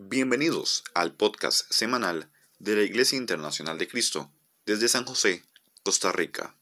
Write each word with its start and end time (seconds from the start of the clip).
Bienvenidos 0.00 0.82
al 0.94 1.12
podcast 1.12 1.70
semanal 1.70 2.28
de 2.58 2.74
la 2.74 2.82
Iglesia 2.82 3.16
Internacional 3.16 3.78
de 3.78 3.86
Cristo 3.86 4.32
desde 4.66 4.88
San 4.88 5.04
José, 5.04 5.44
Costa 5.84 6.10
Rica. 6.10 6.56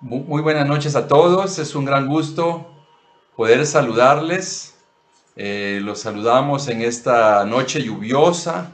Muy 0.00 0.42
buenas 0.42 0.66
noches 0.66 0.96
a 0.96 1.06
todos, 1.06 1.60
es 1.60 1.76
un 1.76 1.84
gran 1.84 2.08
gusto 2.08 2.84
poder 3.36 3.64
saludarles. 3.64 4.73
Eh, 5.36 5.80
los 5.82 6.00
saludamos 6.00 6.68
en 6.68 6.82
esta 6.82 7.44
noche 7.44 7.82
lluviosa 7.82 8.70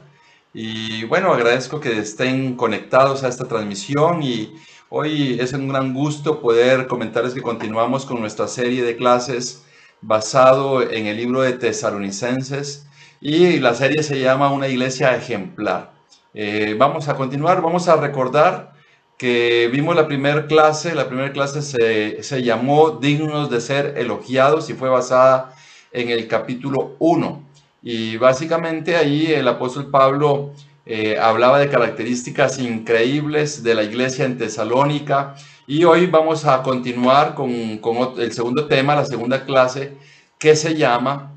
y 0.53 1.05
bueno, 1.05 1.33
agradezco 1.33 1.79
que 1.79 1.97
estén 1.97 2.55
conectados 2.55 3.23
a 3.23 3.29
esta 3.29 3.45
transmisión 3.45 4.21
y 4.21 4.53
hoy 4.89 5.39
es 5.39 5.53
un 5.53 5.67
gran 5.69 5.91
gusto 5.93 6.39
poder 6.39 6.85
comentarles 6.85 7.33
que 7.33 7.41
continuamos 7.41 8.05
con 8.05 8.19
nuestra 8.19 8.47
serie 8.47 8.83
de 8.83 8.95
clases 8.95 9.63
basado 10.01 10.83
en 10.83 11.07
el 11.07 11.17
libro 11.17 11.41
de 11.41 11.53
Tesalonicenses 11.53 12.85
y 13.19 13.59
la 13.59 13.73
serie 13.73 14.03
se 14.03 14.19
llama 14.19 14.51
Una 14.51 14.67
iglesia 14.67 15.15
ejemplar. 15.15 15.91
Eh, 16.33 16.75
vamos 16.77 17.07
a 17.07 17.15
continuar, 17.15 17.61
vamos 17.61 17.87
a 17.87 17.95
recordar 17.95 18.73
que 19.17 19.69
vimos 19.71 19.95
la 19.95 20.07
primera 20.07 20.47
clase, 20.47 20.95
la 20.95 21.07
primera 21.07 21.31
clase 21.31 21.61
se, 21.61 22.23
se, 22.23 22.43
llamó 22.43 22.91
Dignos 22.91 23.49
de 23.49 23.61
ser 23.61 23.97
elogiados 23.97 24.69
y 24.69 24.73
fue 24.73 24.89
basada 24.89 25.55
en 25.91 26.09
el 26.09 26.27
capítulo 26.27 26.95
1. 26.99 27.43
Y 27.83 28.17
básicamente 28.17 28.95
ahí 28.95 29.27
el 29.27 29.47
apóstol 29.47 29.89
Pablo 29.89 30.53
eh, 30.85 31.17
hablaba 31.19 31.59
de 31.59 31.69
características 31.69 32.59
increíbles 32.59 33.63
de 33.63 33.75
la 33.75 33.83
iglesia 33.83 34.25
en 34.25 34.37
Tesalónica. 34.37 35.35
Y 35.67 35.83
hoy 35.83 36.07
vamos 36.07 36.45
a 36.45 36.63
continuar 36.63 37.35
con, 37.35 37.77
con 37.77 38.19
el 38.19 38.31
segundo 38.33 38.67
tema, 38.67 38.95
la 38.95 39.05
segunda 39.05 39.45
clase, 39.45 39.97
que 40.37 40.55
se 40.55 40.75
llama 40.75 41.31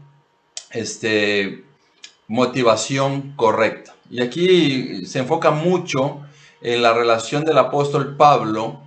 este, 0.70 1.64
motivación 2.27 3.33
correcta. 3.36 3.95
Y 4.11 4.20
aquí 4.20 5.07
se 5.07 5.20
enfoca 5.20 5.51
mucho 5.51 6.20
en 6.61 6.83
la 6.83 6.92
relación 6.92 7.45
del 7.45 7.59
apóstol 7.59 8.17
Pablo 8.17 8.81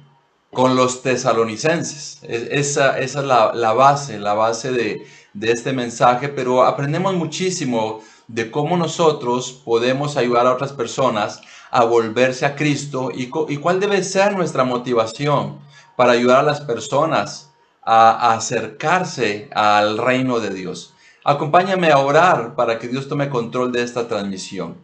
con 0.51 0.75
los 0.75 1.01
tesalonicenses. 1.01 2.19
Esa, 2.23 2.97
esa 2.97 3.19
es 3.19 3.25
la, 3.25 3.53
la, 3.53 3.73
base, 3.73 4.19
la 4.19 4.33
base 4.33 4.71
de, 4.71 5.05
de 5.37 5.51
este 5.51 5.71
mensaje, 5.71 6.29
pero 6.29 6.63
aprendemos 6.63 7.13
muchísimo 7.13 8.01
de 8.27 8.49
cómo 8.49 8.75
nosotros 8.75 9.51
podemos 9.63 10.17
ayudar 10.17 10.47
a 10.47 10.53
otras 10.53 10.73
personas 10.73 11.41
a 11.69 11.83
volverse 11.83 12.45
a 12.45 12.55
Cristo 12.55 13.11
y, 13.13 13.27
cuál 13.27 13.79
debe 13.79 14.03
ser 14.03 14.35
nuestra 14.35 14.63
motivación 14.63 15.59
para 15.95 16.13
ayudar 16.13 16.39
a 16.39 16.43
las 16.43 16.61
personas 16.61 17.51
a, 17.83 18.11
a 18.11 18.33
acercarse 18.33 19.49
al 19.53 19.99
reino 19.99 20.39
de 20.39 20.49
Dios. 20.49 20.93
Acompáñame 21.23 21.91
a 21.91 21.99
orar 21.99 22.55
para 22.55 22.79
que 22.79 22.87
Dios 22.87 23.07
tome 23.07 23.29
control 23.29 23.71
de 23.71 23.83
esta 23.83 24.07
transmisión. 24.07 24.75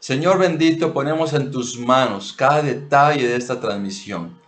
Señor 0.00 0.38
bendito, 0.38 0.92
ponemos 0.92 1.32
en 1.34 1.52
tus 1.52 1.78
manos 1.78 2.32
cada 2.32 2.62
detalle 2.62 3.28
de 3.28 3.36
esta 3.36 3.60
transmisión. 3.60 4.43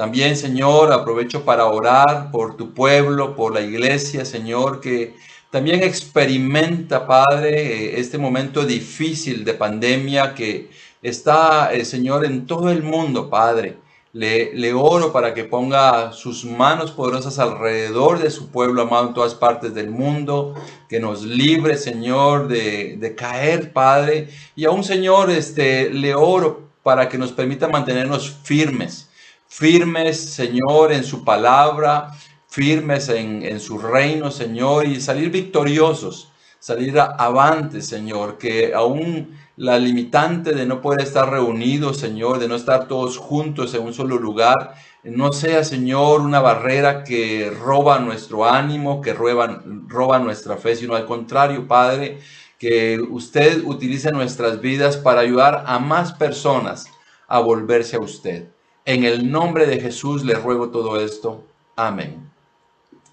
También, 0.00 0.34
Señor, 0.34 0.94
aprovecho 0.94 1.44
para 1.44 1.66
orar 1.66 2.30
por 2.30 2.56
tu 2.56 2.72
pueblo, 2.72 3.36
por 3.36 3.52
la 3.52 3.60
iglesia, 3.60 4.24
Señor, 4.24 4.80
que 4.80 5.14
también 5.50 5.82
experimenta, 5.82 7.06
Padre, 7.06 8.00
este 8.00 8.16
momento 8.16 8.64
difícil 8.64 9.44
de 9.44 9.52
pandemia 9.52 10.34
que 10.34 10.70
está, 11.02 11.74
eh, 11.74 11.84
Señor, 11.84 12.24
en 12.24 12.46
todo 12.46 12.70
el 12.70 12.82
mundo, 12.82 13.28
Padre. 13.28 13.76
Le, 14.14 14.72
oro 14.72 15.12
para 15.12 15.34
que 15.34 15.44
ponga 15.44 16.12
sus 16.12 16.46
manos 16.46 16.92
poderosas 16.92 17.38
alrededor 17.38 18.20
de 18.20 18.30
su 18.30 18.48
pueblo 18.48 18.80
amado 18.80 19.08
en 19.08 19.12
todas 19.12 19.34
partes 19.34 19.74
del 19.74 19.90
mundo, 19.90 20.54
que 20.88 20.98
nos 20.98 21.24
libre, 21.24 21.76
Señor, 21.76 22.48
de, 22.48 23.14
caer, 23.18 23.74
Padre. 23.74 24.30
Y 24.56 24.64
aún, 24.64 24.82
Señor, 24.82 25.30
este, 25.30 25.90
le 25.90 26.14
oro 26.14 26.70
para 26.82 27.10
que 27.10 27.18
nos 27.18 27.32
permita 27.32 27.68
mantenernos 27.68 28.30
firmes, 28.42 29.09
firmes, 29.50 30.32
Señor, 30.32 30.92
en 30.92 31.02
su 31.02 31.24
palabra, 31.24 32.12
firmes 32.46 33.08
en, 33.08 33.42
en 33.42 33.58
su 33.58 33.78
reino, 33.78 34.30
Señor, 34.30 34.86
y 34.86 35.00
salir 35.00 35.30
victoriosos, 35.30 36.30
salir 36.60 36.98
avante, 36.98 37.82
Señor, 37.82 38.38
que 38.38 38.72
aún 38.72 39.36
la 39.56 39.76
limitante 39.78 40.52
de 40.52 40.66
no 40.66 40.80
poder 40.80 41.02
estar 41.02 41.28
reunidos, 41.28 41.98
Señor, 41.98 42.38
de 42.38 42.46
no 42.46 42.54
estar 42.54 42.86
todos 42.86 43.18
juntos 43.18 43.74
en 43.74 43.82
un 43.82 43.92
solo 43.92 44.18
lugar, 44.18 44.74
no 45.02 45.32
sea, 45.32 45.64
Señor, 45.64 46.20
una 46.20 46.40
barrera 46.40 47.02
que 47.02 47.50
roba 47.50 47.98
nuestro 47.98 48.48
ánimo, 48.48 49.00
que 49.00 49.14
roba, 49.14 49.62
roba 49.88 50.20
nuestra 50.20 50.58
fe, 50.58 50.76
sino 50.76 50.94
al 50.94 51.06
contrario, 51.06 51.66
Padre, 51.66 52.20
que 52.56 53.00
usted 53.00 53.64
utilice 53.64 54.12
nuestras 54.12 54.60
vidas 54.60 54.96
para 54.96 55.22
ayudar 55.22 55.64
a 55.66 55.80
más 55.80 56.12
personas 56.12 56.86
a 57.26 57.40
volverse 57.40 57.96
a 57.96 58.00
usted. 58.00 58.48
En 58.84 59.04
el 59.04 59.30
nombre 59.30 59.66
de 59.66 59.80
Jesús 59.80 60.24
le 60.24 60.34
ruego 60.34 60.70
todo 60.70 61.00
esto. 61.00 61.44
Amén. 61.76 62.30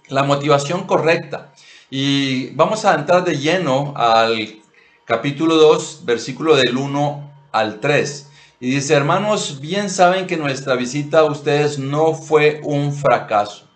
La 0.08 0.24
motivación 0.24 0.86
correcta. 0.86 1.54
Y 1.90 2.50
vamos 2.52 2.86
a 2.86 2.96
entrar 2.96 3.24
de 3.26 3.38
lleno 3.38 3.94
al 3.96 4.62
capítulo 5.06 5.56
2, 5.56 6.02
versículo 6.06 6.56
del 6.56 6.78
1 6.78 7.32
al 7.52 7.80
3. 7.80 8.30
Y 8.60 8.72
dice, 8.72 8.94
hermanos, 8.94 9.60
bien 9.60 9.90
saben 9.90 10.26
que 10.26 10.38
nuestra 10.38 10.76
visita 10.76 11.20
a 11.20 11.26
ustedes 11.26 11.78
no 11.78 12.14
fue 12.14 12.62
un 12.64 12.94
fracaso. 12.94 13.68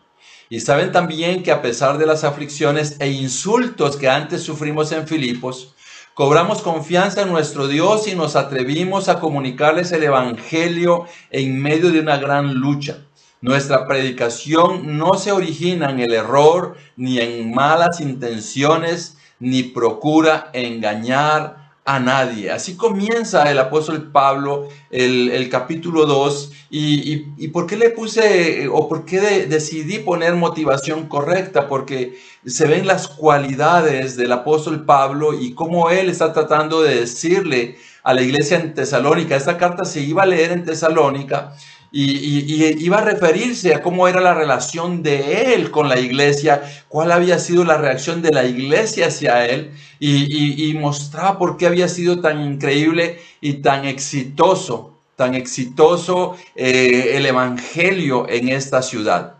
Y 0.49 0.59
saben 0.59 0.91
también 0.91 1.43
que 1.43 1.51
a 1.51 1.61
pesar 1.61 1.97
de 1.97 2.05
las 2.05 2.23
aflicciones 2.23 2.97
e 2.99 3.09
insultos 3.09 3.95
que 3.95 4.09
antes 4.09 4.43
sufrimos 4.43 4.91
en 4.91 5.07
Filipos, 5.07 5.75
cobramos 6.13 6.61
confianza 6.61 7.21
en 7.21 7.29
nuestro 7.29 7.67
Dios 7.67 8.07
y 8.07 8.15
nos 8.15 8.35
atrevimos 8.35 9.09
a 9.09 9.19
comunicarles 9.19 9.91
el 9.91 10.03
Evangelio 10.03 11.05
en 11.29 11.61
medio 11.61 11.91
de 11.91 11.99
una 11.99 12.17
gran 12.17 12.53
lucha. 12.55 13.05
Nuestra 13.41 13.87
predicación 13.87 14.97
no 14.97 15.15
se 15.15 15.31
origina 15.31 15.89
en 15.89 15.99
el 15.99 16.13
error 16.13 16.77
ni 16.95 17.19
en 17.19 17.53
malas 17.53 17.99
intenciones, 17.99 19.17
ni 19.39 19.63
procura 19.63 20.51
engañar 20.53 21.60
a 21.85 21.99
nadie. 21.99 22.51
Así 22.51 22.75
comienza 22.75 23.49
el 23.49 23.57
apóstol 23.59 24.11
Pablo 24.11 24.69
el, 24.91 25.49
capítulo 25.49 26.05
2 26.05 26.51
y, 26.69 27.47
por 27.49 27.65
qué 27.65 27.75
le 27.75 27.89
puse 27.89 28.67
o 28.71 28.87
por 28.87 29.05
qué 29.05 29.19
decidí 29.47 29.99
poner 29.99 30.35
motivación 30.35 31.07
correcta, 31.07 31.67
porque 31.67 32.17
se 32.45 32.67
ven 32.67 32.85
las 32.85 33.07
cualidades 33.07 34.15
del 34.15 34.31
apóstol 34.31 34.85
Pablo 34.85 35.33
y 35.33 35.53
cómo 35.53 35.89
él 35.89 36.09
está 36.09 36.33
tratando 36.33 36.81
de 36.81 37.01
decirle 37.01 37.77
a 38.03 38.13
la 38.13 38.21
iglesia 38.21 38.59
en 38.59 38.73
Tesalónica. 38.73 39.35
Esta 39.35 39.57
carta 39.57 39.85
se 39.85 40.01
iba 40.01 40.23
a 40.23 40.27
leer 40.27 40.51
en 40.51 40.65
Tesalónica 40.65 41.55
y, 41.91 42.85
iba 42.85 42.99
a 42.99 43.01
referirse 43.01 43.75
a 43.75 43.81
cómo 43.81 44.07
era 44.07 44.21
la 44.21 44.33
relación 44.33 45.03
de 45.03 45.53
él 45.53 45.71
con 45.71 45.89
la 45.89 45.99
iglesia, 45.99 46.61
cuál 46.87 47.11
había 47.11 47.37
sido 47.37 47.65
la 47.65 47.77
reacción 47.77 48.21
de 48.21 48.31
la 48.31 48.45
iglesia 48.45 49.07
hacia 49.07 49.45
él 49.45 49.71
y, 49.99 50.73
mostraba 50.75 51.37
por 51.37 51.57
qué 51.57 51.67
había 51.67 51.87
sido 51.87 52.21
tan 52.21 52.41
increíble 52.41 53.19
y 53.41 53.55
tan 53.55 53.85
exitoso, 53.85 54.97
tan 55.15 55.35
exitoso 55.35 56.37
eh, 56.55 57.13
el 57.15 57.25
evangelio 57.25 58.27
en 58.29 58.49
esta 58.49 58.81
ciudad. 58.81 59.35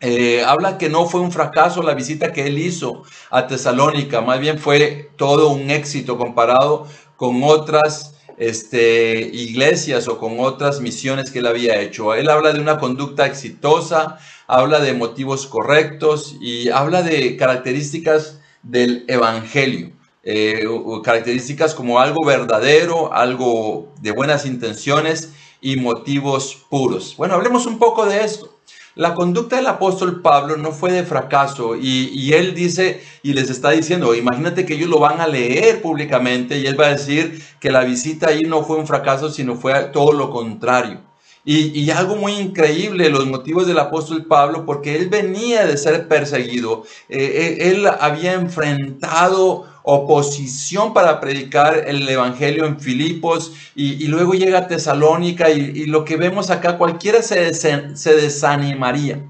Eh, 0.00 0.42
habla 0.44 0.78
que 0.78 0.88
no 0.88 1.06
fue 1.06 1.20
un 1.20 1.32
fracaso 1.32 1.82
la 1.82 1.94
visita 1.94 2.32
que 2.32 2.46
él 2.46 2.58
hizo 2.58 3.02
a 3.30 3.46
Tesalónica, 3.46 4.20
más 4.20 4.38
bien 4.38 4.58
fue 4.58 5.10
todo 5.16 5.48
un 5.50 5.70
éxito 5.70 6.18
comparado 6.18 6.86
con 7.16 7.42
otras 7.42 8.13
este, 8.38 9.20
iglesias 9.32 10.08
o 10.08 10.18
con 10.18 10.40
otras 10.40 10.80
misiones 10.80 11.30
que 11.30 11.40
él 11.40 11.46
había 11.46 11.80
hecho. 11.80 12.14
Él 12.14 12.28
habla 12.28 12.52
de 12.52 12.60
una 12.60 12.78
conducta 12.78 13.26
exitosa, 13.26 14.18
habla 14.46 14.80
de 14.80 14.94
motivos 14.94 15.46
correctos 15.46 16.36
y 16.40 16.70
habla 16.70 17.02
de 17.02 17.36
características 17.36 18.40
del 18.62 19.04
Evangelio. 19.08 19.92
Eh, 20.22 20.66
características 21.02 21.74
como 21.74 22.00
algo 22.00 22.24
verdadero, 22.24 23.12
algo 23.12 23.92
de 24.00 24.10
buenas 24.10 24.46
intenciones 24.46 25.32
y 25.60 25.76
motivos 25.76 26.64
puros. 26.70 27.14
Bueno, 27.16 27.34
hablemos 27.34 27.66
un 27.66 27.78
poco 27.78 28.06
de 28.06 28.24
esto. 28.24 28.53
La 28.96 29.14
conducta 29.14 29.56
del 29.56 29.66
apóstol 29.66 30.22
Pablo 30.22 30.56
no 30.56 30.70
fue 30.70 30.92
de 30.92 31.02
fracaso 31.02 31.74
y, 31.74 32.32
él 32.32 32.54
dice 32.54 33.02
y 33.24 33.32
les 33.32 33.50
está 33.50 33.70
diciendo, 33.70 34.14
imagínate 34.14 34.64
que 34.64 34.74
ellos 34.74 34.88
lo 34.88 35.00
van 35.00 35.20
a 35.20 35.26
leer 35.26 35.82
públicamente 35.82 36.58
y 36.58 36.66
él 36.66 36.78
va 36.78 36.86
a 36.86 36.90
decir 36.90 37.42
que 37.58 37.72
la 37.72 37.82
visita 37.82 38.28
ahí 38.28 38.42
no 38.42 38.62
fue 38.62 38.76
un 38.76 38.86
fracaso, 38.86 39.30
sino 39.30 39.56
fue 39.56 39.74
todo 39.92 40.12
lo 40.12 40.30
contrario. 40.30 41.00
Y, 41.46 41.90
algo 41.90 42.16
muy 42.16 42.32
increíble, 42.34 43.10
los 43.10 43.26
motivos 43.26 43.66
del 43.66 43.78
apóstol 43.78 44.24
Pablo, 44.24 44.64
porque 44.64 44.96
él 44.96 45.10
venía 45.10 45.66
de 45.66 45.76
ser 45.76 46.08
perseguido, 46.08 46.84
eh, 47.10 47.58
eh, 47.60 47.70
él 47.70 47.86
había 47.86 48.32
enfrentado 48.32 49.66
oposición 49.86 50.94
para 50.94 51.20
predicar 51.20 51.84
el 51.86 52.08
Evangelio 52.08 52.64
en 52.64 52.80
Filipos 52.80 53.52
y, 53.76 54.06
luego 54.06 54.32
llega 54.32 54.60
a 54.60 54.66
Tesalónica 54.66 55.50
y, 55.50 55.84
lo 55.86 56.04
que 56.04 56.16
vemos 56.16 56.50
acá, 56.50 56.78
cualquiera 56.78 57.22
se, 57.22 57.52
se 57.54 58.16
desanimaría. 58.16 59.22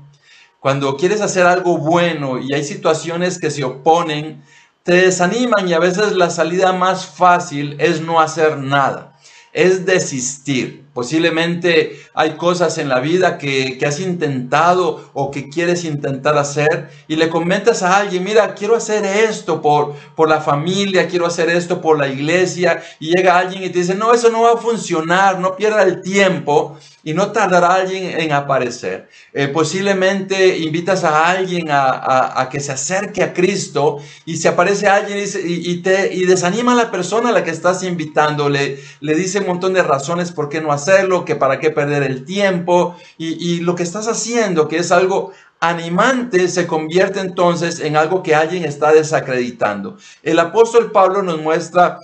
Cuando 0.60 0.96
quieres 0.96 1.20
hacer 1.20 1.44
algo 1.44 1.76
bueno 1.76 2.38
y 2.38 2.54
hay 2.54 2.62
situaciones 2.62 3.38
que 3.38 3.50
se 3.50 3.64
oponen, 3.64 4.42
te 4.84 4.92
desaniman 4.92 5.68
y 5.68 5.74
a 5.74 5.80
veces 5.80 6.12
la 6.12 6.30
salida 6.30 6.72
más 6.72 7.04
fácil 7.04 7.76
es 7.80 8.00
no 8.00 8.20
hacer 8.20 8.58
nada, 8.58 9.18
es 9.52 9.84
desistir. 9.84 10.83
Posiblemente 10.94 12.00
hay 12.14 12.36
cosas 12.36 12.78
en 12.78 12.88
la 12.88 13.00
vida 13.00 13.36
que, 13.36 13.80
has 13.84 13.98
intentado 13.98 15.10
o 15.12 15.32
que 15.32 15.50
quieres 15.50 15.84
intentar 15.84 16.38
hacer 16.38 16.88
y 17.08 17.16
le 17.16 17.28
comentas 17.28 17.82
a 17.82 17.98
alguien, 17.98 18.22
mira, 18.22 18.54
quiero 18.54 18.76
hacer 18.76 19.04
esto 19.04 19.60
por, 19.60 19.94
por 20.14 20.28
la 20.28 20.40
familia, 20.40 21.08
quiero 21.08 21.26
hacer 21.26 21.50
esto 21.50 21.80
por 21.80 21.98
la 21.98 22.06
iglesia 22.06 22.80
y 23.00 23.08
llega 23.14 23.36
alguien 23.36 23.64
y 23.64 23.70
te 23.70 23.80
dice, 23.80 23.96
no, 23.96 24.14
eso 24.14 24.30
no 24.30 24.42
va 24.42 24.52
a 24.52 24.56
funcionar, 24.56 25.40
no 25.40 25.56
pierda 25.56 25.82
el 25.82 26.00
tiempo 26.00 26.78
y 27.02 27.12
no 27.12 27.32
tardará 27.32 27.74
alguien 27.74 28.18
en 28.18 28.32
aparecer. 28.32 29.08
Eh, 29.32 29.48
posiblemente 29.48 30.58
invitas 30.58 31.04
a 31.04 31.28
alguien 31.28 31.66
a, 31.70 32.48
que 32.50 32.60
se 32.60 32.72
acerque 32.72 33.22
a 33.22 33.34
Cristo 33.34 33.98
y 34.24 34.36
se 34.36 34.48
aparece 34.48 34.86
alguien 34.86 35.18
y, 35.44 35.82
te, 35.82 36.14
y 36.14 36.24
desanima 36.24 36.72
a 36.72 36.76
la 36.76 36.90
persona 36.90 37.28
a 37.28 37.32
la 37.32 37.44
que 37.44 37.50
estás 37.50 37.82
invitando, 37.82 38.48
le, 38.48 38.78
le 39.00 39.14
dice 39.14 39.40
un 39.40 39.46
montón 39.48 39.74
de 39.74 39.82
razones 39.82 40.32
por 40.32 40.48
qué 40.48 40.60
no 40.60 40.72
hacer 40.72 40.83
hacerlo, 40.84 41.24
que 41.24 41.36
para 41.36 41.58
qué 41.58 41.70
perder 41.70 42.02
el 42.02 42.24
tiempo. 42.24 42.96
Y, 43.18 43.60
lo 43.60 43.74
que 43.74 43.82
estás 43.82 44.08
haciendo, 44.08 44.68
que 44.68 44.78
es 44.78 44.92
algo 44.92 45.32
animante, 45.60 46.48
se 46.48 46.66
convierte 46.66 47.20
entonces 47.20 47.80
en 47.80 47.96
algo 47.96 48.22
que 48.22 48.34
alguien 48.34 48.64
está 48.64 48.92
desacreditando. 48.92 49.96
El 50.22 50.38
apóstol 50.38 50.92
Pablo 50.92 51.22
nos 51.22 51.40
muestra 51.40 52.00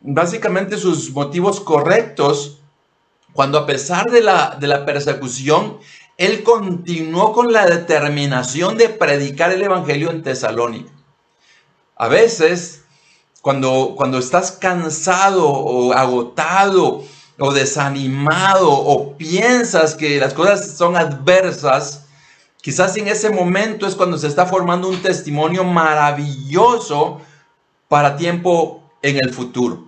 básicamente 0.00 0.76
sus 0.76 1.10
motivos 1.12 1.60
correctos 1.60 2.58
cuando 3.32 3.58
a 3.58 3.66
pesar 3.66 4.10
de 4.10 4.20
la, 4.20 4.56
de 4.60 4.68
la 4.68 4.84
persecución, 4.84 5.78
él 6.16 6.44
continuó 6.44 7.32
con 7.32 7.52
la 7.52 7.66
determinación 7.66 8.78
de 8.78 8.88
predicar 8.88 9.50
el 9.50 9.62
Evangelio 9.62 10.10
en 10.10 10.22
Tesalónica. 10.22 10.92
A 11.96 12.08
veces, 12.08 12.84
cuando, 13.40 13.94
cuando 13.96 14.18
estás 14.18 14.52
cansado 14.52 15.48
o 15.48 15.92
agotado 15.92 17.02
o 17.38 17.52
desanimado 17.52 18.70
o 18.70 19.16
piensas 19.16 19.94
que 19.94 20.18
las 20.18 20.34
cosas 20.34 20.76
son 20.76 20.96
adversas, 20.96 22.06
quizás 22.60 22.96
en 22.96 23.08
ese 23.08 23.30
momento 23.30 23.86
es 23.86 23.94
cuando 23.94 24.18
se 24.18 24.28
está 24.28 24.46
formando 24.46 24.88
un 24.88 25.02
testimonio 25.02 25.64
maravilloso 25.64 27.20
para 27.88 28.16
tiempo 28.16 28.82
en 29.02 29.16
el 29.16 29.32
futuro. 29.32 29.84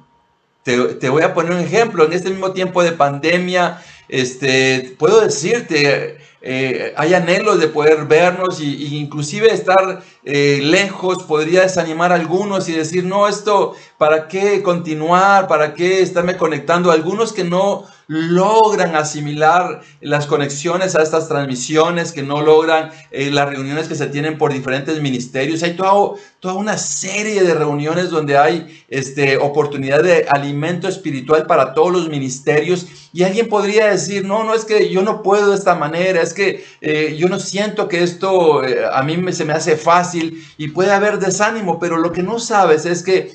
Te, 0.63 1.09
voy 1.09 1.23
a 1.23 1.33
poner 1.33 1.53
un 1.53 1.61
ejemplo. 1.61 2.05
En 2.05 2.13
este 2.13 2.31
mismo 2.31 2.51
tiempo 2.51 2.83
de 2.83 2.91
pandemia, 2.91 3.81
este, 4.09 4.97
puedo 4.99 5.21
decirte, 5.21 6.19
eh, 6.43 6.93
hay 6.97 7.15
anhelos 7.15 7.59
de 7.59 7.69
poder 7.69 8.05
vernos 8.05 8.61
y, 8.61 8.97
inclusive 8.97 9.53
estar 9.53 10.03
eh, 10.25 10.61
lejos 10.63 11.23
podría 11.25 11.63
desanimar 11.63 12.13
a 12.13 12.17
algunos 12.17 12.69
y 12.69 12.73
decir, 12.73 13.05
no, 13.05 13.27
esto, 13.27 13.75
¿para 13.99 14.29
qué 14.29 14.63
continuar? 14.63 15.49
¿Para 15.49 15.75
qué 15.75 16.03
estarme 16.03 16.37
conectando? 16.37 16.91
Algunos 16.91 17.33
que 17.33 17.45
no 17.45 17.85
logran 18.09 18.95
asimilar 18.95 19.81
las 20.01 20.27
conexiones 20.27 20.95
a 20.95 21.03
estas 21.03 21.29
transmisiones, 21.29 22.13
que 22.13 22.23
no 22.23 22.41
logran 22.41 22.91
eh, 23.11 23.31
las 23.31 23.49
reuniones 23.49 23.89
que 23.89 23.97
se 23.97 24.07
tienen 24.07 24.39
por 24.39 24.53
diferentes 24.53 25.01
ministerios. 25.01 25.63
Hay 25.63 25.75
toda, 25.75 26.17
toda 26.39 26.55
una 26.55 26.79
serie 26.79 27.43
de 27.43 27.55
reuniones 27.55 28.11
donde 28.11 28.39
hay 28.39 28.85
este, 28.89 29.39
oportunidad 29.39 30.03
de 30.03 30.27
alimento 30.29 30.87
espiritual 30.87 31.47
para 31.47 31.75
todos 31.75 31.93
los 31.93 32.09
ministerios 32.09 32.87
y 33.17 33.25
alguien 33.25 33.49
podría 33.49 33.87
decir, 33.87 34.27
no, 34.27 34.45
no 34.45 34.53
es 34.53 34.67
que 34.67 34.91
yo 34.91 35.01
no 35.01 35.23
puedo 35.23 35.49
de 35.49 35.57
esta 35.57 35.75
manera, 35.75 36.21
es 36.21 36.35
que 36.35 36.67
eh, 36.83 37.17
yo 37.19 37.31
no 37.31 37.39
siento 37.39 37.89
que 37.89 38.03
esto 38.03 38.63
eh, 38.63 38.85
a 38.93 39.03
mí 39.03 39.17
me, 39.17 39.33
se 39.33 39.47
me 39.47 39.55
hace 39.55 39.79
fácil 39.79 40.47
y 40.59 40.69
puede 40.69 40.93
haber 40.93 41.19
desánimo, 41.19 41.79
pero 41.79 41.97
lo 41.97 42.13
que 42.13 42.23
no 42.23 42.39
sabes 42.39 42.85
es 42.85 43.03
que 43.03 43.33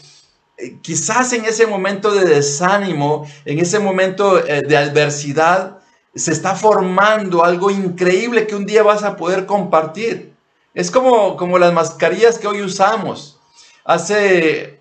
eh, 0.60 0.78
quizás 0.84 1.34
en 1.34 1.46
ese 1.46 1.66
momento 1.66 2.12
de 2.12 2.26
desánimo, 2.26 3.28
en 3.44 3.58
ese 3.58 3.80
momento 3.80 4.36
de 4.36 4.78
adversidad, 4.78 5.80
se 6.14 6.32
está 6.32 6.54
formando 6.54 7.44
algo 7.44 7.72
increíble 7.72 8.46
que 8.46 8.56
un 8.56 8.68
día 8.68 8.84
vas 8.84 9.02
a 9.02 9.16
poder 9.16 9.48
compartir. 9.48 10.32
Es 10.76 10.92
como, 10.92 11.36
como 11.38 11.58
las 11.58 11.74
mascarillas 11.74 12.38
que 12.38 12.46
hoy 12.46 12.62
usamos. 12.62 13.40
Hace 13.84 14.78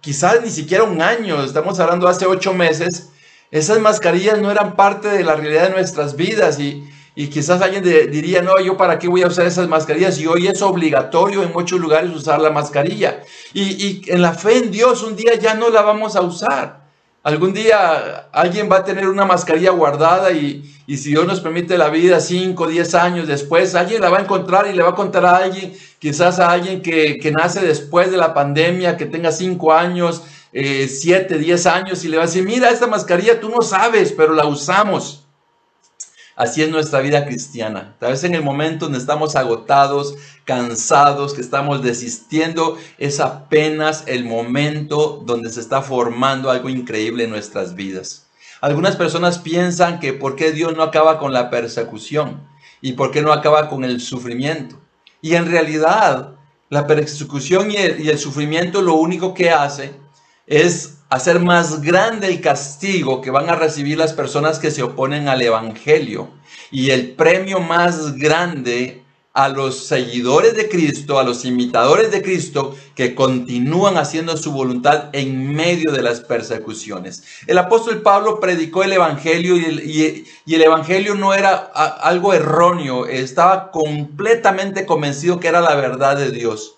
quizás 0.00 0.40
ni 0.40 0.50
siquiera 0.50 0.84
un 0.84 1.02
año, 1.02 1.42
estamos 1.42 1.80
hablando 1.80 2.06
hace 2.06 2.26
ocho 2.26 2.54
meses, 2.54 3.08
esas 3.50 3.80
mascarillas 3.80 4.38
no 4.38 4.50
eran 4.50 4.76
parte 4.76 5.08
de 5.08 5.24
la 5.24 5.36
realidad 5.36 5.68
de 5.68 5.74
nuestras 5.74 6.16
vidas 6.16 6.58
y, 6.58 6.88
y 7.18 7.26
quizás 7.26 7.60
alguien 7.60 7.82
diría, 7.82 8.42
no, 8.42 8.60
yo 8.60 8.76
para 8.76 8.96
qué 9.00 9.08
voy 9.08 9.22
a 9.22 9.26
usar 9.26 9.44
esas 9.44 9.66
mascarillas 9.66 10.20
y 10.20 10.28
hoy 10.28 10.46
es 10.46 10.62
obligatorio 10.62 11.42
en 11.42 11.52
muchos 11.52 11.80
lugares 11.80 12.14
usar 12.14 12.40
la 12.40 12.50
mascarilla. 12.50 13.24
Y, 13.52 14.08
en 14.08 14.22
la 14.22 14.34
fe 14.34 14.58
en 14.58 14.70
Dios 14.70 15.02
un 15.02 15.16
día 15.16 15.34
ya 15.34 15.54
no 15.54 15.68
la 15.68 15.82
vamos 15.82 16.14
a 16.14 16.20
usar. 16.20 16.86
Algún 17.24 17.52
día 17.52 18.28
alguien 18.30 18.70
va 18.70 18.76
a 18.76 18.84
tener 18.84 19.08
una 19.08 19.24
mascarilla 19.24 19.72
guardada 19.72 20.30
y, 20.30 20.62
si 20.86 21.10
Dios 21.10 21.26
nos 21.26 21.40
permite 21.40 21.76
la 21.76 21.88
vida, 21.88 22.20
5, 22.20 22.68
10 22.68 22.94
años 22.94 23.26
después, 23.26 23.74
alguien 23.74 24.00
la 24.00 24.10
va 24.10 24.18
a 24.18 24.22
encontrar 24.22 24.68
y 24.68 24.72
le 24.72 24.84
va 24.84 24.90
a 24.90 24.94
contar 24.94 25.26
a 25.26 25.38
alguien, 25.38 25.72
quizás 25.98 26.38
a 26.38 26.52
alguien 26.52 26.82
que, 26.82 27.34
nace 27.36 27.60
después 27.60 28.12
de 28.12 28.16
la 28.16 28.32
pandemia, 28.32 28.96
que 28.96 29.06
tenga 29.06 29.32
5 29.32 29.72
años, 29.72 30.22
7, 30.52 31.34
eh, 31.34 31.38
10 31.38 31.66
años 31.66 32.04
y 32.04 32.08
le 32.08 32.16
va 32.16 32.24
a 32.24 32.26
decir, 32.26 32.44
mira, 32.44 32.70
esta 32.70 32.86
mascarilla 32.86 33.40
tú 33.40 33.48
no 33.48 33.62
sabes, 33.62 34.12
pero 34.12 34.32
la 34.32 34.46
usamos. 34.46 35.24
Así 36.38 36.62
es 36.62 36.70
nuestra 36.70 37.00
vida 37.00 37.26
cristiana. 37.26 37.96
Tal 37.98 38.12
vez 38.12 38.22
en 38.22 38.34
el 38.34 38.44
momento 38.44 38.84
donde 38.84 39.00
estamos 39.00 39.34
agotados, 39.34 40.14
cansados, 40.44 41.34
que 41.34 41.40
estamos 41.40 41.82
desistiendo, 41.82 42.78
es 42.96 43.18
apenas 43.18 44.04
el 44.06 44.24
momento 44.24 45.20
donde 45.26 45.50
se 45.50 45.60
está 45.60 45.82
formando 45.82 46.48
algo 46.48 46.68
increíble 46.68 47.24
en 47.24 47.30
nuestras 47.30 47.74
vidas. 47.74 48.28
Algunas 48.60 48.94
personas 48.94 49.38
piensan 49.38 49.98
que 49.98 50.12
por 50.12 50.36
qué 50.36 50.52
Dios 50.52 50.76
no 50.76 50.84
acaba 50.84 51.18
con 51.18 51.32
la 51.32 51.50
persecución 51.50 52.46
y 52.80 52.92
por 52.92 53.10
qué 53.10 53.20
no 53.20 53.32
acaba 53.32 53.68
con 53.68 53.82
el 53.82 54.00
sufrimiento. 54.00 54.76
Y 55.20 55.34
en 55.34 55.50
realidad, 55.50 56.34
la 56.70 56.86
persecución 56.86 57.72
y 57.72 57.76
el, 57.76 58.00
y 58.00 58.10
el 58.10 58.18
sufrimiento 58.18 58.80
lo 58.80 58.94
único 58.94 59.34
que 59.34 59.50
hace 59.50 59.92
es 60.48 60.98
hacer 61.10 61.40
más 61.40 61.80
grande 61.82 62.28
el 62.28 62.40
castigo 62.40 63.20
que 63.20 63.30
van 63.30 63.48
a 63.48 63.54
recibir 63.54 63.98
las 63.98 64.12
personas 64.12 64.58
que 64.58 64.70
se 64.70 64.82
oponen 64.82 65.28
al 65.28 65.40
Evangelio 65.42 66.30
y 66.70 66.90
el 66.90 67.12
premio 67.12 67.60
más 67.60 68.16
grande 68.16 69.02
a 69.34 69.48
los 69.48 69.86
seguidores 69.86 70.56
de 70.56 70.68
Cristo, 70.68 71.18
a 71.18 71.22
los 71.22 71.44
imitadores 71.44 72.10
de 72.10 72.22
Cristo 72.22 72.74
que 72.96 73.14
continúan 73.14 73.96
haciendo 73.96 74.36
su 74.36 74.50
voluntad 74.52 75.10
en 75.12 75.54
medio 75.54 75.92
de 75.92 76.02
las 76.02 76.20
persecuciones. 76.20 77.22
El 77.46 77.58
apóstol 77.58 78.02
Pablo 78.02 78.40
predicó 78.40 78.82
el 78.82 78.94
Evangelio 78.94 79.56
y 79.56 79.64
el, 79.64 80.26
y 80.44 80.54
el 80.54 80.62
Evangelio 80.62 81.14
no 81.14 81.34
era 81.34 81.54
algo 81.54 82.34
erróneo, 82.34 83.06
estaba 83.06 83.70
completamente 83.70 84.84
convencido 84.86 85.38
que 85.38 85.48
era 85.48 85.60
la 85.60 85.76
verdad 85.76 86.16
de 86.16 86.32
Dios. 86.32 86.74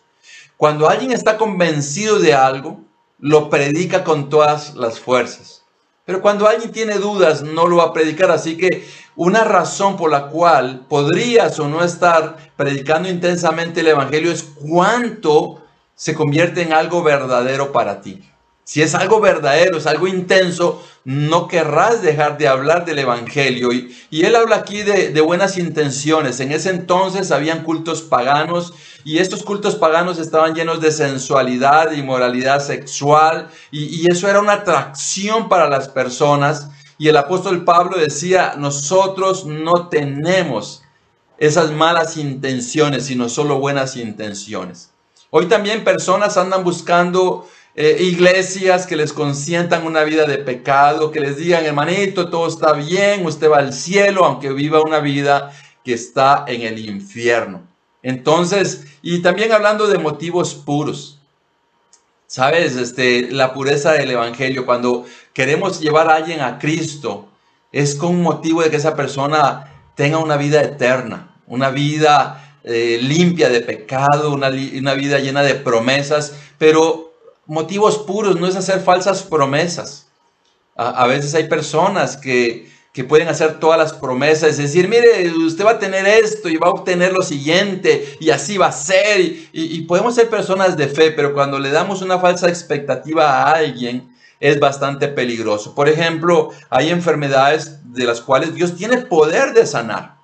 Cuando 0.58 0.90
alguien 0.90 1.12
está 1.12 1.38
convencido 1.38 2.18
de 2.18 2.34
algo, 2.34 2.89
lo 3.20 3.50
predica 3.50 4.04
con 4.04 4.28
todas 4.28 4.74
las 4.74 4.98
fuerzas. 4.98 5.62
Pero 6.04 6.22
cuando 6.22 6.48
alguien 6.48 6.72
tiene 6.72 6.94
dudas, 6.94 7.42
no 7.42 7.66
lo 7.66 7.76
va 7.76 7.84
a 7.84 7.92
predicar. 7.92 8.30
Así 8.30 8.56
que 8.56 8.84
una 9.16 9.44
razón 9.44 9.96
por 9.96 10.10
la 10.10 10.26
cual 10.28 10.86
podrías 10.88 11.58
o 11.60 11.68
no 11.68 11.84
estar 11.84 12.52
predicando 12.56 13.08
intensamente 13.08 13.80
el 13.80 13.88
Evangelio 13.88 14.32
es 14.32 14.42
cuánto 14.42 15.62
se 15.94 16.14
convierte 16.14 16.62
en 16.62 16.72
algo 16.72 17.02
verdadero 17.02 17.72
para 17.72 18.00
ti. 18.00 18.24
Si 18.64 18.82
es 18.82 18.94
algo 18.94 19.20
verdadero, 19.20 19.78
es 19.78 19.86
algo 19.86 20.06
intenso, 20.06 20.82
no 21.04 21.48
querrás 21.48 22.02
dejar 22.02 22.38
de 22.38 22.48
hablar 22.48 22.84
del 22.84 23.00
Evangelio. 23.00 23.72
Y, 23.72 23.94
él 24.10 24.36
habla 24.36 24.56
aquí 24.56 24.82
de, 24.82 25.20
buenas 25.20 25.58
intenciones. 25.58 26.40
En 26.40 26.52
ese 26.52 26.70
entonces 26.70 27.32
habían 27.32 27.64
cultos 27.64 28.02
paganos 28.02 28.72
y 29.04 29.18
estos 29.18 29.42
cultos 29.42 29.76
paganos 29.76 30.18
estaban 30.18 30.54
llenos 30.54 30.80
de 30.80 30.92
sensualidad 30.92 31.92
y 31.92 32.02
moralidad 32.02 32.60
sexual 32.60 33.48
y, 33.70 34.10
eso 34.10 34.28
era 34.28 34.40
una 34.40 34.54
atracción 34.54 35.48
para 35.48 35.68
las 35.68 35.88
personas. 35.88 36.70
Y 36.98 37.08
el 37.08 37.16
apóstol 37.16 37.64
Pablo 37.64 37.96
decía, 37.96 38.54
nosotros 38.58 39.46
no 39.46 39.88
tenemos 39.88 40.82
esas 41.38 41.70
malas 41.70 42.16
intenciones, 42.16 43.06
sino 43.06 43.28
solo 43.28 43.58
buenas 43.58 43.96
intenciones. 43.96 44.90
Hoy 45.30 45.46
también 45.46 45.84
personas 45.84 46.36
andan 46.36 46.64
buscando 46.64 47.48
eh, 47.74 47.96
iglesias 48.00 48.86
que 48.86 48.96
les 48.96 49.12
consientan 49.12 49.86
una 49.86 50.02
vida 50.02 50.26
de 50.26 50.38
pecado, 50.38 51.10
que 51.10 51.20
les 51.20 51.38
digan, 51.38 51.64
hermanito, 51.64 52.28
todo 52.28 52.48
está 52.48 52.72
bien, 52.72 53.24
usted 53.24 53.50
va 53.50 53.58
al 53.58 53.72
cielo, 53.72 54.24
aunque 54.24 54.52
viva 54.52 54.82
una 54.82 54.98
vida 55.00 55.52
que 55.84 55.94
está 55.94 56.44
en 56.46 56.62
el 56.62 56.78
infierno. 56.78 57.69
Entonces, 58.02 58.86
y 59.02 59.20
también 59.22 59.52
hablando 59.52 59.86
de 59.88 59.98
motivos 59.98 60.54
puros. 60.54 61.18
¿Sabes? 62.26 62.76
Este, 62.76 63.30
la 63.30 63.52
pureza 63.52 63.92
del 63.92 64.12
Evangelio, 64.12 64.64
cuando 64.64 65.04
queremos 65.32 65.80
llevar 65.80 66.08
a 66.08 66.14
alguien 66.14 66.40
a 66.40 66.58
Cristo, 66.60 67.28
es 67.72 67.96
con 67.96 68.22
motivo 68.22 68.62
de 68.62 68.70
que 68.70 68.76
esa 68.76 68.94
persona 68.94 69.72
tenga 69.96 70.18
una 70.18 70.36
vida 70.36 70.62
eterna, 70.62 71.34
una 71.46 71.70
vida 71.70 72.56
eh, 72.62 72.98
limpia 73.02 73.48
de 73.48 73.60
pecado, 73.60 74.32
una, 74.32 74.48
una 74.48 74.94
vida 74.94 75.18
llena 75.18 75.42
de 75.42 75.56
promesas, 75.56 76.34
pero 76.56 77.12
motivos 77.46 77.98
puros, 77.98 78.38
no 78.38 78.46
es 78.46 78.54
hacer 78.54 78.80
falsas 78.80 79.22
promesas. 79.22 80.06
A, 80.76 81.06
veces 81.06 81.34
hay 81.34 81.48
personas 81.48 82.16
que, 82.16 82.69
pueden 83.04 83.28
hacer 83.28 83.60
todas 83.60 83.78
las 83.78 83.92
promesas, 83.92 84.50
es 84.50 84.58
decir, 84.58 84.88
mire, 84.88 85.30
usted 85.30 85.64
va 85.64 85.72
a 85.72 85.78
tener 85.78 86.06
esto 86.06 86.48
y 86.48 86.56
va 86.56 86.68
a 86.68 86.70
obtener 86.70 87.12
lo 87.12 87.22
siguiente 87.22 88.16
y 88.20 88.30
así 88.30 88.58
va 88.58 88.66
a 88.66 88.72
ser. 88.72 89.20
Y, 89.52 89.82
podemos 89.82 90.14
ser 90.14 90.28
personas 90.28 90.76
de 90.76 90.88
fe, 90.88 91.10
pero 91.12 91.32
cuando 91.32 91.58
le 91.58 91.70
damos 91.70 92.02
una 92.02 92.18
falsa 92.18 92.48
expectativa 92.48 93.30
a 93.30 93.52
alguien, 93.52 94.14
es 94.40 94.58
bastante 94.58 95.08
peligroso. 95.08 95.74
Por 95.74 95.88
ejemplo, 95.88 96.50
hay 96.68 96.90
enfermedades 96.90 97.78
de 97.92 98.04
las 98.04 98.20
cuales 98.20 98.54
Dios 98.54 98.76
tiene 98.76 98.98
poder 98.98 99.52
de 99.52 99.66
sanar, 99.66 100.16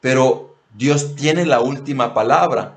pero 0.00 0.56
Dios 0.74 1.14
tiene 1.16 1.46
la 1.46 1.60
última 1.60 2.14
palabra. 2.14 2.76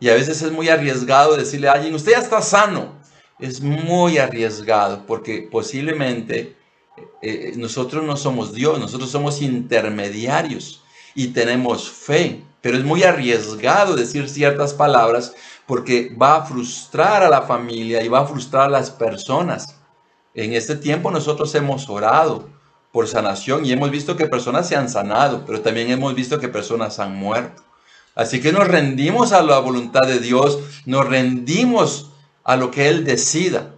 Y 0.00 0.08
a 0.08 0.14
veces 0.14 0.42
es 0.42 0.52
muy 0.52 0.68
arriesgado 0.68 1.36
decirle 1.36 1.68
a 1.68 1.72
alguien, 1.72 1.94
usted 1.94 2.12
ya 2.12 2.18
está 2.18 2.40
sano 2.42 2.98
es 3.38 3.60
muy 3.60 4.18
arriesgado 4.18 5.04
porque 5.06 5.48
posiblemente 5.50 6.56
eh, 7.22 7.52
nosotros 7.56 8.04
no 8.04 8.16
somos 8.16 8.52
Dios, 8.52 8.78
nosotros 8.78 9.10
somos 9.10 9.42
intermediarios 9.42 10.82
y 11.14 11.28
tenemos 11.28 11.90
fe, 11.90 12.42
pero 12.60 12.76
es 12.76 12.84
muy 12.84 13.02
arriesgado 13.02 13.96
decir 13.96 14.28
ciertas 14.28 14.74
palabras 14.74 15.34
porque 15.66 16.14
va 16.20 16.36
a 16.36 16.44
frustrar 16.44 17.22
a 17.22 17.28
la 17.28 17.42
familia 17.42 18.02
y 18.02 18.08
va 18.08 18.20
a 18.20 18.26
frustrar 18.26 18.64
a 18.64 18.70
las 18.70 18.90
personas. 18.90 19.76
En 20.34 20.52
este 20.52 20.76
tiempo 20.76 21.10
nosotros 21.10 21.54
hemos 21.54 21.88
orado 21.88 22.48
por 22.92 23.06
sanación 23.08 23.66
y 23.66 23.72
hemos 23.72 23.90
visto 23.90 24.16
que 24.16 24.26
personas 24.26 24.68
se 24.68 24.76
han 24.76 24.88
sanado, 24.88 25.44
pero 25.46 25.60
también 25.60 25.90
hemos 25.90 26.14
visto 26.14 26.38
que 26.38 26.48
personas 26.48 26.98
han 26.98 27.16
muerto. 27.16 27.62
Así 28.14 28.40
que 28.40 28.52
nos 28.52 28.66
rendimos 28.66 29.32
a 29.32 29.42
la 29.42 29.58
voluntad 29.58 30.06
de 30.06 30.18
Dios, 30.18 30.58
nos 30.86 31.06
rendimos 31.06 32.10
a 32.44 32.56
lo 32.56 32.70
que 32.70 32.88
Él 32.88 33.04
decida. 33.04 33.74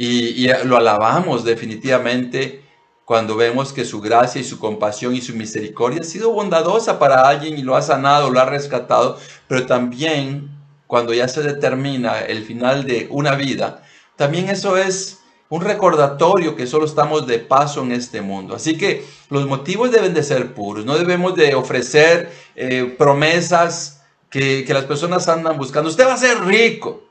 Y, 0.00 0.46
lo 0.64 0.76
alabamos 0.76 1.44
definitivamente 1.44 2.62
cuando 3.04 3.34
vemos 3.36 3.72
que 3.72 3.84
su 3.84 4.00
gracia 4.00 4.40
y 4.40 4.44
su 4.44 4.60
compasión 4.60 5.16
y 5.16 5.20
su 5.20 5.34
misericordia 5.34 6.02
ha 6.02 6.04
sido 6.04 6.30
bondadosa 6.30 6.98
para 7.00 7.28
alguien 7.28 7.58
y 7.58 7.62
lo 7.62 7.74
ha 7.74 7.82
sanado, 7.82 8.30
lo 8.30 8.38
ha 8.38 8.44
rescatado, 8.44 9.18
pero 9.48 9.66
también 9.66 10.50
cuando 10.86 11.12
ya 11.12 11.26
se 11.26 11.42
determina 11.42 12.20
el 12.20 12.44
final 12.44 12.84
de 12.84 13.08
una 13.10 13.34
vida, 13.34 13.82
también 14.14 14.48
eso 14.50 14.76
es 14.76 15.18
un 15.48 15.62
recordatorio 15.62 16.54
que 16.54 16.66
solo 16.66 16.84
estamos 16.84 17.26
de 17.26 17.38
paso 17.38 17.82
en 17.82 17.92
este 17.92 18.20
mundo. 18.20 18.54
Así 18.54 18.76
que 18.76 19.04
los 19.30 19.46
motivos 19.46 19.90
deben 19.90 20.14
de 20.14 20.22
ser 20.22 20.54
puros, 20.54 20.84
no 20.84 20.96
debemos 20.96 21.34
de 21.34 21.54
ofrecer 21.54 22.30
eh, 22.54 22.94
promesas 22.98 24.02
que, 24.30 24.64
que 24.64 24.74
las 24.74 24.84
personas 24.84 25.28
andan 25.28 25.56
buscando. 25.56 25.88
Usted 25.90 26.06
va 26.06 26.14
a 26.14 26.18
ser 26.18 26.44
rico. 26.44 27.07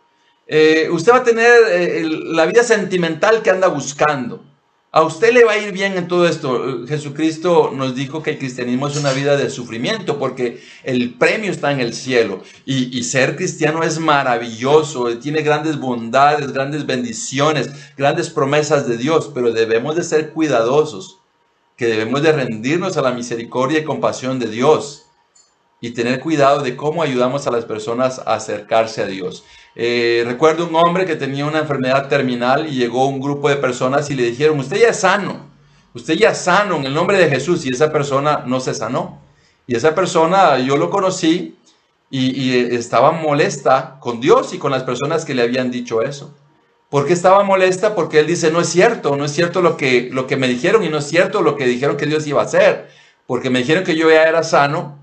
Eh, 0.48 0.88
usted 0.92 1.12
va 1.12 1.18
a 1.18 1.24
tener 1.24 1.52
eh, 1.70 2.04
la 2.06 2.46
vida 2.46 2.64
sentimental 2.64 3.42
que 3.42 3.50
anda 3.50 3.68
buscando. 3.68 4.44
A 4.90 5.04
usted 5.04 5.34
le 5.34 5.44
va 5.44 5.52
a 5.52 5.58
ir 5.58 5.74
bien 5.74 5.98
en 5.98 6.08
todo 6.08 6.28
esto. 6.28 6.88
Jesucristo 6.88 7.72
nos 7.76 7.94
dijo 7.94 8.24
que 8.24 8.32
el 8.32 8.40
cristianismo 8.40 8.88
es 8.88 8.96
una 8.96 9.12
vida 9.12 9.36
de 9.36 9.50
sufrimiento 9.50 10.18
porque 10.18 10.62
el 10.84 11.14
premio 11.16 11.52
está 11.52 11.72
en 11.72 11.82
el 11.82 11.94
cielo. 11.94 12.42
Y, 12.66 12.98
y, 12.98 13.04
ser 13.04 13.36
cristiano 13.36 13.84
es 13.84 14.00
maravilloso, 14.00 15.20
tiene 15.20 15.42
grandes 15.42 15.78
bondades, 15.78 16.54
grandes 16.54 16.86
bendiciones, 16.86 17.70
grandes 17.98 18.30
promesas 18.30 18.88
de 18.88 18.98
Dios, 18.98 19.30
pero 19.36 19.52
debemos 19.52 19.98
de 19.98 20.04
ser 20.04 20.32
cuidadosos, 20.32 21.20
que 21.76 21.88
debemos 21.88 22.24
de 22.24 22.32
rendirnos 22.32 22.96
a 22.98 23.02
la 23.02 23.12
misericordia 23.12 23.80
y 23.80 23.84
compasión 23.84 24.40
de 24.40 24.48
Dios 24.48 25.08
y 25.80 25.92
tener 25.92 26.20
cuidado 26.20 26.62
de 26.62 26.76
cómo 26.76 27.04
ayudamos 27.04 27.46
a 27.46 27.52
las 27.52 27.66
personas 27.66 28.20
a 28.20 28.36
acercarse 28.36 29.04
a 29.04 29.08
Dios. 29.08 29.44
Eh, 29.80 30.24
recuerdo 30.26 30.66
un 30.66 30.76
hombre 30.76 31.06
que 31.06 31.16
tenía 31.16 31.46
una 31.46 31.60
enfermedad 31.60 32.08
terminal 32.08 32.66
y 32.68 32.72
llegó 32.72 33.08
un 33.08 33.22
grupo 33.22 33.48
de 33.48 33.58
personas 33.58 34.10
y 34.10 34.16
le 34.16 34.24
dijeron, 34.24 34.60
usted 34.60 34.78
ya 34.78 34.90
es 34.90 35.02
sano, 35.02 35.52
usted 35.94 36.16
ya 36.16 36.32
es 36.32 36.40
sano 36.40 36.78
en 36.78 36.86
el 36.88 36.96
nombre 36.96 37.20
de 37.20 37.30
Jesús 37.30 37.64
y 37.64 37.70
esa 37.70 37.92
persona 37.92 38.44
no 38.48 38.60
se 38.60 38.74
sanó. 38.74 39.22
Y 39.68 39.76
esa 39.76 39.94
persona 39.94 40.58
yo 40.58 40.78
lo 40.78 40.90
conocí 40.90 41.60
y, 42.10 42.76
estaba 42.76 43.12
molesta 43.12 43.98
con 44.00 44.20
Dios 44.20 44.52
y 44.56 44.58
con 44.58 44.72
las 44.72 44.82
personas 44.82 45.26
que 45.26 45.36
le 45.36 45.44
habían 45.44 45.70
dicho 45.70 46.02
eso. 46.02 46.34
¿Por 46.90 47.06
qué 47.06 47.14
estaba 47.14 47.44
molesta? 47.44 47.94
Porque 47.94 48.20
él 48.20 48.26
dice, 48.26 48.50
no 48.50 48.62
es 48.62 48.70
cierto, 48.70 49.16
no 49.16 49.26
es 49.26 49.32
cierto 49.32 49.62
lo 49.62 49.78
que, 49.78 50.10
lo 50.12 50.26
que 50.26 50.38
me 50.38 50.48
dijeron 50.48 50.84
y 50.84 50.90
no 50.90 50.98
es 50.98 51.06
cierto 51.06 51.44
lo 51.44 51.56
que 51.56 51.68
dijeron 51.68 51.98
que 51.98 52.08
Dios 52.08 52.26
iba 52.26 52.42
a 52.42 52.46
hacer. 52.46 52.90
Porque 53.28 53.52
me 53.52 53.60
dijeron 53.60 53.84
que 53.84 53.96
yo 53.96 54.10
ya 54.10 54.24
era 54.24 54.42
sano 54.42 54.98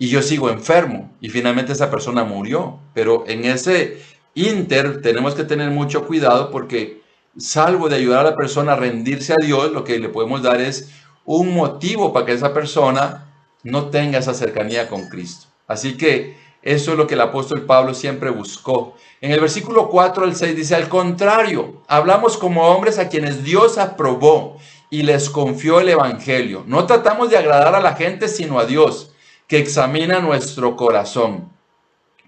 y 0.00 0.08
yo 0.08 0.22
sigo 0.22 0.48
enfermo 0.48 1.10
y 1.20 1.28
finalmente 1.28 1.72
esa 1.72 1.90
persona 1.90 2.24
murió. 2.24 2.78
Pero 2.94 3.24
en 3.28 3.44
ese 3.44 4.02
inter 4.34 5.02
tenemos 5.02 5.34
que 5.34 5.44
tener 5.44 5.70
mucho 5.70 6.06
cuidado 6.06 6.50
porque 6.50 7.02
salvo 7.36 7.90
de 7.90 7.96
ayudar 7.96 8.20
a 8.20 8.30
la 8.30 8.36
persona 8.36 8.72
a 8.72 8.76
rendirse 8.76 9.34
a 9.34 9.44
Dios, 9.44 9.70
lo 9.72 9.84
que 9.84 9.98
le 9.98 10.08
podemos 10.08 10.42
dar 10.42 10.58
es 10.58 10.90
un 11.26 11.54
motivo 11.54 12.14
para 12.14 12.24
que 12.24 12.32
esa 12.32 12.54
persona 12.54 13.30
no 13.62 13.90
tenga 13.90 14.18
esa 14.18 14.32
cercanía 14.32 14.88
con 14.88 15.06
Cristo. 15.10 15.48
Así 15.68 15.98
que 15.98 16.34
eso 16.62 16.92
es 16.92 16.96
lo 16.96 17.06
que 17.06 17.12
el 17.12 17.20
apóstol 17.20 17.66
Pablo 17.66 17.92
siempre 17.92 18.30
buscó. 18.30 18.94
En 19.20 19.32
el 19.32 19.40
versículo 19.40 19.90
4 19.90 20.24
al 20.24 20.34
6 20.34 20.56
dice, 20.56 20.76
al 20.76 20.88
contrario, 20.88 21.82
hablamos 21.88 22.38
como 22.38 22.66
hombres 22.68 22.98
a 22.98 23.10
quienes 23.10 23.44
Dios 23.44 23.76
aprobó 23.76 24.56
y 24.88 25.02
les 25.02 25.28
confió 25.28 25.78
el 25.78 25.90
Evangelio. 25.90 26.64
No 26.66 26.86
tratamos 26.86 27.28
de 27.28 27.36
agradar 27.36 27.74
a 27.74 27.82
la 27.82 27.96
gente, 27.96 28.28
sino 28.28 28.58
a 28.58 28.64
Dios 28.64 29.09
que 29.50 29.58
examina 29.58 30.20
nuestro 30.20 30.76
corazón. 30.76 31.50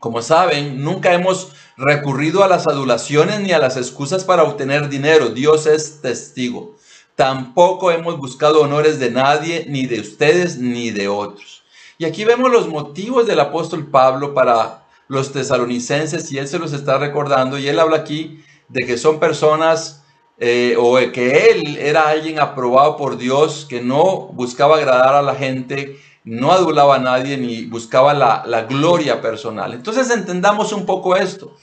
Como 0.00 0.22
saben, 0.22 0.82
nunca 0.82 1.14
hemos 1.14 1.52
recurrido 1.76 2.42
a 2.42 2.48
las 2.48 2.66
adulaciones 2.66 3.38
ni 3.38 3.52
a 3.52 3.60
las 3.60 3.76
excusas 3.76 4.24
para 4.24 4.42
obtener 4.42 4.88
dinero. 4.88 5.28
Dios 5.28 5.66
es 5.66 6.00
testigo. 6.02 6.74
Tampoco 7.14 7.92
hemos 7.92 8.18
buscado 8.18 8.60
honores 8.60 8.98
de 8.98 9.12
nadie, 9.12 9.66
ni 9.68 9.86
de 9.86 10.00
ustedes, 10.00 10.58
ni 10.58 10.90
de 10.90 11.06
otros. 11.06 11.62
Y 11.96 12.06
aquí 12.06 12.24
vemos 12.24 12.50
los 12.50 12.66
motivos 12.66 13.24
del 13.28 13.38
apóstol 13.38 13.86
Pablo 13.86 14.34
para 14.34 14.82
los 15.06 15.30
tesalonicenses 15.30 16.32
y 16.32 16.38
él 16.38 16.48
se 16.48 16.58
los 16.58 16.72
está 16.72 16.98
recordando 16.98 17.56
y 17.56 17.68
él 17.68 17.78
habla 17.78 17.98
aquí 17.98 18.42
de 18.68 18.84
que 18.84 18.98
son 18.98 19.20
personas 19.20 20.02
eh, 20.38 20.74
o 20.76 20.96
que 21.12 21.50
él 21.50 21.76
era 21.76 22.08
alguien 22.08 22.40
aprobado 22.40 22.96
por 22.96 23.16
Dios, 23.16 23.64
que 23.70 23.80
no 23.80 24.26
buscaba 24.32 24.78
agradar 24.78 25.14
a 25.14 25.22
la 25.22 25.36
gente, 25.36 26.00
no 26.24 26.52
adulaba 26.52 26.96
a 26.96 26.98
nadie 26.98 27.36
ni 27.36 27.64
buscaba 27.64 28.14
la, 28.14 28.62
gloria 28.62 29.20
personal. 29.20 29.74
Entonces 29.74 30.10
entendamos 30.10 30.72
un 30.72 30.86
poco 30.86 31.16
esto. 31.16 31.56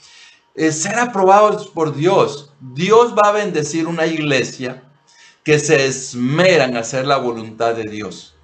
ser 0.54 0.98
aprobados 0.98 1.68
por 1.68 1.94
Dios. 1.94 2.52
Dios 2.60 3.14
va 3.14 3.28
a 3.28 3.32
bendecir 3.32 3.86
una 3.86 4.06
iglesia 4.06 4.82
que 5.42 5.58
se 5.58 5.86
esmera 5.86 6.64
en 6.64 6.76
hacer 6.76 7.06
la 7.06 7.16
voluntad 7.16 7.74
de 7.74 7.84
Dios. 7.84 8.34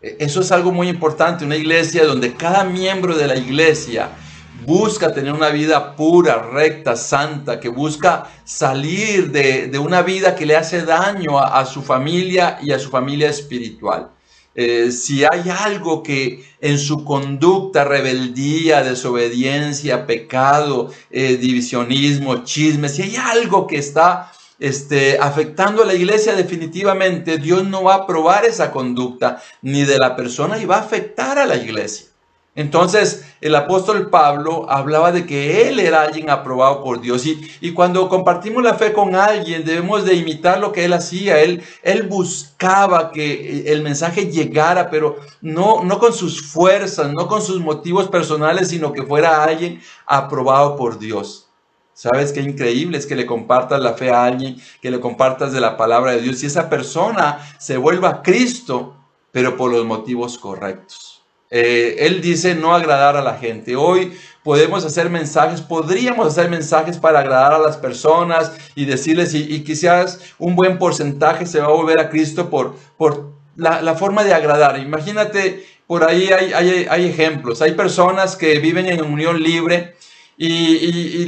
E, 0.00 0.16
eso 0.20 0.40
es 0.40 0.52
algo 0.52 0.70
muy 0.70 0.88
importante, 0.88 1.44
una 1.44 1.56
iglesia 1.56 2.06
donde 2.06 2.34
cada 2.34 2.62
miembro 2.62 3.16
de 3.16 3.26
la 3.26 3.36
iglesia 3.36 4.10
busca 4.64 5.12
tener 5.12 5.32
una 5.32 5.50
vida 5.50 5.96
pura, 5.96 6.38
recta, 6.52 6.94
santa, 6.94 7.58
que 7.58 7.68
busca 7.68 8.28
salir 8.44 9.32
de, 9.32 9.76
una 9.78 10.02
vida 10.02 10.36
que 10.36 10.46
le 10.46 10.56
hace 10.56 10.82
daño 10.82 11.38
a 11.38 11.64
su 11.64 11.82
familia 11.82 12.58
y 12.62 12.72
a 12.72 12.78
su 12.78 12.90
familia 12.90 13.28
espiritual. 13.28 14.10
Eh, 14.54 14.90
si 14.90 15.24
hay 15.24 15.50
algo 15.50 16.02
que 16.02 16.44
en 16.60 16.78
su 16.78 17.04
conducta, 17.04 17.84
rebeldía, 17.84 18.82
desobediencia, 18.82 20.06
pecado, 20.06 20.92
eh, 21.10 21.36
divisionismo, 21.36 22.44
chisme, 22.44 22.88
si 22.88 23.02
hay 23.02 23.16
algo 23.16 23.66
que 23.66 23.78
está 23.78 24.32
este, 24.58 25.18
afectando 25.18 25.82
a 25.82 25.86
la 25.86 25.94
iglesia, 25.94 26.34
definitivamente 26.34 27.38
Dios 27.38 27.64
no 27.64 27.84
va 27.84 27.94
a 27.94 27.98
aprobar 27.98 28.44
esa 28.44 28.72
conducta 28.72 29.40
ni 29.62 29.84
de 29.84 29.98
la 29.98 30.16
persona 30.16 30.58
y 30.58 30.64
va 30.64 30.76
a 30.76 30.80
afectar 30.80 31.38
a 31.38 31.46
la 31.46 31.56
iglesia. 31.56 32.07
Entonces 32.58 33.24
el 33.40 33.54
apóstol 33.54 34.10
Pablo 34.10 34.66
hablaba 34.68 35.12
de 35.12 35.26
que 35.26 35.68
él 35.68 35.78
era 35.78 36.02
alguien 36.02 36.28
aprobado 36.28 36.82
por 36.82 37.00
Dios 37.00 37.24
y, 37.24 37.72
cuando 37.72 38.08
compartimos 38.08 38.64
la 38.64 38.74
fe 38.74 38.92
con 38.92 39.14
alguien 39.14 39.64
debemos 39.64 40.04
de 40.04 40.14
imitar 40.14 40.58
lo 40.58 40.72
que 40.72 40.84
él 40.84 40.92
hacía. 40.92 41.40
Él, 41.40 41.62
él 41.84 42.08
buscaba 42.08 43.12
que 43.12 43.70
el 43.72 43.82
mensaje 43.82 44.26
llegara, 44.26 44.90
pero 44.90 45.18
no, 45.40 45.84
no 45.84 46.00
con 46.00 46.12
sus 46.12 46.50
fuerzas, 46.50 47.12
no 47.12 47.28
con 47.28 47.42
sus 47.42 47.60
motivos 47.60 48.08
personales, 48.08 48.70
sino 48.70 48.92
que 48.92 49.04
fuera 49.04 49.44
alguien 49.44 49.80
aprobado 50.04 50.74
por 50.74 50.98
Dios. 50.98 51.46
¿Sabes 51.92 52.32
qué 52.32 52.40
increíble 52.40 52.98
es 52.98 53.06
que 53.06 53.14
le 53.14 53.24
compartas 53.24 53.80
la 53.80 53.92
fe 53.92 54.10
a 54.10 54.24
alguien, 54.24 54.60
que 54.82 54.90
le 54.90 54.98
compartas 54.98 55.52
de 55.52 55.60
la 55.60 55.76
palabra 55.76 56.10
de 56.10 56.22
Dios 56.22 56.42
y 56.42 56.46
esa 56.46 56.68
persona 56.68 57.38
se 57.60 57.76
vuelva 57.76 58.08
a 58.08 58.22
Cristo, 58.22 58.96
pero 59.30 59.56
por 59.56 59.70
los 59.70 59.84
motivos 59.84 60.38
correctos? 60.38 61.07
Eh, 61.50 61.96
él 62.00 62.20
dice 62.20 62.54
no 62.54 62.74
agradar 62.74 63.16
a 63.16 63.22
la 63.22 63.36
gente. 63.36 63.76
Hoy 63.76 64.12
podemos 64.42 64.84
hacer 64.84 65.10
mensajes, 65.10 65.60
podríamos 65.60 66.26
hacer 66.26 66.50
mensajes 66.50 66.98
para 66.98 67.20
agradar 67.20 67.54
a 67.54 67.58
las 67.58 67.76
personas 67.76 68.52
y 68.74 68.84
decirles, 68.84 69.34
y, 69.34 69.62
quizás 69.64 70.20
un 70.38 70.56
buen 70.56 70.78
porcentaje 70.78 71.46
se 71.46 71.60
va 71.60 71.66
a 71.66 71.72
volver 71.72 72.00
a 72.00 72.10
Cristo 72.10 72.50
por, 72.50 72.74
por 72.96 73.32
la, 73.56 73.94
forma 73.94 74.24
de 74.24 74.34
agradar. 74.34 74.78
Imagínate, 74.78 75.66
por 75.86 76.04
ahí 76.04 76.30
hay, 76.30 76.86
hay, 76.88 77.06
ejemplos, 77.06 77.60
hay 77.62 77.72
personas 77.72 78.36
que 78.36 78.58
viven 78.58 78.86
en 78.86 79.02
unión 79.02 79.42
libre 79.42 79.94
y, 80.36 81.26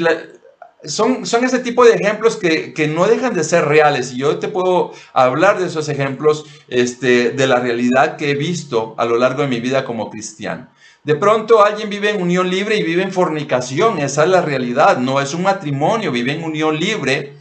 son, 0.85 1.27
son 1.27 1.45
ese 1.45 1.59
tipo 1.59 1.85
de 1.85 1.95
ejemplos 1.95 2.37
que, 2.37 2.93
no 2.95 3.07
dejan 3.07 3.35
de 3.35 3.45
ser 3.45 3.67
reales. 3.67 4.13
Y 4.13 4.19
yo 4.19 4.39
te 4.39 4.49
puedo 4.49 4.93
hablar 5.13 5.59
de 5.59 5.67
esos 5.67 5.89
ejemplos 5.89 6.47
este, 6.69 7.31
de 7.31 7.47
la 7.47 7.61
realidad 7.61 8.17
que 8.17 8.31
he 8.31 8.35
visto 8.35 8.95
a 8.99 9.05
lo 9.05 9.19
largo 9.19 9.43
de 9.43 9.49
mi 9.49 9.61
vida 9.61 9.85
como 9.85 10.11
cristiano. 10.11 10.69
De 11.05 11.15
pronto 11.15 11.65
alguien 11.65 11.89
vive 11.89 12.11
en 12.11 12.21
unión 12.21 12.51
libre 12.51 12.77
y 12.77 12.83
vive 12.83 13.03
en 13.03 13.13
fornicación, 13.13 13.99
esa 13.99 14.25
es 14.25 14.31
la 14.31 14.43
realidad, 14.43 14.99
no 14.99 15.21
es 15.21 15.33
un 15.33 15.43
matrimonio, 15.43 16.13
vive 16.13 16.33
en 16.33 16.45
unión 16.45 16.79
libre. 16.79 17.35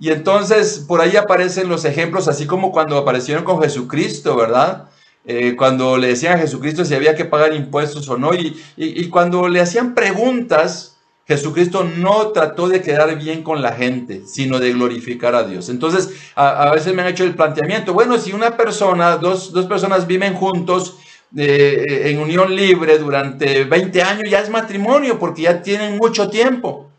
Y 0.00 0.10
entonces 0.10 0.84
por 0.86 1.00
ahí 1.00 1.16
aparecen 1.16 1.68
los 1.68 1.84
ejemplos, 1.84 2.26
así 2.26 2.46
como 2.46 2.72
cuando 2.72 2.98
aparecieron 2.98 3.44
con 3.44 3.62
Jesucristo, 3.62 4.34
¿verdad? 4.34 4.88
Eh, 5.24 5.54
cuando 5.56 5.96
le 5.96 6.08
decían 6.08 6.34
a 6.34 6.40
Jesucristo 6.40 6.84
si 6.84 6.94
había 6.94 7.14
que 7.14 7.24
pagar 7.24 7.54
impuestos 7.54 8.08
o 8.08 8.18
no, 8.18 8.34
y, 8.34 8.60
y, 8.76 9.08
cuando 9.08 9.48
le 9.48 9.60
hacían 9.60 9.94
preguntas, 9.94 10.93
Jesucristo 11.26 11.84
no 11.84 12.28
trató 12.28 12.68
de 12.68 12.82
quedar 12.82 13.16
bien 13.18 13.42
con 13.42 13.62
la 13.62 13.72
gente, 13.72 14.22
sino 14.26 14.60
de 14.60 14.72
glorificar 14.72 15.34
a 15.34 15.44
Dios. 15.44 15.70
Entonces, 15.70 16.10
a, 16.34 16.70
veces 16.70 16.94
me 16.94 17.02
han 17.02 17.08
hecho 17.08 17.24
el 17.24 17.34
planteamiento, 17.34 17.94
bueno, 17.94 18.18
si 18.18 18.32
una 18.32 18.56
persona, 18.56 19.16
dos, 19.16 19.52
dos 19.52 19.64
personas 19.66 20.06
viven 20.06 20.34
juntos 20.34 20.98
eh, 21.34 22.02
en 22.04 22.18
unión 22.18 22.54
libre 22.54 22.98
durante 22.98 23.64
20 23.64 24.02
años, 24.02 24.30
ya 24.30 24.40
es 24.40 24.50
matrimonio 24.50 25.18
porque 25.18 25.42
ya 25.42 25.62
tienen 25.62 25.96
mucho 25.96 26.28
tiempo. 26.28 26.90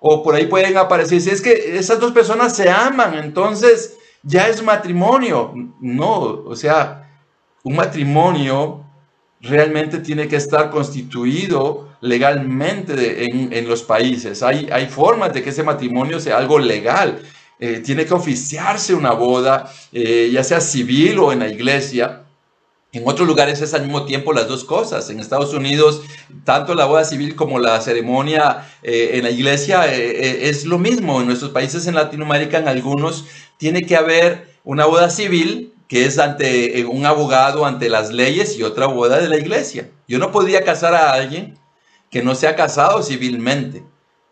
O 0.00 0.22
por 0.22 0.34
ahí 0.34 0.46
pueden 0.46 0.76
aparecer, 0.78 1.20
si 1.20 1.30
es 1.30 1.42
que 1.42 1.76
esas 1.76 2.00
dos 2.00 2.12
personas 2.12 2.56
se 2.56 2.70
aman, 2.70 3.14
entonces 3.14 3.96
ya 4.22 4.48
es 4.48 4.62
matrimonio. 4.62 5.52
No, 5.80 6.44
o 6.46 6.56
sea, 6.56 7.10
un 7.62 7.76
matrimonio 7.76 8.84
realmente 9.40 9.98
tiene 9.98 10.28
que 10.28 10.36
estar 10.36 10.70
constituido 10.70 11.85
legalmente 12.00 13.24
en, 13.24 13.68
los 13.68 13.82
países. 13.82 14.42
Hay, 14.42 14.68
hay 14.72 14.86
formas 14.86 15.32
de 15.32 15.42
que 15.42 15.50
ese 15.50 15.62
matrimonio 15.62 16.20
sea 16.20 16.38
algo 16.38 16.58
legal. 16.58 17.20
Eh, 17.58 17.80
tiene 17.84 18.04
que 18.04 18.12
oficiarse 18.12 18.94
una 18.94 19.12
boda, 19.12 19.72
eh, 19.92 20.28
ya 20.30 20.44
sea 20.44 20.60
civil 20.60 21.18
o 21.18 21.32
en 21.32 21.38
la 21.38 21.48
iglesia. 21.48 22.22
En 22.92 23.02
otros 23.06 23.26
lugares 23.26 23.60
es 23.62 23.72
al 23.74 23.82
mismo 23.82 24.04
tiempo 24.04 24.32
las 24.32 24.46
dos 24.46 24.64
cosas. 24.64 25.08
En 25.10 25.20
Estados 25.20 25.54
Unidos, 25.54 26.02
tanto 26.44 26.74
la 26.74 26.84
boda 26.84 27.04
civil 27.04 27.34
como 27.34 27.58
la 27.58 27.80
ceremonia 27.80 28.66
eh, 28.82 29.12
en 29.14 29.24
la 29.24 29.30
iglesia 29.30 29.86
es 29.86 30.66
lo 30.66 30.78
mismo. 30.78 31.20
En 31.20 31.26
nuestros 31.26 31.50
países 31.50 31.86
en 31.86 31.94
Latinoamérica, 31.94 32.58
en 32.58 32.68
algunos, 32.68 33.24
tiene 33.56 33.82
que 33.82 33.96
haber 33.96 34.48
una 34.64 34.84
boda 34.84 35.10
civil 35.10 35.72
que 35.88 36.04
es 36.04 36.18
ante 36.18 36.84
un 36.84 37.06
abogado, 37.06 37.64
ante 37.64 37.88
las 37.88 38.10
leyes 38.12 38.58
y 38.58 38.64
otra 38.64 38.86
boda 38.86 39.20
de 39.20 39.28
la 39.28 39.38
iglesia. 39.38 39.90
Yo 40.08 40.18
no 40.18 40.32
podría 40.32 40.64
casar 40.64 40.94
a 40.94 41.12
alguien 41.12 41.56
que 42.16 42.22
no 42.22 42.34
sea 42.34 42.56
casado 42.56 43.02
civilmente 43.02 43.84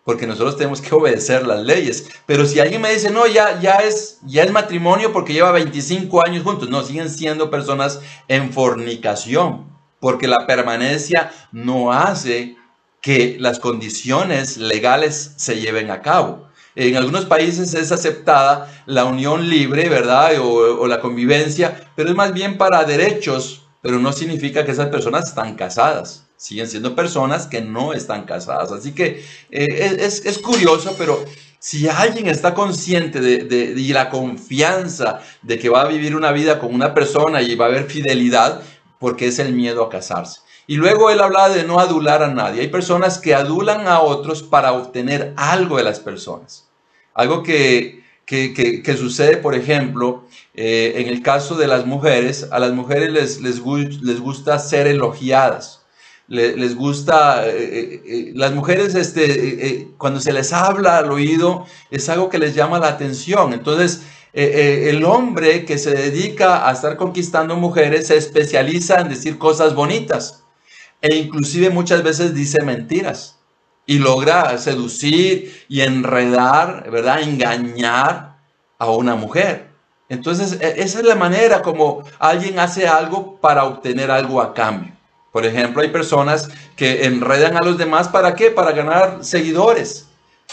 porque 0.05 0.27
nosotros 0.27 0.57
tenemos 0.57 0.81
que 0.81 0.95
obedecer 0.95 1.47
las 1.47 1.61
leyes. 1.61 2.09
Pero 2.25 2.47
si 2.47 2.59
alguien 2.59 2.81
me 2.81 2.91
dice, 2.91 3.11
no, 3.11 3.27
ya, 3.27 3.61
ya, 3.61 3.75
es, 3.75 4.21
ya 4.25 4.43
es 4.43 4.51
matrimonio 4.51 5.13
porque 5.13 5.35
lleva 5.35 5.53
25 5.53 6.25
años 6.25 6.45
juntos, 6.45 6.71
no, 6.71 6.83
siguen 6.83 7.11
siendo 7.11 7.51
personas 7.51 8.01
en 8.27 8.55
fornicación, 8.55 9.67
porque 10.01 10.27
la 10.27 10.47
permanencia 10.47 11.31
no 11.53 11.93
hace 11.93 12.57
que 13.03 13.37
las 13.39 13.59
condiciones 13.59 14.57
legales 14.57 15.35
se 15.37 15.61
lleven 15.61 15.91
a 15.91 16.01
cabo. 16.01 16.49
En 16.77 16.97
algunos 16.97 17.27
países 17.27 17.75
es 17.75 17.93
aceptada 17.93 18.73
la 18.87 19.05
unión 19.05 19.51
libre, 19.51 19.91
¿verdad? 19.91 20.41
O, 20.41 20.81
o 20.81 20.87
la 20.87 21.03
convivencia, 21.03 21.87
pero 21.97 22.09
es 22.09 22.17
más 22.17 22.33
bien 22.33 22.57
para 22.57 22.85
derechos, 22.85 23.67
pero 23.83 23.99
no 23.99 24.11
significa 24.15 24.65
que 24.65 24.73
esas 24.73 24.89
personas 24.89 25.29
están 25.29 25.55
casadas 25.55 26.24
siguen 26.37 26.69
siendo 26.69 26.95
personas 26.95 27.47
que 27.47 27.61
no 27.61 27.93
están 27.93 28.25
casadas. 28.25 28.73
Así 28.73 28.93
que 28.93 29.25
eh, 29.51 29.97
es, 30.01 30.39
curioso, 30.39 30.95
pero 30.99 31.25
si 31.59 31.89
alguien 31.89 32.27
está 32.27 32.55
consciente 32.55 33.21
de, 33.21 33.45
de, 33.45 33.95
la 33.95 34.11
confianza 34.11 35.21
de 35.43 35.59
que 35.59 35.69
va 35.69 35.83
a 35.83 35.89
vivir 35.89 36.15
una 36.17 36.33
vida 36.33 36.59
con 36.59 36.75
una 36.75 36.95
persona 36.95 37.43
y 37.43 37.55
va 37.55 37.67
a 37.67 37.69
haber 37.69 37.85
fidelidad, 37.85 38.63
porque 38.99 39.29
es 39.29 39.39
el 39.39 39.53
miedo 39.53 39.85
a 39.85 39.91
casarse. 39.91 40.41
Y 40.67 40.77
luego 40.77 41.11
él 41.11 41.21
habla 41.21 41.51
de 41.51 41.65
no 41.65 41.79
adular 41.79 42.23
a 42.23 42.33
nadie. 42.33 42.63
Hay 42.63 42.69
personas 42.69 43.19
que 43.19 43.35
adulan 43.35 43.87
a 43.87 44.01
otros 44.01 44.43
para 44.43 44.73
obtener 44.73 45.35
algo 45.37 45.77
de 45.77 45.85
las 45.85 46.01
personas. 46.01 46.69
Algo 47.13 47.43
que, 47.43 48.03
que, 48.25 48.97
sucede, 48.99 49.37
por 49.37 49.55
ejemplo, 49.55 50.25
eh, 50.55 50.95
en 50.97 51.09
el 51.09 51.23
caso 51.23 51.55
de 51.55 51.67
las 51.67 51.85
mujeres, 51.85 52.49
a 52.51 52.59
las 52.59 52.73
mujeres 52.73 53.13
les, 53.13 53.41
les 53.41 54.21
gusta 54.21 54.59
ser 54.59 54.87
elogiadas 54.87 55.84
les 56.29 56.75
gusta, 56.75 57.47
eh, 57.47 57.53
eh, 57.53 58.03
eh, 58.07 58.33
las 58.35 58.53
mujeres, 58.53 58.95
este, 58.95 59.89
cuando 59.99 60.21
se 60.21 60.33
les 60.33 60.53
habla 60.53 60.99
al 60.99 61.13
oído, 61.13 61.67
es 61.91 62.09
algo 62.09 62.29
que 62.29 62.39
les 62.39 62.55
llama 62.55 62.79
la 62.79 62.89
atención. 62.89 63.53
Entonces, 63.53 64.03
el 64.33 65.05
hombre 65.05 65.65
que 65.65 65.79
se 65.79 65.93
dedica 65.95 66.69
a 66.69 66.73
estar 66.73 66.97
conquistando 66.97 67.57
mujeres 67.57 68.09
se 68.09 68.17
especializa 68.17 69.01
en 69.01 69.09
decir 69.09 69.39
cosas 69.39 69.75
bonitas 69.77 70.43
e 71.01 71.15
inclusive 71.17 71.71
muchas 71.71 72.03
veces 72.03 72.35
dice 72.35 72.63
mentiras 72.63 73.39
y 73.87 73.99
logra 73.99 74.57
seducir 74.59 75.65
y 75.69 75.83
enredar, 75.83 76.91
¿verdad? 76.91 77.23
Engañar 77.23 78.39
a 78.79 78.91
una 78.91 79.15
mujer. 79.15 79.69
Entonces, 80.09 80.59
e, 80.61 80.83
esa 80.83 81.01
es 81.01 81.05
la 81.05 81.15
manera 81.15 81.63
como 81.63 82.03
alguien 82.19 82.59
hace 82.59 82.89
algo 82.89 83.39
para 83.41 83.65
obtener 83.65 84.11
algo 84.11 84.41
a 84.41 84.55
cambio. 84.55 84.94
Por 85.35 85.45
ejemplo, 85.45 85.83
hay 85.83 85.89
personas 85.89 86.49
que 86.77 87.07
enredan 87.07 87.57
a 87.57 87.61
los 87.61 87.77
demás 87.77 88.07
para 88.07 88.37
qué? 88.37 88.53
Para 88.53 88.71
ganar 88.71 89.25
seguidores, 89.25 90.07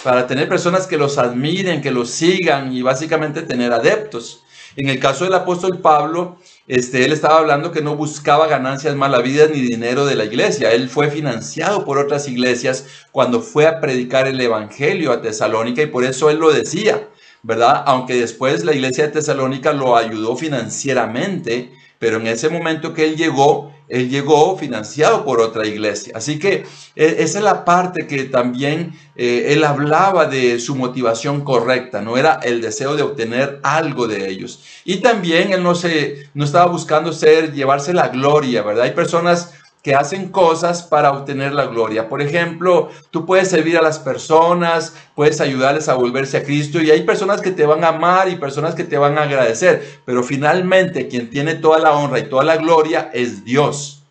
para 0.03 0.25
tener 0.25 0.49
personas 0.49 0.87
que 0.87 0.97
los 0.97 1.19
admiren, 1.19 1.83
que 1.83 1.91
los 1.91 2.09
sigan 2.09 2.73
y 2.73 2.81
básicamente 2.81 3.43
tener 3.43 3.73
adeptos. 3.73 4.43
En 4.75 4.89
el 4.89 4.99
caso 4.99 5.25
del 5.25 5.35
apóstol 5.35 5.81
Pablo, 5.83 6.39
este, 6.65 7.05
él 7.05 7.11
estaba 7.11 7.37
hablando 7.37 7.71
que 7.71 7.83
no 7.83 7.95
buscaba 7.95 8.47
ganancias 8.47 8.95
malavidas 8.95 9.51
ni 9.51 9.61
dinero 9.61 10.07
de 10.07 10.15
la 10.15 10.25
iglesia. 10.25 10.71
Él 10.71 10.89
fue 10.89 11.11
financiado 11.11 11.85
por 11.85 11.99
otras 11.99 12.27
iglesias 12.27 12.87
cuando 13.11 13.43
fue 13.43 13.67
a 13.67 13.81
predicar 13.81 14.27
el 14.27 14.41
evangelio 14.41 15.11
a 15.11 15.21
Tesalónica 15.21 15.83
y 15.83 15.87
por 15.87 16.05
eso 16.05 16.31
él 16.31 16.39
lo 16.39 16.51
decía, 16.51 17.07
¿verdad? 17.43 17.83
Aunque 17.85 18.15
después 18.15 18.65
la 18.65 18.73
iglesia 18.73 19.05
de 19.05 19.13
Tesalónica 19.13 19.73
lo 19.73 19.95
ayudó 19.95 20.35
financieramente, 20.35 21.71
pero 21.99 22.17
en 22.17 22.25
ese 22.25 22.49
momento 22.49 22.95
que 22.95 23.05
él 23.05 23.15
llegó, 23.15 23.71
él 23.91 24.09
llegó 24.09 24.57
financiado 24.57 25.23
por 25.25 25.41
otra 25.41 25.67
iglesia. 25.67 26.13
Así 26.15 26.39
que 26.39 26.65
e, 26.95 27.15
esa 27.19 27.37
es 27.39 27.43
la 27.43 27.65
parte 27.65 28.07
que 28.07 28.23
también 28.23 28.93
eh, 29.15 29.47
él 29.49 29.63
hablaba 29.63 30.25
de 30.25 30.59
su 30.59 30.75
motivación 30.75 31.41
correcta, 31.41 32.01
no 32.01 32.17
era 32.17 32.39
el 32.43 32.61
deseo 32.61 32.95
de 32.95 33.03
obtener 33.03 33.59
algo 33.63 34.07
de 34.07 34.29
ellos. 34.29 34.63
Y 34.85 34.97
también 34.97 35.53
él 35.53 35.61
no, 35.61 35.75
se, 35.75 36.29
no 36.33 36.45
estaba 36.45 36.65
buscando 36.71 37.13
ser, 37.13 37.53
llevarse 37.53 37.93
la 37.93 38.07
gloria, 38.07 38.63
¿verdad? 38.63 38.85
Hay 38.85 38.91
personas 38.91 39.53
que 39.83 39.95
hacen 39.95 40.29
cosas 40.29 40.83
para 40.83 41.11
obtener 41.11 41.53
la 41.53 41.65
gloria. 41.65 42.07
Por 42.07 42.21
ejemplo, 42.21 42.89
tú 43.09 43.25
puedes 43.25 43.49
servir 43.49 43.77
a 43.77 43.81
las 43.81 43.97
personas, 43.97 44.93
puedes 45.15 45.41
ayudarles 45.41 45.89
a 45.89 45.95
volverse 45.95 46.37
a 46.37 46.43
Cristo 46.43 46.79
y 46.81 46.91
hay 46.91 47.01
personas 47.03 47.41
que 47.41 47.51
te 47.51 47.65
van 47.65 47.83
a 47.83 47.89
amar 47.89 48.29
y 48.29 48.35
personas 48.35 48.75
que 48.75 48.83
te 48.83 48.97
van 48.97 49.17
a 49.17 49.23
agradecer, 49.23 50.01
pero 50.05 50.23
finalmente 50.23 51.07
quien 51.07 51.29
tiene 51.29 51.55
toda 51.55 51.79
la 51.79 51.93
honra 51.93 52.19
y 52.19 52.29
toda 52.29 52.43
la 52.43 52.57
gloria 52.57 53.09
es 53.13 53.43
Dios. 53.43 54.03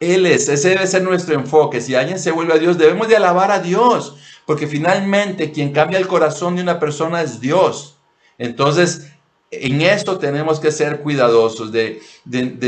Él 0.00 0.26
es, 0.26 0.48
ese 0.48 0.70
debe 0.70 0.86
ser 0.86 1.02
nuestro 1.02 1.34
enfoque. 1.34 1.80
Si 1.80 1.94
alguien 1.94 2.18
se 2.18 2.30
vuelve 2.30 2.54
a 2.54 2.58
Dios, 2.58 2.78
debemos 2.78 3.08
de 3.08 3.16
alabar 3.16 3.50
a 3.50 3.58
Dios, 3.58 4.16
porque 4.46 4.66
finalmente 4.66 5.50
quien 5.50 5.72
cambia 5.72 5.98
el 5.98 6.06
corazón 6.06 6.56
de 6.56 6.62
una 6.62 6.78
persona 6.78 7.20
es 7.20 7.40
Dios. 7.40 7.96
Entonces, 8.38 9.10
en 9.50 9.80
esto 9.80 10.18
tenemos 10.18 10.60
que 10.60 10.70
ser 10.70 11.00
cuidadosos, 11.00 11.72
de, 11.72 12.02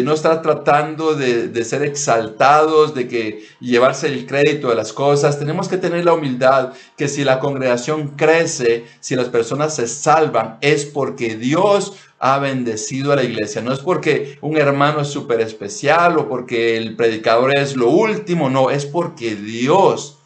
no 0.02 0.14
estar 0.14 0.40
tratando 0.40 1.14
de, 1.14 1.64
ser 1.64 1.82
exaltados, 1.82 2.94
de 2.94 3.06
que 3.06 3.44
llevarse 3.60 4.06
el 4.06 4.26
crédito 4.26 4.70
de 4.70 4.76
las 4.76 4.92
cosas. 4.92 5.38
Tenemos 5.38 5.68
que 5.68 5.76
tener 5.76 6.04
la 6.04 6.14
humildad 6.14 6.72
que 6.96 7.08
si 7.08 7.22
la 7.22 7.38
congregación 7.38 8.08
crece, 8.16 8.86
si 9.00 9.14
las 9.14 9.28
personas 9.28 9.76
se 9.76 9.86
salvan, 9.88 10.56
es 10.62 10.86
porque 10.86 11.36
Dios 11.36 11.96
ha 12.18 12.38
bendecido 12.38 13.12
a 13.12 13.16
la 13.16 13.24
iglesia. 13.24 13.60
No 13.60 13.72
es 13.72 13.80
porque 13.80 14.38
un 14.40 14.56
hermano 14.56 15.02
es 15.02 15.08
súper 15.08 15.42
especial 15.42 16.16
o 16.16 16.28
porque 16.28 16.78
el 16.78 16.96
predicador 16.96 17.54
es 17.56 17.76
lo 17.76 17.88
último, 17.88 18.48
no, 18.48 18.70
es 18.70 18.86
porque 18.86 19.34
Dios 19.34 20.18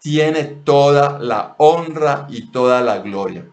tiene 0.00 0.44
toda 0.44 1.18
la 1.18 1.54
honra 1.58 2.26
y 2.30 2.50
toda 2.50 2.80
la 2.80 2.98
gloria. 3.00 3.44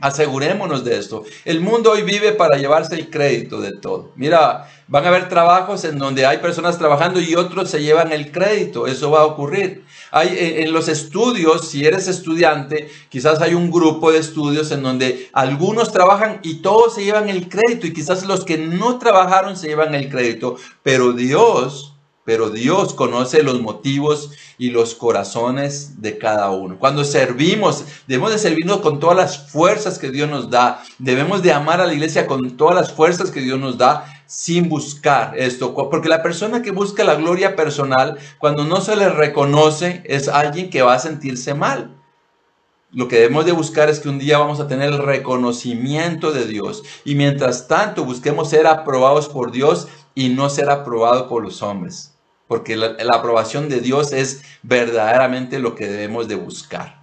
Asegurémonos 0.00 0.84
de 0.84 0.96
esto. 0.96 1.24
El 1.44 1.60
mundo 1.60 1.90
hoy 1.90 2.02
vive 2.02 2.32
para 2.32 2.56
llevarse 2.56 2.94
el 2.94 3.10
crédito 3.10 3.60
de 3.60 3.72
todo. 3.72 4.12
Mira, 4.14 4.68
van 4.86 5.04
a 5.04 5.08
haber 5.08 5.28
trabajos 5.28 5.84
en 5.84 5.98
donde 5.98 6.24
hay 6.24 6.38
personas 6.38 6.78
trabajando 6.78 7.20
y 7.20 7.34
otros 7.34 7.68
se 7.68 7.82
llevan 7.82 8.12
el 8.12 8.30
crédito. 8.30 8.86
Eso 8.86 9.10
va 9.10 9.22
a 9.22 9.26
ocurrir. 9.26 9.84
Hay, 10.12 10.28
eh, 10.28 10.62
en 10.62 10.72
los 10.72 10.86
estudios, 10.86 11.68
si 11.68 11.84
eres 11.84 12.06
estudiante, 12.06 12.88
quizás 13.08 13.40
hay 13.40 13.54
un 13.54 13.72
grupo 13.72 14.12
de 14.12 14.18
estudios 14.18 14.70
en 14.70 14.84
donde 14.84 15.28
algunos 15.32 15.90
trabajan 15.92 16.38
y 16.44 16.62
todos 16.62 16.94
se 16.94 17.04
llevan 17.04 17.28
el 17.28 17.48
crédito 17.48 17.88
y 17.88 17.92
quizás 17.92 18.24
los 18.24 18.44
que 18.44 18.56
no 18.56 18.98
trabajaron 18.98 19.56
se 19.56 19.66
llevan 19.66 19.96
el 19.96 20.08
crédito. 20.08 20.56
Pero 20.84 21.12
Dios 21.12 21.97
pero 22.28 22.50
Dios 22.50 22.92
conoce 22.92 23.42
los 23.42 23.62
motivos 23.62 24.32
y 24.58 24.68
los 24.68 24.94
corazones 24.94 26.02
de 26.02 26.18
cada 26.18 26.50
uno. 26.50 26.78
Cuando 26.78 27.02
servimos, 27.02 27.86
debemos 28.06 28.32
de 28.32 28.38
servirnos 28.38 28.80
con 28.80 29.00
todas 29.00 29.16
las 29.16 29.50
fuerzas 29.50 29.98
que 29.98 30.10
Dios 30.10 30.28
nos 30.28 30.50
da. 30.50 30.84
Debemos 30.98 31.42
de 31.42 31.54
amar 31.54 31.80
a 31.80 31.86
la 31.86 31.94
iglesia 31.94 32.26
con 32.26 32.58
todas 32.58 32.74
las 32.74 32.92
fuerzas 32.92 33.30
que 33.30 33.40
Dios 33.40 33.58
nos 33.58 33.78
da 33.78 34.04
sin 34.26 34.68
buscar 34.68 35.38
esto. 35.38 35.74
Porque 35.74 36.10
la 36.10 36.22
persona 36.22 36.60
que 36.60 36.70
busca 36.70 37.02
la 37.02 37.14
gloria 37.14 37.56
personal, 37.56 38.18
cuando 38.36 38.66
no 38.66 38.82
se 38.82 38.94
le 38.94 39.08
reconoce, 39.08 40.02
es 40.04 40.28
alguien 40.28 40.68
que 40.68 40.82
va 40.82 40.92
a 40.92 40.98
sentirse 40.98 41.54
mal. 41.54 41.96
Lo 42.92 43.08
que 43.08 43.16
debemos 43.16 43.46
de 43.46 43.52
buscar 43.52 43.88
es 43.88 44.00
que 44.00 44.10
un 44.10 44.18
día 44.18 44.36
vamos 44.36 44.60
a 44.60 44.68
tener 44.68 44.92
el 44.92 44.98
reconocimiento 44.98 46.30
de 46.30 46.44
Dios. 46.44 46.82
Y 47.06 47.14
mientras 47.14 47.68
tanto 47.68 48.04
busquemos 48.04 48.50
ser 48.50 48.66
aprobados 48.66 49.30
por 49.30 49.50
Dios 49.50 49.88
y 50.14 50.28
no 50.28 50.50
ser 50.50 50.68
aprobados 50.68 51.22
por 51.22 51.42
los 51.42 51.62
hombres 51.62 52.12
porque 52.48 52.76
la, 52.76 52.96
aprobación 53.12 53.68
de 53.68 53.80
Dios 53.80 54.12
es 54.12 54.42
verdaderamente 54.62 55.58
lo 55.58 55.74
que 55.74 55.86
debemos 55.86 56.26
de 56.26 56.34
buscar. 56.34 56.98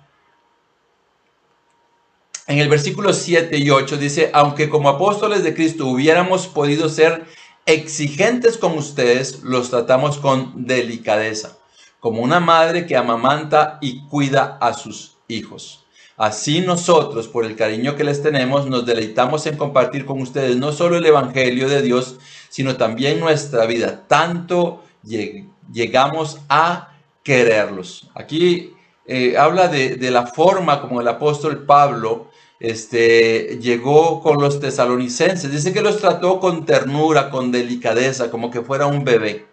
En 2.48 2.60
el 2.60 2.68
versículo 2.68 3.14
7 3.14 3.58
y 3.58 3.70
8 3.70 3.98
dice, 3.98 4.32
aunque 4.34 4.70
como 4.70 4.90
apóstoles 4.90 5.44
de 5.44 5.54
Cristo 5.54 5.88
hubiéramos 5.88 6.48
podido 6.48 6.90
ser 6.90 7.26
exigentes 7.66 8.58
con 8.58 8.78
ustedes, 8.78 9.42
los 9.44 9.70
tratamos 9.70 10.18
con 10.18 10.66
delicadeza, 10.66 11.58
como 12.00 12.22
una 12.22 12.40
madre 12.40 12.86
que 12.86 12.98
amamanta 12.98 13.78
y 13.82 14.06
cuida 14.08 14.58
a 14.60 14.74
sus 14.74 15.18
hijos. 15.28 15.86
Así 16.18 16.62
nosotros, 16.62 17.28
por 17.28 17.46
el 17.46 17.56
cariño 17.56 17.96
que 17.96 18.04
les 18.04 18.24
tenemos, 18.24 18.68
nos 18.68 18.86
deleitamos 18.86 19.46
en 19.48 19.58
compartir 19.58 20.06
con 20.06 20.22
ustedes 20.22 20.56
no 20.56 20.72
solo 20.72 20.98
el 20.98 21.06
Evangelio 21.06 21.68
de 21.68 21.82
Dios, 21.82 22.18
sino 22.50 22.78
también 22.78 23.20
nuestra 23.20 23.66
vida, 23.66 24.06
tanto 24.08 24.85
llegamos 25.06 26.40
a 26.50 26.96
quererlos. 27.24 28.10
Aquí 28.16 28.74
eh, 29.06 29.38
habla 29.38 29.68
de, 29.68 29.98
la 30.12 30.28
forma 30.28 30.82
como 30.82 31.02
el 31.02 31.08
apóstol 31.08 31.66
Pablo 31.66 32.30
este, 32.60 33.60
llegó 33.62 34.22
con 34.22 34.42
los 34.42 34.60
tesalonicenses. 34.60 35.52
Dice 35.52 35.74
que 35.74 35.82
los 35.82 36.00
trató 36.00 36.40
con 36.40 36.66
ternura, 36.66 37.30
con 37.30 37.52
delicadeza, 37.52 38.32
como 38.32 38.50
que 38.52 38.62
fuera 38.62 38.88
un 38.88 39.04
bebé. 39.04 39.46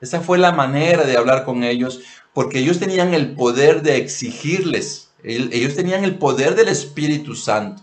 Esa 0.00 0.20
fue 0.20 0.38
la 0.38 0.52
manera 0.52 1.04
de 1.04 1.16
hablar 1.16 1.44
con 1.44 1.62
ellos, 1.62 2.00
porque 2.32 2.60
ellos 2.60 2.78
tenían 2.78 3.14
el 3.14 3.34
poder 3.34 3.82
de 3.82 3.96
exigirles. 3.96 5.12
Ellos 5.22 5.74
tenían 5.74 6.04
el 6.04 6.16
poder 6.16 6.54
del 6.54 6.68
Espíritu 6.68 7.34
Santo. 7.34 7.82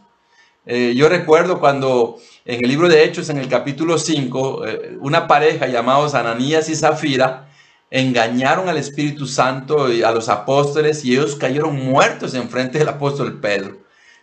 Eh, 0.69 0.95
yo 0.95 1.07
recuerdo 1.07 1.61
cuando 1.61 2.17
en 2.43 2.61
el 2.61 2.69
libro 2.69 2.89
de 2.89 3.05
Hechos, 3.05 3.29
en 3.29 3.37
el 3.37 3.47
capítulo 3.47 3.97
5, 3.97 4.67
eh, 4.67 4.97
una 4.99 5.25
pareja 5.25 5.65
llamados 5.67 6.13
Ananías 6.13 6.67
y 6.67 6.75
Zafira 6.75 7.47
engañaron 7.89 8.67
al 8.67 8.75
Espíritu 8.75 9.27
Santo 9.27 9.89
y 9.91 10.03
a 10.03 10.11
los 10.11 10.27
apóstoles 10.27 11.05
y 11.05 11.13
ellos 11.13 11.35
cayeron 11.35 11.73
muertos 11.77 12.33
en 12.33 12.49
frente 12.49 12.79
del 12.79 12.89
apóstol 12.89 13.39
Pedro. 13.39 13.77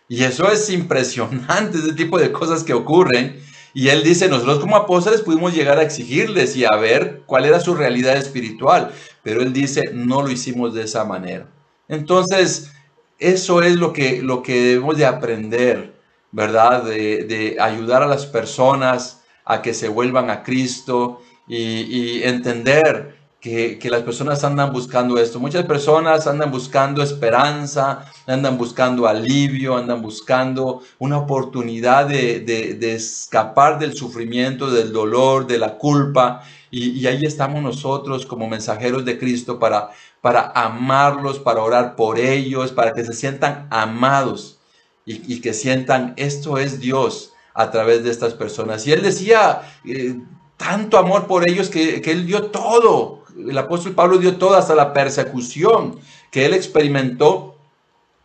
Y 0.07 0.23
eso 0.23 0.51
es 0.51 0.69
impresionante, 0.69 1.79
ese 1.79 1.93
tipo 1.93 2.19
de 2.19 2.31
cosas 2.31 2.63
que 2.63 2.75
ocurren. 2.75 3.41
Y 3.73 3.89
él 3.89 4.03
dice, 4.03 4.29
nosotros 4.29 4.59
como 4.59 4.75
apóstoles 4.75 5.21
pudimos 5.21 5.55
llegar 5.55 5.79
a 5.79 5.83
exigirles 5.83 6.55
y 6.55 6.63
a 6.63 6.75
ver 6.75 7.23
cuál 7.25 7.45
era 7.45 7.59
su 7.59 7.73
realidad 7.73 8.17
espiritual, 8.17 8.91
pero 9.23 9.41
él 9.41 9.51
dice, 9.51 9.81
no 9.93 10.21
lo 10.21 10.29
hicimos 10.29 10.75
de 10.75 10.83
esa 10.83 11.05
manera. 11.05 11.47
Entonces, 11.87 12.71
eso 13.17 13.63
es 13.63 13.77
lo 13.77 13.93
que, 13.93 14.21
lo 14.21 14.43
que 14.43 14.61
debemos 14.61 14.95
de 14.97 15.07
aprender 15.07 15.94
¿verdad? 16.35 16.83
De, 16.83 17.55
ayudar 17.61 18.03
a 18.03 18.07
las 18.07 18.25
personas 18.25 19.23
a 19.45 19.61
que 19.61 19.73
se 19.73 19.87
vuelvan 19.87 20.29
a 20.29 20.43
Cristo 20.43 21.21
y, 21.47 22.23
entender 22.23 23.15
que, 23.39 23.79
las 23.89 24.01
personas 24.01 24.43
andan 24.43 24.73
buscando 24.73 25.17
esto. 25.17 25.39
Muchas 25.39 25.63
personas 25.63 26.27
andan 26.27 26.51
buscando 26.51 27.01
esperanza, 27.01 28.11
andan 28.27 28.57
buscando 28.57 29.07
alivio, 29.07 29.77
andan 29.77 30.01
buscando 30.01 30.81
una 30.99 31.19
oportunidad 31.19 32.07
de, 32.07 32.93
escapar 32.93 33.79
del 33.79 33.95
sufrimiento, 33.95 34.69
del 34.69 34.91
dolor, 34.91 35.47
de 35.47 35.57
la 35.57 35.77
culpa. 35.77 36.41
Y, 36.69 36.99
y, 36.99 37.07
ahí 37.07 37.21
estamos 37.23 37.63
nosotros 37.63 38.25
como 38.25 38.49
mensajeros 38.49 39.05
de 39.05 39.17
Cristo 39.17 39.57
para, 39.57 39.91
para 40.19 40.51
amarlos, 40.53 41.39
para 41.39 41.61
orar 41.61 41.95
por 41.95 42.19
ellos, 42.19 42.73
para 42.73 42.91
que 42.91 43.05
se 43.05 43.13
sientan 43.13 43.67
amados 43.69 44.55
y, 45.05 45.39
que 45.39 45.53
sientan 45.53 46.13
esto 46.17 46.57
es 46.57 46.79
Dios 46.79 47.33
a 47.53 47.71
través 47.71 48.03
de 48.03 48.11
estas 48.11 48.33
personas. 48.33 48.85
Y 48.87 48.91
él 48.91 49.01
decía 49.01 49.61
eh, 49.85 50.19
tanto 50.57 50.97
amor 50.97 51.27
por 51.27 51.47
ellos 51.47 51.69
que, 51.69 52.01
que 52.01 52.11
él 52.11 52.25
dio 52.25 52.45
todo. 52.47 53.23
El 53.37 53.57
apóstol 53.57 53.93
Pablo 53.93 54.17
dio 54.17 54.37
todo 54.37 54.55
hasta 54.55 54.75
la 54.75 54.93
persecución 54.93 55.99
que 56.31 56.45
él 56.45 56.53
experimentó 56.53 57.55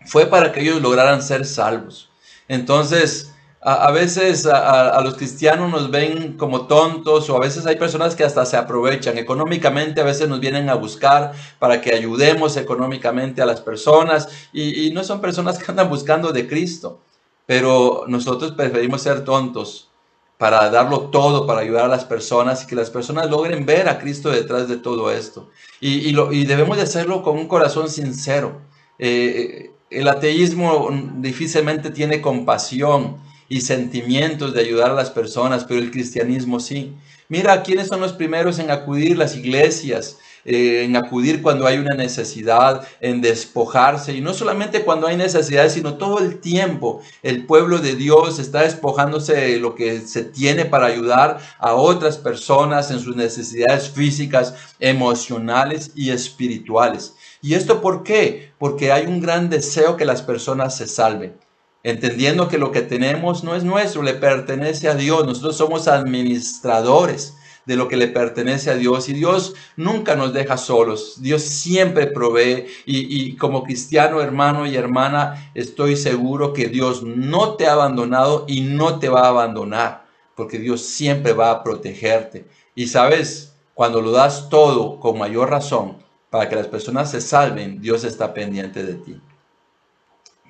fue 0.06 0.26
para 0.26 0.52
que 0.52 0.60
ellos 0.60 0.80
lograran 0.80 1.22
ser 1.22 1.44
salvos. 1.44 2.10
Entonces, 2.48 3.29
a, 3.62 3.90
veces 3.90 4.46
a, 4.46 4.98
los 5.02 5.16
cristianos 5.16 5.70
nos 5.70 5.90
ven 5.90 6.38
como 6.38 6.66
tontos 6.66 7.28
o 7.28 7.36
a 7.36 7.40
veces 7.40 7.66
hay 7.66 7.76
personas 7.76 8.16
que 8.16 8.24
hasta 8.24 8.46
se 8.46 8.56
aprovechan 8.56 9.18
económicamente, 9.18 10.00
a 10.00 10.04
veces 10.04 10.28
nos 10.28 10.40
vienen 10.40 10.70
a 10.70 10.74
buscar 10.74 11.32
para 11.58 11.82
que 11.82 11.94
ayudemos 11.94 12.56
económicamente 12.56 13.42
a 13.42 13.46
las 13.46 13.60
personas 13.60 14.28
y, 14.52 14.90
no 14.92 15.04
son 15.04 15.20
personas 15.20 15.58
que 15.58 15.70
andan 15.70 15.90
buscando 15.90 16.32
de 16.32 16.48
Cristo, 16.48 17.00
pero 17.44 18.04
nosotros 18.08 18.52
preferimos 18.52 19.02
ser 19.02 19.24
tontos 19.24 19.90
para 20.38 20.70
darlo 20.70 21.10
todo, 21.10 21.46
para 21.46 21.60
ayudar 21.60 21.84
a 21.84 21.88
las 21.88 22.06
personas 22.06 22.64
y 22.64 22.66
que 22.66 22.74
las 22.74 22.88
personas 22.88 23.28
logren 23.28 23.66
ver 23.66 23.90
a 23.90 23.98
Cristo 23.98 24.30
detrás 24.30 24.68
de 24.68 24.78
todo 24.78 25.12
esto. 25.12 25.50
Y, 25.80 26.12
lo, 26.12 26.30
debemos 26.30 26.78
de 26.78 26.84
hacerlo 26.84 27.22
con 27.22 27.36
un 27.36 27.46
corazón 27.46 27.90
sincero. 27.90 28.62
Eh, 28.98 29.70
el 29.90 30.08
ateísmo 30.08 30.88
difícilmente 31.18 31.90
tiene 31.90 32.22
compasión 32.22 33.18
y 33.50 33.60
sentimientos 33.62 34.54
de 34.54 34.60
ayudar 34.60 34.92
a 34.92 34.94
las 34.94 35.10
personas, 35.10 35.64
pero 35.64 35.80
el 35.80 35.90
cristianismo 35.90 36.60
sí. 36.60 36.94
Mira, 37.28 37.62
¿quiénes 37.62 37.88
son 37.88 38.00
los 38.00 38.12
primeros 38.12 38.60
en 38.60 38.70
acudir 38.70 39.18
las 39.18 39.36
iglesias? 39.36 40.18
Eh, 40.44 40.84
en 40.84 40.96
acudir 40.96 41.42
cuando 41.42 41.66
hay 41.66 41.76
una 41.76 41.96
necesidad, 41.96 42.86
en 43.00 43.20
despojarse, 43.20 44.14
y 44.14 44.20
no 44.20 44.32
solamente 44.32 44.84
cuando 44.84 45.08
hay 45.08 45.16
necesidades, 45.16 45.72
sino 45.72 45.94
todo 45.94 46.20
el 46.20 46.38
tiempo. 46.40 47.02
El 47.22 47.44
pueblo 47.44 47.78
de 47.78 47.96
Dios 47.96 48.38
está 48.38 48.62
despojándose 48.62 49.34
de 49.34 49.58
lo 49.58 49.74
que 49.74 50.00
se 50.00 50.22
tiene 50.24 50.64
para 50.64 50.86
ayudar 50.86 51.40
a 51.58 51.74
otras 51.74 52.18
personas 52.18 52.90
en 52.90 53.00
sus 53.00 53.16
necesidades 53.16 53.90
físicas, 53.90 54.54
emocionales 54.78 55.90
y 55.96 56.10
espirituales. 56.10 57.14
¿Y 57.42 57.54
esto 57.54 57.80
por 57.82 58.04
qué? 58.04 58.52
Porque 58.58 58.92
hay 58.92 59.06
un 59.06 59.20
gran 59.20 59.50
deseo 59.50 59.96
que 59.96 60.04
las 60.04 60.22
personas 60.22 60.76
se 60.76 60.86
salven 60.86 61.34
entendiendo 61.82 62.48
que 62.48 62.58
lo 62.58 62.72
que 62.72 62.82
tenemos 62.82 63.44
no 63.44 63.54
es 63.54 63.64
nuestro, 63.64 64.02
le 64.02 64.14
pertenece 64.14 64.88
a 64.88 64.94
Dios. 64.94 65.26
Nosotros 65.26 65.56
somos 65.56 65.88
administradores 65.88 67.34
de 67.66 67.76
lo 67.76 67.88
que 67.88 67.96
le 67.96 68.08
pertenece 68.08 68.70
a 68.70 68.74
Dios 68.74 69.08
y 69.08 69.12
Dios 69.12 69.54
nunca 69.76 70.16
nos 70.16 70.32
deja 70.32 70.56
solos. 70.56 71.20
Dios 71.20 71.42
siempre 71.42 72.06
provee 72.06 72.66
y, 72.86 73.36
como 73.36 73.62
cristiano, 73.62 74.20
hermano 74.20 74.66
y 74.66 74.76
hermana, 74.76 75.52
estoy 75.54 75.96
seguro 75.96 76.52
que 76.52 76.68
Dios 76.68 77.02
no 77.02 77.54
te 77.54 77.66
ha 77.66 77.74
abandonado 77.74 78.44
y 78.48 78.62
no 78.62 78.98
te 78.98 79.08
va 79.08 79.22
a 79.22 79.28
abandonar, 79.28 80.06
porque 80.34 80.58
Dios 80.58 80.80
siempre 80.82 81.32
va 81.32 81.50
a 81.50 81.62
protegerte. 81.62 82.46
Y 82.74 82.88
sabes, 82.88 83.54
cuando 83.74 84.00
lo 84.00 84.10
das 84.10 84.48
todo 84.48 84.98
con 84.98 85.18
mayor 85.18 85.50
razón 85.50 85.98
para 86.28 86.48
que 86.48 86.56
las 86.56 86.66
personas 86.66 87.10
se 87.10 87.20
salven, 87.20 87.80
Dios 87.80 88.04
está 88.04 88.34
pendiente 88.34 88.84
de 88.84 88.94
ti. 88.94 89.20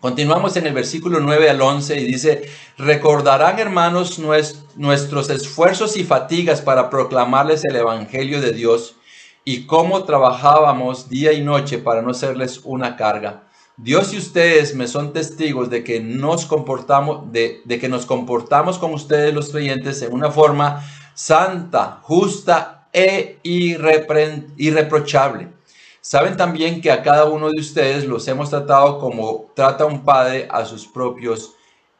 Continuamos 0.00 0.56
en 0.56 0.66
el 0.66 0.72
versículo 0.72 1.20
9 1.20 1.50
al 1.50 1.60
11 1.60 2.00
y 2.00 2.06
dice, 2.06 2.48
recordarán 2.78 3.58
hermanos 3.58 4.18
nuestros 4.18 5.28
esfuerzos 5.28 5.98
y 5.98 6.04
fatigas 6.04 6.62
para 6.62 6.88
proclamarles 6.88 7.66
el 7.66 7.76
Evangelio 7.76 8.40
de 8.40 8.52
Dios 8.52 8.96
y 9.44 9.66
cómo 9.66 10.04
trabajábamos 10.04 11.10
día 11.10 11.34
y 11.34 11.42
noche 11.42 11.76
para 11.76 12.00
no 12.00 12.14
serles 12.14 12.62
una 12.64 12.96
carga. 12.96 13.42
Dios 13.76 14.14
y 14.14 14.16
ustedes 14.16 14.74
me 14.74 14.86
son 14.86 15.12
testigos 15.12 15.68
de 15.68 15.84
que 15.84 16.00
nos 16.00 16.46
comportamos, 16.46 17.30
de, 17.30 17.60
de 17.66 17.78
que 17.78 17.90
nos 17.90 18.06
comportamos 18.06 18.78
con 18.78 18.94
ustedes 18.94 19.34
los 19.34 19.50
creyentes 19.50 20.00
en 20.00 20.14
una 20.14 20.30
forma 20.30 20.82
santa, 21.12 21.98
justa 22.00 22.88
e 22.94 23.38
irreprochable 23.42 25.59
Saben 26.00 26.36
también 26.36 26.80
que 26.80 26.90
a 26.90 27.02
cada 27.02 27.26
uno 27.26 27.50
de 27.50 27.60
ustedes 27.60 28.06
los 28.06 28.26
hemos 28.26 28.50
tratado 28.50 28.98
como 28.98 29.50
trata 29.54 29.84
un 29.84 30.04
padre 30.04 30.48
a 30.50 30.64
sus 30.64 30.86
propios 30.86 31.54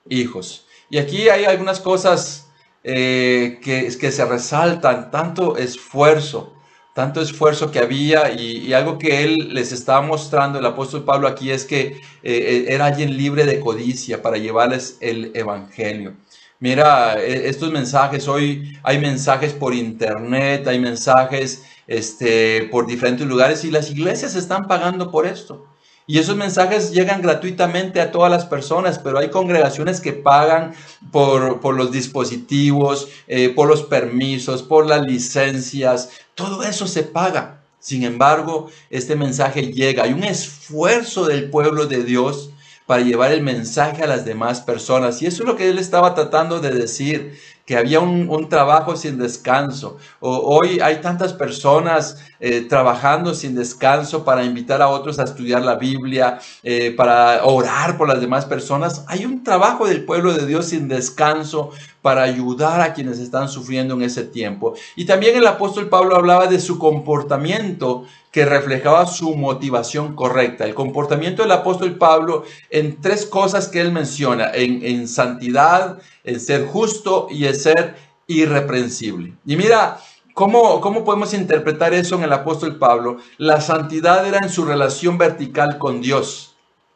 hijos. 0.09 0.67
Y 0.89 0.99
aquí 0.99 1.29
hay 1.29 1.45
algunas 1.45 1.81
cosas 1.81 2.49
eh, 2.83 3.61
que, 3.63 3.95
que 3.99 4.11
se 4.11 4.25
resaltan, 4.25 5.11
tanto 5.11 5.59
esfuerzo, 5.59 6.55
tanto 6.95 7.21
esfuerzo 7.21 7.71
que 7.71 7.79
había 7.79 8.33
y, 8.33 8.73
algo 8.73 8.99
que 8.99 9.23
él 9.23 9.55
les 9.55 9.71
estaba 9.73 10.01
mostrando, 10.01 10.59
el 10.59 10.67
apóstol 10.67 11.05
Pablo 11.05 11.29
aquí, 11.29 11.51
es 11.51 11.65
que 11.65 11.81
eh, 11.87 12.01
eh, 12.23 12.65
era 12.69 12.87
alguien 12.87 13.17
libre 13.17 13.45
de 13.45 13.61
codicia 13.61 14.23
para 14.23 14.39
llevarles 14.39 14.97
el 15.01 15.31
Evangelio. 15.35 16.15
Mira, 16.59 17.15
estos 17.23 17.71
mensajes, 17.73 18.29
hoy 18.29 18.79
hay 18.83 18.99
mensajes 18.99 19.53
por 19.55 19.73
internet, 19.75 20.67
hay 20.69 20.79
mensajes 20.79 21.65
este, 21.91 22.69
por 22.71 22.87
diferentes 22.87 23.27
lugares 23.27 23.65
y 23.65 23.71
las 23.71 23.91
iglesias 23.91 24.37
están 24.37 24.69
pagando 24.69 25.11
por 25.11 25.27
esto. 25.27 25.67
Y 26.07 26.19
esos 26.19 26.37
mensajes 26.37 26.93
llegan 26.93 27.21
gratuitamente 27.21 28.01
a 28.01 28.13
todas 28.13 28.31
las 28.31 28.45
personas, 28.47 29.01
pero 29.01 29.19
hay 29.19 29.29
congregaciones 29.29 30.01
que 30.01 30.13
pagan 30.13 30.73
por, 31.11 31.75
los 31.75 31.91
dispositivos, 31.91 33.09
eh, 33.27 33.51
por 33.51 33.69
los 33.69 33.83
permisos, 33.83 34.63
por 34.63 34.87
las 34.87 35.03
licencias. 35.03 36.11
Todo 36.37 36.63
eso 36.63 36.87
se 36.87 37.03
paga. 37.03 37.65
Sin 37.81 38.05
embargo, 38.05 38.71
este 38.89 39.17
mensaje 39.17 39.73
llega. 39.73 40.05
Hay 40.05 40.13
un 40.13 40.25
esfuerzo 40.25 41.27
del 41.27 41.51
pueblo 41.51 41.87
de 41.87 42.05
Dios 42.05 42.51
para 42.87 43.03
llevar 43.03 43.33
el 43.33 43.43
mensaje 43.43 44.03
a 44.03 44.07
las 44.07 44.25
demás 44.25 44.61
personas. 44.61 45.23
Y 45.23 45.27
eso 45.27 45.43
es 45.43 45.49
lo 45.49 45.57
que 45.57 45.71
él 45.71 45.79
estaba 45.79 46.15
tratando 46.15 46.61
de 46.61 46.71
decir 46.71 47.39
que 47.71 47.77
había 47.77 48.01
un, 48.01 48.49
trabajo 48.49 48.97
sin 48.97 49.17
descanso. 49.17 49.97
hoy 50.19 50.81
hay 50.81 50.97
tantas 50.97 51.33
personas 51.33 52.19
eh, 52.41 52.63
trabajando 52.69 53.33
sin 53.33 53.55
descanso 53.55 54.25
para 54.25 54.43
invitar 54.43 54.83
a 54.83 54.89
otros 54.89 55.21
a 55.21 55.23
estudiar 55.23 55.63
la 55.63 55.77
Biblia, 55.77 56.41
eh, 56.65 56.93
para 56.97 57.45
orar 57.45 57.97
por 57.97 58.09
las 58.09 58.21
demás 58.21 58.45
personas. 58.45 59.05
Hay 59.07 59.25
un 59.25 59.45
trabajo 59.45 59.87
del 59.87 60.05
pueblo 60.05 60.35
de 60.35 60.47
Dios 60.47 60.67
sin 60.67 60.89
descanso 60.89 61.71
para 62.03 62.25
ayudar 62.25 62.81
a 62.81 62.93
quienes 62.93 63.21
están 63.21 63.49
sufriendo 63.49 63.95
en 63.95 64.03
ese 64.03 64.25
tiempo. 64.25 64.75
Y 64.97 65.05
también 65.05 65.37
el 65.37 65.47
apóstol 65.47 65.89
Pablo 65.89 66.17
hablaba 66.17 66.49
de 66.49 66.59
su 66.59 66.77
comportamiento 66.77 68.05
que 68.33 68.47
reflejaba 68.47 69.07
su 69.07 69.37
motivación 69.37 70.17
correcta. 70.17 70.65
El 70.65 70.75
comportamiento 70.75 71.43
del 71.43 71.53
apóstol 71.53 71.97
Pablo 71.99 72.45
en 72.71 73.01
tres 73.01 73.27
cosas 73.27 73.69
que 73.69 73.81
él 73.81 73.93
menciona, 73.93 74.51
en, 74.55 74.85
en 74.85 75.07
santidad, 75.09 75.99
en 76.25 76.41
ser 76.41 76.67
justo 76.67 77.29
y 77.31 77.47
en 77.47 77.55
ser 77.55 77.97
irreprensible. 78.27 79.35
Y 79.45 79.57
mira, 79.57 79.99
¿cómo, 80.35 80.81
¿cómo 80.81 81.05
podemos 81.05 81.35
interpretar 81.35 81.95
eso 81.95 82.15
en 82.17 82.23
el 82.23 82.33
apóstol 82.33 82.79
Pablo? 82.79 83.19
La 83.39 83.61
santidad 83.61 84.27
era 84.27 84.39
en 84.39 84.51
su 84.51 84.65
relación 84.65 85.19
vertical 85.19 85.79
con 85.79 86.01
Dios. 86.01 86.47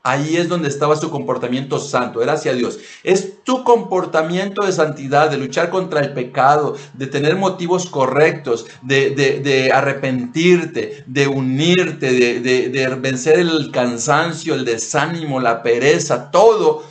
Ahí 0.07 0.37
es 0.37 0.51
donde 0.51 0.69
estaba 0.69 0.97
su 0.97 1.09
comportamiento 1.09 1.79
santo, 1.79 2.23
era 2.23 2.35
hacia 2.35 2.53
Dios. 2.53 2.79
Es 3.03 3.43
tu 3.43 3.65
comportamiento 3.65 4.63
de 4.63 4.71
santidad, 4.71 5.31
de 5.31 5.39
luchar 5.39 5.71
contra 5.71 6.01
el 6.01 6.13
pecado, 6.13 6.77
de 6.93 7.07
tener 7.07 7.37
motivos 7.37 7.89
correctos, 7.89 8.67
de, 8.83 9.11
de, 9.13 9.73
arrepentirte, 9.73 11.05
de 11.07 11.27
unirte, 11.27 12.13
de, 12.13 12.69
de 12.69 12.95
vencer 12.97 13.39
el 13.39 13.71
cansancio, 13.71 14.55
el 14.55 14.67
desánimo, 14.67 15.41
la 15.41 15.63
pereza, 15.63 16.31
todo 16.31 16.85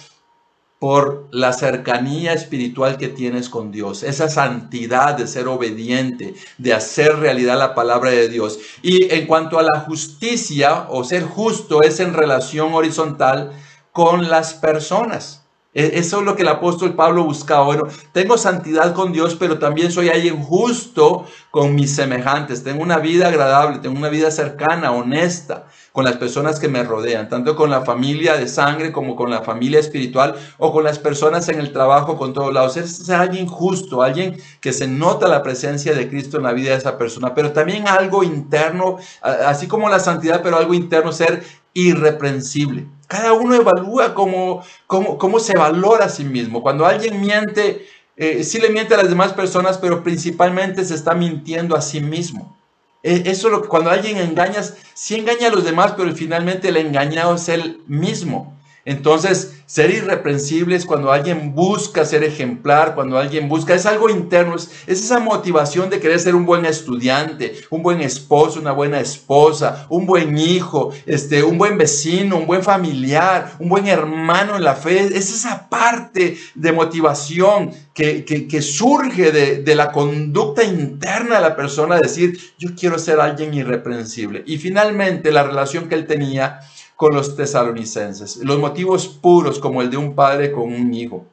por 0.84 1.30
la 1.32 1.54
cercanía 1.54 2.34
espiritual 2.34 2.98
que 2.98 3.08
tienes 3.08 3.48
con 3.48 3.72
Dios, 3.72 4.04
esa 4.04 4.28
santidad 4.28 5.14
de 5.14 5.28
ser 5.28 5.48
obediente, 5.48 6.34
de 6.58 6.74
hacer 6.74 7.20
realidad 7.20 7.58
la 7.58 7.74
palabra 7.74 8.10
de 8.10 8.28
Dios. 8.28 8.60
Y 8.82 9.10
en 9.14 9.26
cuanto 9.26 9.58
a 9.58 9.64
la 9.64 9.80
justicia 9.80 10.88
o 10.90 11.06
ser 11.06 11.24
justo 11.24 11.84
es 11.84 12.02
en 12.02 12.14
relación 12.14 12.74
horizontal 12.74 13.54
con 13.94 14.30
las 14.30 14.56
personas. 14.56 15.46
E-, 15.74 15.92
eso 15.94 16.20
es 16.20 16.26
lo 16.26 16.36
que 16.36 16.42
el 16.42 16.50
apóstol 16.50 16.96
Pablo 16.96 17.24
buscaba. 17.24 17.64
Bueno, 17.64 17.84
tengo 18.12 18.38
santidad 18.38 18.94
con 18.94 19.14
Dios, 19.14 19.38
pero 19.40 19.60
también 19.60 19.90
soy 19.90 20.10
alguien 20.10 20.44
justo 20.44 21.26
con 21.50 21.76
mis 21.76 21.96
semejantes. 21.96 22.62
Tengo 22.62 22.84
una 22.84 22.98
vida 22.98 23.30
agradable, 23.30 23.80
tengo 23.80 23.98
una 23.98 24.10
vida 24.10 24.32
cercana, 24.32 24.92
honesta 24.92 25.66
con 25.94 26.06
las 26.06 26.18
personas 26.18 26.60
que 26.60 26.68
me 26.68 26.84
rodean, 26.84 27.30
tanto 27.30 27.56
con 27.56 27.70
la 27.70 27.86
familia 27.86 28.36
de 28.36 28.48
sangre 28.48 28.92
como 28.92 29.16
con 29.16 29.30
la 29.30 29.44
familia 29.44 29.80
espiritual 29.80 30.36
o 30.58 30.74
con 30.74 30.84
las 30.84 30.98
personas 30.98 31.48
en 31.50 31.60
el 31.60 31.72
trabajo, 31.72 32.18
con 32.18 32.34
todos 32.34 32.52
lados. 32.52 32.78
Es 32.78 33.10
alguien 33.12 33.46
justo, 33.46 34.02
alguien 34.02 34.36
que 34.60 34.74
se 34.74 34.88
nota 34.88 35.28
la 35.28 35.44
presencia 35.44 35.94
de 35.94 36.10
Cristo 36.10 36.38
en 36.38 36.44
la 36.44 36.54
vida 36.54 36.72
de 36.72 36.78
esa 36.78 36.98
persona, 36.98 37.36
pero 37.36 37.52
también 37.52 37.88
algo 37.88 38.24
interno, 38.24 38.98
así 39.22 39.68
como 39.68 39.88
la 39.88 40.00
santidad, 40.00 40.42
pero 40.42 40.58
algo 40.58 40.74
interno, 40.74 41.12
ser 41.12 41.44
irreprensible. 41.74 42.88
Cada 43.06 43.34
uno 43.34 43.54
evalúa 43.54 44.16
cómo, 44.16 44.64
cómo, 44.88 45.20
cómo 45.20 45.40
se 45.40 45.56
valora 45.56 46.06
a 46.06 46.10
sí 46.10 46.24
mismo. 46.24 46.64
Cuando 46.64 46.88
alguien 46.88 47.22
miente, 47.22 47.86
eh, 48.18 48.44
sí 48.44 48.60
le 48.60 48.72
miente 48.72 48.96
a 48.96 48.98
las 48.98 49.10
demás 49.10 49.34
personas, 49.34 49.78
pero 49.78 50.04
principalmente 50.04 50.84
se 50.86 50.96
está 50.96 51.14
mintiendo 51.14 51.76
a 51.76 51.82
sí 51.82 52.02
mismo. 52.02 52.58
E, 53.04 53.24
eso 53.30 53.48
es 53.48 53.54
lo 53.54 53.62
que 53.62 53.68
cuando 53.68 53.90
alguien 53.92 54.18
engañas, 54.18 54.76
sí 54.94 55.16
engaña 55.16 55.48
a 55.48 55.52
los 55.52 55.66
demás, 55.66 55.94
pero 55.98 56.16
finalmente 56.16 56.70
el 56.70 56.78
engañado 56.78 57.36
es 57.36 57.50
él 57.50 57.82
mismo. 57.88 58.58
Entonces, 58.86 59.54
ser 59.66 59.92
irreprensible 59.92 60.76
es 60.76 60.86
cuando 60.86 61.12
alguien 61.12 61.56
busca 61.56 62.04
ser 62.04 62.24
ejemplar, 62.24 62.96
cuando 62.96 63.18
alguien 63.18 63.48
busca, 63.48 63.74
es 63.74 63.86
algo 63.86 64.10
interno, 64.10 64.56
es, 64.56 64.70
esa 64.88 65.20
motivación 65.20 65.90
de 65.90 66.02
querer 66.02 66.20
ser 66.20 66.36
un 66.36 66.46
buen 66.46 66.66
estudiante, 66.66 67.56
un 67.70 67.82
buen 67.82 68.02
esposo, 68.02 68.60
una 68.60 68.74
buena 68.74 69.00
esposa, 69.00 69.88
un 69.90 70.06
buen 70.06 70.38
hijo, 70.38 70.92
este, 71.06 71.44
un 71.44 71.58
buen 71.58 71.78
vecino, 71.78 72.38
un 72.38 72.46
buen 72.46 72.62
familiar, 72.62 73.54
un 73.58 73.70
buen 73.70 73.88
hermano 73.88 74.58
en 74.58 74.64
la 74.64 74.76
fe. 74.76 75.00
Es 75.00 75.34
esa 75.34 75.70
parte 75.70 76.38
de 76.54 76.72
motivación 76.74 77.72
que, 77.94 78.62
surge 78.62 79.32
de, 79.32 79.64
de 79.64 79.76
la 79.76 79.94
conducta 79.94 80.64
interna 80.64 81.36
de 81.36 81.42
la 81.42 81.56
persona, 81.56 81.98
decir, 81.98 82.38
yo 82.58 82.72
quiero 82.78 83.00
ser 83.00 83.22
alguien 83.22 83.54
irreprensible. 83.54 84.44
Y 84.46 84.58
finalmente, 84.58 85.32
la 85.32 85.44
relación 85.44 85.88
que 85.88 85.96
él 85.96 86.06
tenía 86.06 86.60
con 86.96 87.14
los 87.14 87.36
tesalonicenses. 87.36 88.38
Los 88.38 88.60
motivos 88.60 89.08
puros 89.08 89.60
como 89.60 89.82
el 89.82 89.90
de 89.90 89.98
un 89.98 90.16
padre 90.16 90.52
con 90.52 90.74
un 90.74 90.94
hijo. 90.94 91.26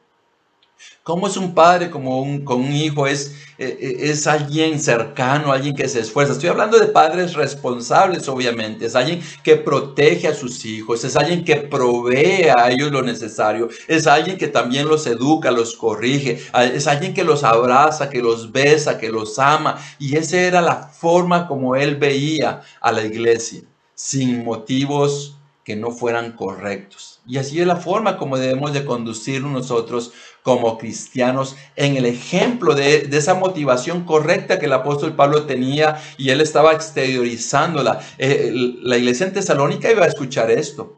¿Cómo 1.03 1.27
es 1.27 1.37
un 1.37 1.55
padre 1.55 1.90
como 1.90 2.44
con 2.44 2.61
un 2.61 2.73
hijo? 2.73 3.07
Es, 3.07 3.35
eh, 3.59 3.79
eh, 3.81 3.96
es 4.11 4.27
alguien 4.27 4.79
cercano, 4.81 5.53
alguien 5.53 5.75
que 5.75 5.88
se 5.88 6.01
esfuerza. 6.01 6.33
Estoy 6.33 6.51
hablando 6.51 6.79
de 6.79 6.87
padres 6.87 7.35
responsables, 7.35 8.29
obviamente. 8.29 8.87
Es 8.87 8.94
alguien 8.94 9.20
que 9.42 9.57
protege 9.57 10.29
a 10.29 10.35
sus 10.35 10.64
hijos. 10.64 11.05
Es 11.05 11.16
alguien 11.16 11.44
que 11.44 11.57
provee 11.57 12.49
a 12.57 12.70
ellos 12.70 12.92
lo 12.92 13.03
necesario. 13.03 13.68
Es 13.88 14.07
alguien 14.07 14.38
que 14.38 14.49
también 14.49 14.88
los 14.88 15.07
educa, 15.07 15.51
los 15.51 15.75
corrige. 15.77 16.40
Es 16.75 16.87
alguien 16.87 17.12
que 17.12 17.25
los 17.25 17.44
abraza, 17.44 18.09
que 18.09 18.23
los 18.23 18.53
besa, 18.53 18.99
que 18.99 19.11
los 19.11 19.38
ama. 19.38 19.79
Y 19.99 20.16
esa 20.16 20.38
era 20.38 20.62
la 20.62 20.77
forma 20.77 21.46
como 21.49 21.77
él 21.77 21.96
veía 21.96 22.62
a 22.81 22.92
la 22.92 23.05
iglesia. 23.05 23.62
Sin 23.94 24.44
motivos 24.44 25.39
que 25.64 25.77
no 25.77 25.90
fueran 25.90 26.33
correctos. 26.33 27.20
Y 27.27 27.38
así 27.38 27.61
es 27.61 27.66
la 27.66 27.77
forma 27.77 28.16
como 28.16 28.38
debemos 28.38 28.73
de 28.73 28.85
conducirnos 28.85 29.53
nosotros 29.53 30.12
como 30.42 30.79
cristianos 30.79 31.57
en 31.77 31.96
el 31.96 32.07
ejemplo 32.07 32.75
de, 32.75 33.09
esa 33.12 33.35
motivación 33.35 34.05
correcta 34.05 34.59
que 34.59 34.66
el 34.66 34.73
apóstol 34.73 35.14
Pablo 35.14 35.44
tenía 35.44 36.01
y 36.16 36.31
él 36.31 36.40
estaba 36.40 36.73
exteriorizándola. 36.73 38.01
Eh, 38.18 38.51
la 38.83 38.96
iglesia 38.96 39.27
en 39.27 39.35
Tesalónica 39.35 39.90
iba 39.90 40.05
a 40.05 40.09
escuchar 40.09 40.51
esto. 40.51 40.96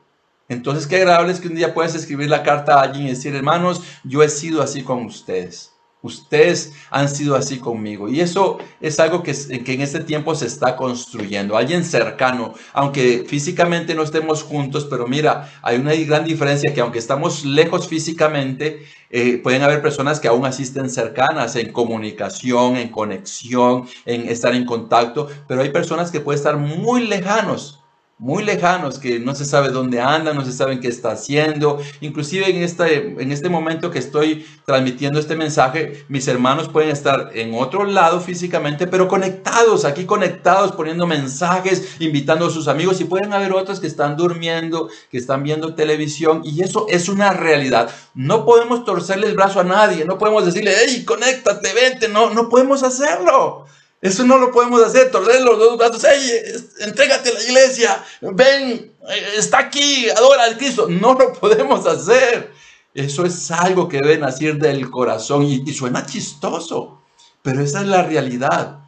Entonces, 0.49 0.87
qué 0.87 0.97
agradable 0.97 1.33
es 1.33 1.41
que 1.41 1.49
un 1.49 1.55
día 1.55 1.75
puedas 1.75 1.95
escribir 1.95 2.29
la 2.29 2.43
carta 2.43 2.75
a 2.75 2.83
alguien 2.83 3.07
y 3.07 3.11
decir, 3.11 3.35
hermanos, 3.35 3.83
yo 4.05 4.23
he 4.23 4.29
sido 4.29 4.63
así 4.63 4.83
con 4.83 5.05
ustedes. 5.05 5.72
Ustedes 6.03 6.73
han 6.91 7.09
sido 7.09 7.37
así 7.37 7.59
conmigo. 7.59 8.09
Y 8.09 8.21
eso 8.21 8.59
es 8.81 8.99
algo 8.99 9.23
que, 9.23 9.33
que, 9.65 9.75
en 9.75 9.81
este 9.81 10.01
tiempo 10.01 10.35
se 10.35 10.47
está 10.47 10.77
construyendo. 10.77 11.57
Alguien 11.57 11.85
cercano, 11.85 12.55
aunque 12.73 13.25
físicamente 13.27 13.95
no 13.95 14.03
estemos 14.03 14.43
juntos, 14.43 14.87
pero 14.91 15.07
mira, 15.07 15.51
hay 15.63 15.79
una 15.79 15.95
gran 15.95 16.25
diferencia 16.25 16.75
que 16.75 16.81
aunque 16.81 16.99
estamos 16.99 17.45
lejos 17.45 17.87
físicamente, 17.87 18.85
eh, 19.11 19.39
pueden 19.39 19.63
haber 19.63 19.83
personas 19.83 20.19
que 20.19 20.27
aún 20.27 20.45
asisten 20.45 20.91
cercanas 20.91 21.55
en 21.55 21.71
comunicación, 21.71 22.77
en 22.77 22.89
conexión, 22.89 23.87
en 24.05 24.29
estar 24.29 24.55
en 24.55 24.65
contacto, 24.65 25.29
pero 25.47 25.63
hay 25.63 25.71
personas 25.71 26.11
que 26.11 26.21
pueden 26.21 26.39
estar 26.39 26.57
muy 26.57 27.07
lejanos 27.07 27.82
muy 28.23 28.45
lejanos, 28.45 29.01
que 29.01 29.19
no 29.19 29.35
se 29.35 29.45
sabe 29.45 29.71
dónde 29.71 30.01
anda, 30.01 30.33
no 30.33 30.45
se 30.45 30.53
sabe 30.53 30.79
qué 30.79 30.87
está 30.87 31.11
haciendo. 31.11 31.81
Inclusive 32.01 32.49
en 32.49 32.63
este, 32.63 33.21
en 33.21 33.33
este 33.33 33.49
momento 33.49 33.91
que 33.91 33.99
estoy 33.99 34.47
transmitiendo 34.65 35.19
este 35.19 35.35
mensaje, 35.35 36.05
mis 36.07 36.29
hermanos 36.29 36.69
pueden 36.69 36.91
estar 36.91 37.33
en 37.35 37.53
otro 37.53 37.85
lado 37.85 38.21
físicamente, 38.21 38.87
pero 38.87 39.09
conectados, 39.09 39.85
aquí 39.85 40.05
conectados, 40.05 40.71
poniendo 40.71 41.05
mensajes, 41.05 41.97
invitando 41.99 42.47
a 42.47 42.51
sus 42.51 42.69
amigos 42.69 43.01
y 43.01 43.07
pueden 43.07 43.33
haber 43.33 43.53
otros 43.55 43.81
que 43.81 43.89
están 43.89 44.17
durmiendo, 44.17 44.89
que 45.11 45.19
están 45.19 45.43
viendo 45.43 45.75
televisión 45.75 46.43
y 46.45 46.63
eso 46.63 46.87
es 46.89 47.09
una 47.09 47.33
realidad. 47.33 47.91
No 48.15 48.45
podemos 48.45 48.85
torcerle 48.85 49.27
el 49.27 49.35
brazo 49.35 49.59
a 49.59 49.65
nadie, 49.65 50.05
no 50.05 50.19
podemos 50.19 50.47
decirle, 50.47 50.73
hey, 50.87 51.05
conéctate, 51.05 51.75
vente, 51.75 52.07
no, 52.07 52.31
no 52.31 52.49
podemos 52.49 52.85
hacerlo. 52.85 53.67
Eso 54.03 54.25
no 54.25 54.37
lo 54.37 54.51
podemos 54.51 54.83
hacer, 54.83 55.13
torcer 55.13 55.41
los 55.43 55.57
dos 55.61 55.79
brazos, 55.79 56.05
hey, 56.05 56.43
entrégate 56.81 57.31
a 57.31 57.35
la 57.35 57.43
iglesia, 57.43 58.05
ven, 58.21 58.93
está 59.37 59.61
aquí, 59.61 60.11
adora 60.11 60.43
al 60.43 60.59
Cristo. 60.59 60.89
No 60.89 61.15
lo 61.15 61.33
podemos 61.33 61.87
hacer. 61.87 62.53
Eso 62.93 63.25
es 63.25 63.51
algo 63.53 63.89
que 63.89 63.99
debe 63.99 64.19
nacer 64.19 64.57
del 64.57 64.91
corazón 64.91 65.45
y 65.45 65.73
suena 65.73 66.05
chistoso, 66.05 67.01
pero 67.43 67.63
esa 67.63 67.81
es 67.81 67.87
la 67.87 68.03
realidad. 68.03 68.82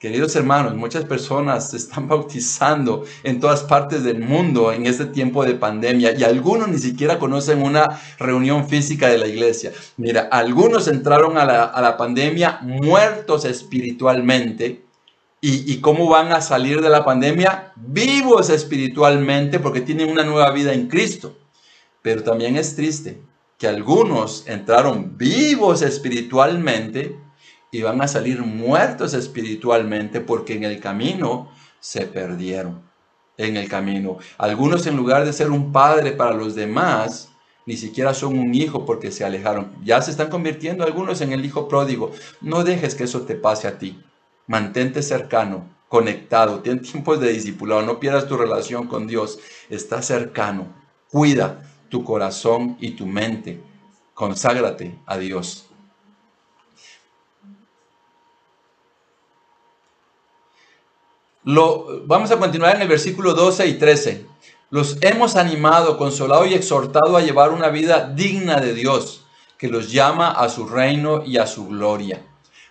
Queridos 0.00 0.34
hermanos, 0.34 0.76
muchas 0.76 1.04
personas 1.04 1.72
se 1.72 1.76
están 1.76 2.08
bautizando 2.08 3.04
en 3.22 3.38
todas 3.38 3.64
partes 3.64 4.02
del 4.02 4.20
mundo 4.20 4.72
en 4.72 4.86
este 4.86 5.04
tiempo 5.04 5.44
de 5.44 5.56
pandemia 5.56 6.18
y 6.18 6.24
algunos 6.24 6.68
ni 6.68 6.78
siquiera 6.78 7.18
conocen 7.18 7.62
una 7.62 8.00
reunión 8.18 8.66
física 8.66 9.08
de 9.08 9.18
la 9.18 9.26
iglesia. 9.26 9.72
Mira, 9.98 10.26
algunos 10.32 10.88
entraron 10.88 11.36
a 11.36 11.44
la, 11.44 11.96
pandemia 11.98 12.60
muertos 12.62 13.44
espiritualmente 13.44 14.86
y, 15.42 15.70
y 15.70 15.82
cómo 15.82 16.08
van 16.08 16.32
a 16.32 16.40
salir 16.40 16.80
de 16.80 16.88
la 16.88 17.04
pandemia 17.04 17.74
vivos 17.76 18.48
espiritualmente 18.48 19.58
porque 19.58 19.82
tienen 19.82 20.08
una 20.08 20.24
nueva 20.24 20.50
vida 20.52 20.72
en 20.72 20.88
Cristo. 20.88 21.36
Pero 22.00 22.22
también 22.22 22.56
es 22.56 22.74
triste 22.74 23.20
que 23.58 23.68
algunos 23.68 24.44
entraron 24.46 25.18
vivos 25.18 25.82
espiritualmente 25.82 27.18
y 27.70 27.82
van 27.82 28.00
a 28.02 28.08
salir 28.08 28.42
muertos 28.42 29.14
espiritualmente 29.14 30.20
porque 30.20 30.54
en 30.54 30.64
el 30.64 30.80
camino 30.80 31.48
se 31.78 32.06
perdieron. 32.06 32.82
En 33.36 33.56
el 33.56 33.68
camino. 33.68 34.18
Algunos 34.36 34.86
en 34.86 34.96
lugar 34.96 35.24
de 35.24 35.32
ser 35.32 35.50
un 35.50 35.72
padre 35.72 36.12
para 36.12 36.34
los 36.34 36.54
demás, 36.54 37.30
ni 37.64 37.76
siquiera 37.76 38.12
son 38.12 38.38
un 38.38 38.54
hijo 38.54 38.84
porque 38.84 39.10
se 39.10 39.24
alejaron. 39.24 39.72
Ya 39.82 40.02
se 40.02 40.10
están 40.10 40.28
convirtiendo 40.28 40.84
algunos 40.84 41.20
en 41.20 41.32
el 41.32 41.44
hijo 41.44 41.68
pródigo. 41.68 42.12
No 42.40 42.64
dejes 42.64 42.94
que 42.94 43.04
eso 43.04 43.22
te 43.22 43.36
pase 43.36 43.66
a 43.66 43.78
ti. 43.78 44.02
Mantente 44.46 45.02
cercano, 45.02 45.68
conectado, 45.88 46.60
ten 46.60 46.82
tiempos 46.82 47.20
de 47.20 47.32
discipulado, 47.32 47.82
no 47.82 47.98
pierdas 47.98 48.26
tu 48.26 48.36
relación 48.36 48.86
con 48.88 49.06
Dios. 49.06 49.38
Está 49.70 50.02
cercano. 50.02 50.66
Cuida 51.08 51.62
tu 51.88 52.04
corazón 52.04 52.76
y 52.78 52.90
tu 52.90 53.06
mente. 53.06 53.60
Conságrate 54.14 54.98
a 55.06 55.16
Dios. 55.16 55.69
Lo, 61.42 62.02
vamos 62.04 62.30
a 62.30 62.38
continuar 62.38 62.76
en 62.76 62.82
el 62.82 62.88
versículo 62.88 63.32
12 63.32 63.66
y 63.66 63.74
13. 63.74 64.26
Los 64.68 64.98
hemos 65.00 65.36
animado, 65.36 65.96
consolado 65.96 66.44
y 66.44 66.52
exhortado 66.52 67.16
a 67.16 67.22
llevar 67.22 67.50
una 67.50 67.70
vida 67.70 68.12
digna 68.14 68.60
de 68.60 68.74
Dios, 68.74 69.24
que 69.56 69.68
los 69.68 69.90
llama 69.90 70.30
a 70.30 70.50
su 70.50 70.68
reino 70.68 71.24
y 71.24 71.38
a 71.38 71.46
su 71.46 71.66
gloria. 71.66 72.20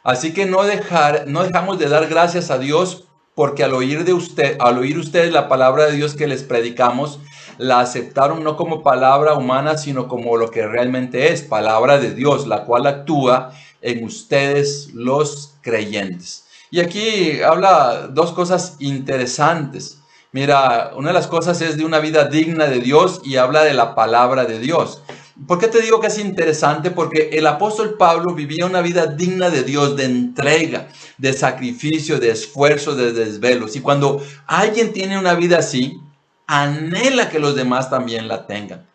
Así 0.03 0.35
que 0.35 0.45
no, 0.45 0.63
dejar, 0.63 1.25
no 1.25 1.43
dejamos 1.43 1.79
de 1.79 1.89
dar 1.89 2.07
gracias 2.07 2.51
a 2.51 2.59
Dios 2.59 3.05
porque 3.33 3.63
al 3.63 3.73
oír 3.73 4.03
de 4.03 4.13
usted, 4.13 4.57
al 4.59 4.77
oír 4.77 4.99
ustedes 4.99 5.33
la 5.33 5.49
palabra 5.49 5.87
de 5.87 5.93
Dios 5.93 6.13
que 6.13 6.27
les 6.27 6.43
predicamos, 6.43 7.19
la 7.57 7.79
aceptaron 7.79 8.43
no 8.43 8.55
como 8.55 8.83
palabra 8.83 9.33
humana, 9.33 9.79
sino 9.79 10.07
como 10.07 10.37
lo 10.37 10.51
que 10.51 10.67
realmente 10.67 11.33
es, 11.33 11.41
palabra 11.41 11.97
de 11.97 12.13
Dios, 12.13 12.45
la 12.45 12.65
cual 12.65 12.85
actúa 12.85 13.51
en 13.81 14.03
ustedes 14.03 14.91
los 14.93 15.55
creyentes. 15.61 16.48
Y 16.71 16.79
aquí 16.79 17.41
habla 17.41 18.07
dos 18.11 18.31
cosas 18.31 18.75
interesantes. 18.79 19.99
Mira, 20.31 20.91
una 20.95 21.07
de 21.07 21.13
las 21.13 21.27
cosas 21.27 21.59
es 21.61 21.77
de 21.77 21.85
una 21.85 21.99
vida 21.99 22.25
digna 22.25 22.65
de 22.65 22.79
Dios 22.79 23.21
y 23.23 23.37
habla 23.37 23.63
de 23.63 23.73
la 23.73 23.95
palabra 23.95 24.45
de 24.45 24.59
Dios. 24.59 25.01
¿Por 25.47 25.57
qué 25.57 25.67
te 25.67 25.81
digo 25.81 25.99
que 25.99 26.07
es 26.07 26.19
interesante? 26.19 26.91
Porque 26.91 27.29
el 27.33 27.47
apóstol 27.47 27.95
Pablo 27.97 28.35
vivía 28.35 28.65
una 28.65 28.81
vida 28.81 29.07
digna 29.07 29.49
de 29.49 29.63
Dios, 29.63 29.95
de 29.95 30.05
entrega, 30.05 30.89
de 31.17 31.33
sacrificio, 31.33 32.19
de 32.19 32.31
esfuerzo, 32.31 32.95
de 32.95 33.13
desvelos. 33.13 33.75
Y 33.75 33.81
cuando 33.81 34.21
alguien 34.45 34.93
tiene 34.93 35.17
una 35.17 35.33
vida 35.33 35.59
así, 35.59 35.99
anhela 36.45 37.29
que 37.29 37.39
los 37.39 37.55
demás 37.55 37.89
también 37.89 38.27
la 38.27 38.45
tengan. 38.45 38.88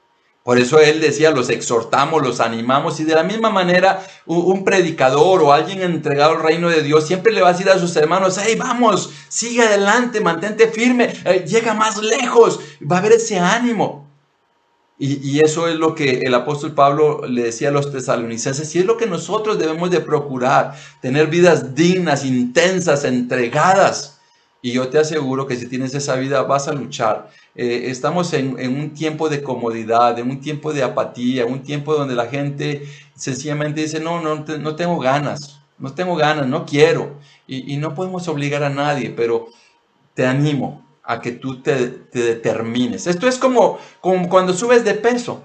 Por 0.44 0.58
eso 0.58 0.78
él 0.78 1.00
decía, 1.00 1.30
los 1.30 1.48
exhortamos, 1.48 2.22
los 2.22 2.38
animamos 2.38 3.00
y 3.00 3.04
de 3.04 3.14
la 3.14 3.22
misma 3.22 3.48
manera 3.48 4.06
un 4.26 4.62
predicador 4.62 5.42
o 5.42 5.54
alguien 5.54 5.80
entregado 5.80 6.32
al 6.32 6.42
reino 6.42 6.68
de 6.68 6.82
Dios 6.82 7.06
siempre 7.06 7.32
le 7.32 7.40
va 7.40 7.48
a 7.48 7.52
decir 7.52 7.70
a 7.70 7.78
sus 7.78 7.96
hermanos, 7.96 8.38
hey, 8.38 8.54
vamos, 8.54 9.10
sigue 9.30 9.62
adelante, 9.62 10.20
mantente 10.20 10.68
firme, 10.68 11.14
eh, 11.24 11.46
llega 11.48 11.72
más 11.72 11.96
lejos, 11.96 12.60
va 12.82 12.96
a 12.96 12.98
haber 12.98 13.12
ese 13.12 13.38
ánimo. 13.38 14.06
Y, 14.98 15.14
y, 15.26 15.40
eso 15.40 15.66
es 15.66 15.76
lo 15.76 15.94
que 15.94 16.20
el 16.20 16.34
apóstol 16.34 16.74
Pablo 16.74 17.26
le 17.26 17.44
decía 17.44 17.70
a 17.70 17.72
los 17.72 17.90
tesalonicenses 17.90 18.72
y 18.76 18.80
es 18.80 18.84
lo 18.84 18.98
que 18.98 19.06
nosotros 19.06 19.58
debemos 19.58 19.90
de 19.90 20.00
procurar, 20.00 20.74
tener 21.00 21.28
vidas 21.28 21.74
dignas, 21.74 22.22
intensas, 22.22 23.04
entregadas. 23.04 24.13
Y 24.64 24.72
yo 24.72 24.88
te 24.88 24.98
aseguro 24.98 25.46
que 25.46 25.56
si 25.56 25.68
tienes 25.68 25.94
esa 25.94 26.16
vida 26.16 26.40
vas 26.40 26.68
a 26.68 26.72
luchar 26.72 27.28
eh, 27.54 27.90
estamos 27.90 28.32
en, 28.32 28.56
un 28.56 28.94
tiempo 28.94 29.28
de 29.28 29.42
comodidad, 29.42 30.18
en 30.18 30.30
un 30.30 30.40
tiempo 30.40 30.72
de 30.72 30.82
apatía, 30.82 31.44
un 31.44 31.62
tiempo 31.62 31.94
donde 31.94 32.14
la 32.14 32.28
gente 32.28 32.88
sencillamente 33.14 33.82
dice, 33.82 34.00
no, 34.00 34.22
no, 34.22 34.36
no 34.36 34.74
tengo 34.74 34.98
ganas, 34.98 35.60
no 35.76 35.92
tengo 35.92 36.16
ganas, 36.16 36.46
no 36.46 36.64
quiero. 36.64 37.18
Y, 37.46 37.76
no 37.76 37.94
podemos 37.94 38.26
obligar 38.26 38.62
a 38.62 38.70
nadie, 38.70 39.10
pero 39.10 39.48
te 40.14 40.26
animo 40.26 40.82
a 41.02 41.20
que 41.20 41.32
tú 41.32 41.60
te, 41.60 41.88
te 41.88 42.20
determines. 42.20 43.06
Esto 43.06 43.28
es 43.28 43.36
como, 43.36 43.78
como 44.00 44.30
cuando 44.30 44.54
subes 44.54 44.82
de 44.82 44.94
peso. 44.94 45.42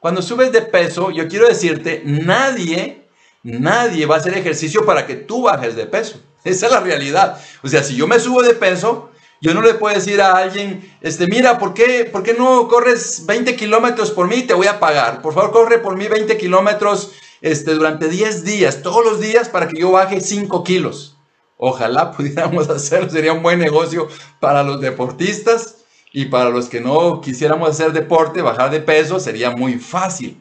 Cuando 0.00 0.20
subes 0.20 0.52
de 0.52 0.60
peso, 0.60 1.10
yo 1.10 1.28
quiero 1.28 1.48
decirte, 1.48 2.02
nadie, 2.04 3.08
nadie 3.42 4.04
va 4.04 4.16
a 4.16 4.18
hacer 4.18 4.36
ejercicio 4.36 4.84
para 4.84 5.06
que 5.06 5.14
tú 5.16 5.44
bajes 5.44 5.76
de 5.76 5.86
peso. 5.86 6.20
Esa 6.44 6.66
es 6.66 6.72
la 6.72 6.80
realidad. 6.80 7.40
O 7.62 7.68
sea, 7.68 7.82
si 7.82 7.96
yo 7.96 8.06
me 8.06 8.18
subo 8.18 8.42
de 8.42 8.54
peso, 8.54 9.10
yo 9.40 9.54
no 9.54 9.62
le 9.62 9.74
puedo 9.74 9.94
decir 9.94 10.20
a 10.20 10.36
alguien, 10.36 10.90
este, 11.00 11.26
mira, 11.26 11.58
¿por 11.58 11.72
qué, 11.72 12.04
¿por 12.04 12.22
qué 12.22 12.34
no 12.34 12.68
corres 12.68 13.24
20 13.26 13.56
kilómetros 13.56 14.10
por 14.10 14.28
mí? 14.28 14.42
Te 14.42 14.54
voy 14.54 14.66
a 14.66 14.78
pagar. 14.78 15.22
Por 15.22 15.32
favor, 15.32 15.52
corre 15.52 15.78
por 15.78 15.96
mí 15.96 16.08
20 16.08 16.36
kilómetros 16.36 17.12
este, 17.40 17.72
durante 17.72 18.08
10 18.08 18.44
días, 18.44 18.82
todos 18.82 19.04
los 19.04 19.20
días, 19.20 19.48
para 19.48 19.66
que 19.68 19.80
yo 19.80 19.92
baje 19.92 20.20
5 20.20 20.62
kilos. 20.62 21.16
Ojalá 21.56 22.12
pudiéramos 22.16 22.68
hacerlo, 22.68 23.08
sería 23.08 23.32
un 23.32 23.42
buen 23.42 23.58
negocio 23.58 24.08
para 24.40 24.62
los 24.62 24.80
deportistas 24.80 25.76
y 26.12 26.26
para 26.26 26.50
los 26.50 26.68
que 26.68 26.80
no 26.80 27.20
quisiéramos 27.20 27.70
hacer 27.70 27.92
deporte, 27.92 28.42
bajar 28.42 28.70
de 28.70 28.80
peso 28.80 29.20
sería 29.20 29.50
muy 29.50 29.74
fácil, 29.74 30.36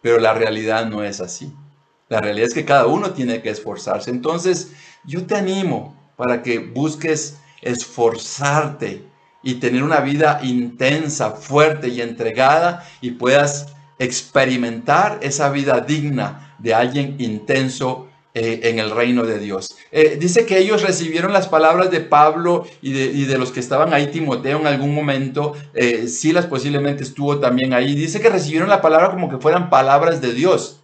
pero 0.00 0.18
la 0.18 0.34
realidad 0.34 0.86
no 0.86 1.04
es 1.04 1.20
así. 1.20 1.52
La 2.12 2.20
realidad 2.20 2.48
es 2.48 2.52
que 2.52 2.66
cada 2.66 2.84
uno 2.88 3.12
tiene 3.12 3.40
que 3.40 3.48
esforzarse. 3.48 4.10
Entonces, 4.10 4.72
yo 5.02 5.24
te 5.24 5.34
animo 5.34 5.96
para 6.14 6.42
que 6.42 6.58
busques 6.58 7.38
esforzarte 7.62 9.02
y 9.42 9.54
tener 9.54 9.82
una 9.82 10.00
vida 10.00 10.38
intensa, 10.42 11.30
fuerte 11.30 11.88
y 11.88 12.02
entregada 12.02 12.86
y 13.00 13.12
puedas 13.12 13.68
experimentar 13.98 15.20
esa 15.22 15.48
vida 15.48 15.80
digna 15.80 16.54
de 16.58 16.74
alguien 16.74 17.16
intenso 17.18 18.08
eh, 18.34 18.60
en 18.64 18.78
el 18.78 18.90
reino 18.90 19.24
de 19.24 19.38
Dios. 19.38 19.74
Eh, 19.90 20.18
dice 20.20 20.44
que 20.44 20.58
ellos 20.58 20.82
recibieron 20.82 21.32
las 21.32 21.48
palabras 21.48 21.90
de 21.90 22.00
Pablo 22.00 22.66
y 22.82 22.92
de, 22.92 23.38
los 23.38 23.52
que 23.52 23.60
estaban 23.60 23.94
ahí, 23.94 24.08
Timoteo 24.08 24.60
en 24.60 24.66
algún 24.66 24.94
momento, 24.94 25.54
eh, 25.72 26.08
Silas 26.08 26.44
posiblemente 26.44 27.04
estuvo 27.04 27.40
también 27.40 27.72
ahí, 27.72 27.94
dice 27.94 28.20
que 28.20 28.28
recibieron 28.28 28.68
la 28.68 28.82
palabra 28.82 29.12
como 29.12 29.30
que 29.30 29.38
fueran 29.38 29.70
palabras 29.70 30.20
de 30.20 30.34
Dios. 30.34 30.81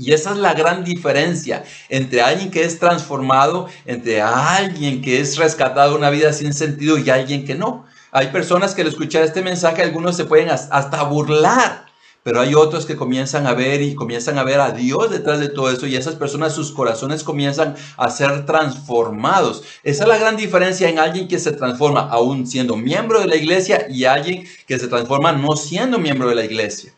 Y 0.00 0.14
esa 0.14 0.30
es 0.30 0.38
la 0.38 0.54
gran 0.54 0.82
diferencia 0.82 1.62
entre 1.90 2.22
alguien 2.22 2.50
que 2.50 2.64
es 2.64 2.78
transformado, 2.78 3.68
entre 3.84 4.22
alguien 4.22 5.02
que 5.02 5.20
es 5.20 5.36
rescatado 5.36 5.90
de 5.90 5.98
una 5.98 6.08
vida 6.08 6.32
sin 6.32 6.54
sentido 6.54 6.96
y 6.96 7.10
alguien 7.10 7.44
que 7.44 7.54
no. 7.54 7.84
Hay 8.10 8.28
personas 8.28 8.74
que 8.74 8.80
al 8.80 8.88
escuchar 8.88 9.24
este 9.24 9.42
mensaje, 9.42 9.82
algunos 9.82 10.16
se 10.16 10.24
pueden 10.24 10.48
hasta 10.48 11.02
burlar, 11.02 11.84
pero 12.22 12.40
hay 12.40 12.54
otros 12.54 12.86
que 12.86 12.96
comienzan 12.96 13.46
a 13.46 13.52
ver 13.52 13.82
y 13.82 13.94
comienzan 13.94 14.38
a 14.38 14.42
ver 14.42 14.60
a 14.60 14.72
Dios 14.72 15.10
detrás 15.10 15.38
de 15.38 15.50
todo 15.50 15.70
eso 15.70 15.86
y 15.86 15.96
esas 15.96 16.14
personas, 16.14 16.54
sus 16.54 16.72
corazones 16.72 17.22
comienzan 17.22 17.76
a 17.98 18.08
ser 18.08 18.46
transformados. 18.46 19.64
Esa 19.82 20.04
es 20.04 20.08
la 20.08 20.16
gran 20.16 20.38
diferencia 20.38 20.88
en 20.88 20.98
alguien 20.98 21.28
que 21.28 21.38
se 21.38 21.52
transforma 21.52 22.08
aún 22.08 22.46
siendo 22.46 22.74
miembro 22.74 23.20
de 23.20 23.26
la 23.26 23.36
iglesia 23.36 23.86
y 23.90 24.06
alguien 24.06 24.46
que 24.66 24.78
se 24.78 24.88
transforma 24.88 25.32
no 25.32 25.56
siendo 25.56 25.98
miembro 25.98 26.30
de 26.30 26.36
la 26.36 26.44
iglesia 26.46 26.94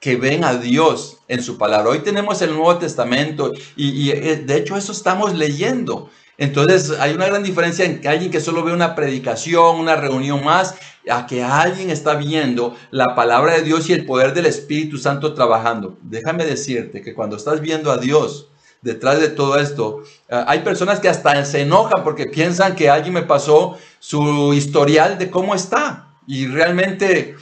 que 0.00 0.16
ven 0.16 0.44
a 0.44 0.54
Dios 0.54 1.18
en 1.28 1.42
su 1.42 1.58
palabra. 1.58 1.90
Hoy 1.90 1.98
tenemos 1.98 2.40
el 2.40 2.54
Nuevo 2.54 2.78
Testamento 2.78 3.52
y, 3.76 4.10
eh, 4.10 4.42
de 4.44 4.56
hecho 4.56 4.76
eso 4.76 4.92
estamos 4.92 5.34
leyendo. 5.34 6.10
Entonces 6.38 6.98
hay 6.98 7.12
una 7.12 7.26
gran 7.26 7.42
diferencia 7.42 7.84
en 7.84 8.00
que 8.00 8.08
alguien 8.08 8.30
que 8.30 8.40
solo 8.40 8.64
ve 8.64 8.72
una 8.72 8.94
predicación, 8.94 9.76
una 9.76 9.96
reunión 9.96 10.42
más, 10.42 10.74
a 11.08 11.26
que 11.26 11.42
alguien 11.42 11.90
está 11.90 12.14
viendo 12.14 12.74
la 12.90 13.14
palabra 13.14 13.54
de 13.54 13.62
Dios 13.62 13.90
y 13.90 13.92
el 13.92 14.06
poder 14.06 14.32
del 14.32 14.46
Espíritu 14.46 14.96
Santo 14.96 15.34
trabajando. 15.34 15.98
Déjame 16.00 16.46
decirte 16.46 17.02
que 17.02 17.14
cuando 17.14 17.36
estás 17.36 17.60
viendo 17.60 17.92
a 17.92 17.98
Dios 17.98 18.48
detrás 18.80 19.20
de 19.20 19.28
todo 19.28 19.58
esto, 19.58 20.02
eh, 20.30 20.44
hay 20.46 20.60
personas 20.60 20.98
que 20.98 21.10
hasta 21.10 21.44
se 21.44 21.60
enojan 21.60 22.02
porque 22.02 22.24
piensan 22.24 22.74
que 22.74 22.88
alguien 22.88 23.12
me 23.12 23.22
pasó 23.22 23.76
su 23.98 24.54
historial 24.54 25.18
de 25.18 25.30
cómo 25.30 25.54
está. 25.54 26.06
Y 26.26 26.46
realmente 26.46 27.36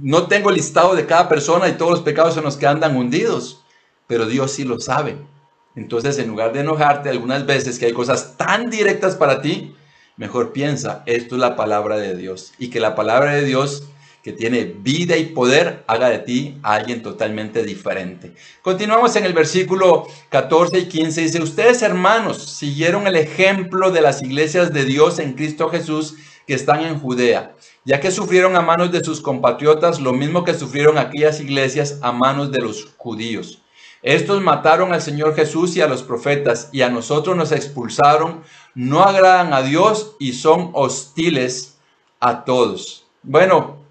no 0.00 0.26
tengo 0.26 0.50
listado 0.50 0.94
de 0.94 1.06
cada 1.06 1.28
persona 1.28 1.68
y 1.68 1.72
todos 1.72 1.92
los 1.92 2.00
pecados 2.00 2.36
en 2.36 2.44
los 2.44 2.56
que 2.56 2.66
andan 2.66 2.96
hundidos, 2.96 3.64
pero 4.06 4.26
Dios 4.26 4.52
sí 4.52 4.64
lo 4.64 4.80
sabe. 4.80 5.16
Entonces, 5.76 6.18
en 6.18 6.28
lugar 6.28 6.52
de 6.52 6.60
enojarte 6.60 7.08
algunas 7.10 7.46
veces 7.46 7.78
que 7.78 7.86
hay 7.86 7.92
cosas 7.92 8.36
tan 8.36 8.70
directas 8.70 9.16
para 9.16 9.42
ti, 9.42 9.74
mejor 10.16 10.52
piensa, 10.52 11.02
esto 11.06 11.34
es 11.34 11.40
la 11.40 11.56
palabra 11.56 11.96
de 11.96 12.16
Dios. 12.16 12.52
Y 12.58 12.68
que 12.68 12.80
la 12.80 12.94
palabra 12.94 13.32
de 13.32 13.44
Dios 13.44 13.84
que 14.24 14.32
tiene 14.32 14.64
vida 14.64 15.18
y 15.18 15.26
poder, 15.26 15.84
haga 15.86 16.08
de 16.08 16.18
ti 16.20 16.58
a 16.62 16.76
alguien 16.76 17.02
totalmente 17.02 17.62
diferente. 17.62 18.32
Continuamos 18.62 19.14
en 19.16 19.26
el 19.26 19.34
versículo 19.34 20.06
14 20.30 20.78
y 20.78 20.88
15. 20.88 21.20
Dice, 21.20 21.42
ustedes 21.42 21.82
hermanos 21.82 22.42
siguieron 22.42 23.06
el 23.06 23.16
ejemplo 23.16 23.90
de 23.90 24.00
las 24.00 24.22
iglesias 24.22 24.72
de 24.72 24.86
Dios 24.86 25.18
en 25.18 25.34
Cristo 25.34 25.68
Jesús 25.68 26.14
que 26.46 26.54
están 26.54 26.80
en 26.80 26.98
Judea, 26.98 27.54
ya 27.84 28.00
que 28.00 28.10
sufrieron 28.10 28.56
a 28.56 28.62
manos 28.62 28.92
de 28.92 29.04
sus 29.04 29.20
compatriotas 29.20 30.00
lo 30.00 30.12
mismo 30.12 30.44
que 30.44 30.54
sufrieron 30.54 30.98
aquellas 30.98 31.40
iglesias 31.40 31.98
a 32.02 32.12
manos 32.12 32.50
de 32.50 32.60
los 32.60 32.94
judíos. 32.96 33.62
Estos 34.02 34.42
mataron 34.42 34.92
al 34.92 35.00
Señor 35.02 35.34
Jesús 35.34 35.76
y 35.76 35.80
a 35.80 35.88
los 35.88 36.02
profetas 36.02 36.68
y 36.72 36.82
a 36.82 36.90
nosotros 36.90 37.36
nos 37.36 37.52
expulsaron, 37.52 38.42
no 38.74 39.02
agradan 39.02 39.52
a 39.52 39.62
Dios 39.62 40.16
y 40.18 40.32
son 40.34 40.70
hostiles 40.74 41.78
a 42.20 42.44
todos. 42.44 43.06
Bueno, 43.22 43.84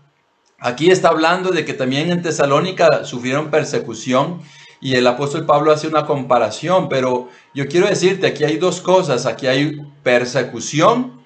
Aquí 0.66 0.90
está 0.90 1.10
hablando 1.10 1.52
de 1.52 1.66
que 1.66 1.74
también 1.74 2.10
en 2.10 2.22
Tesalónica 2.22 3.04
sufrieron 3.04 3.52
persecución 3.52 4.42
y 4.80 4.96
el 4.96 5.06
apóstol 5.08 5.46
Pablo 5.46 5.74
hace 5.74 5.90
una 5.90 6.06
comparación, 6.06 6.88
pero 6.88 7.28
yo 7.54 7.68
quiero 7.68 7.86
decirte, 7.86 8.28
aquí 8.28 8.46
hay 8.46 8.56
dos 8.56 8.80
cosas, 8.80 9.26
aquí 9.26 9.48
hay 9.48 9.82
persecución 10.04 11.22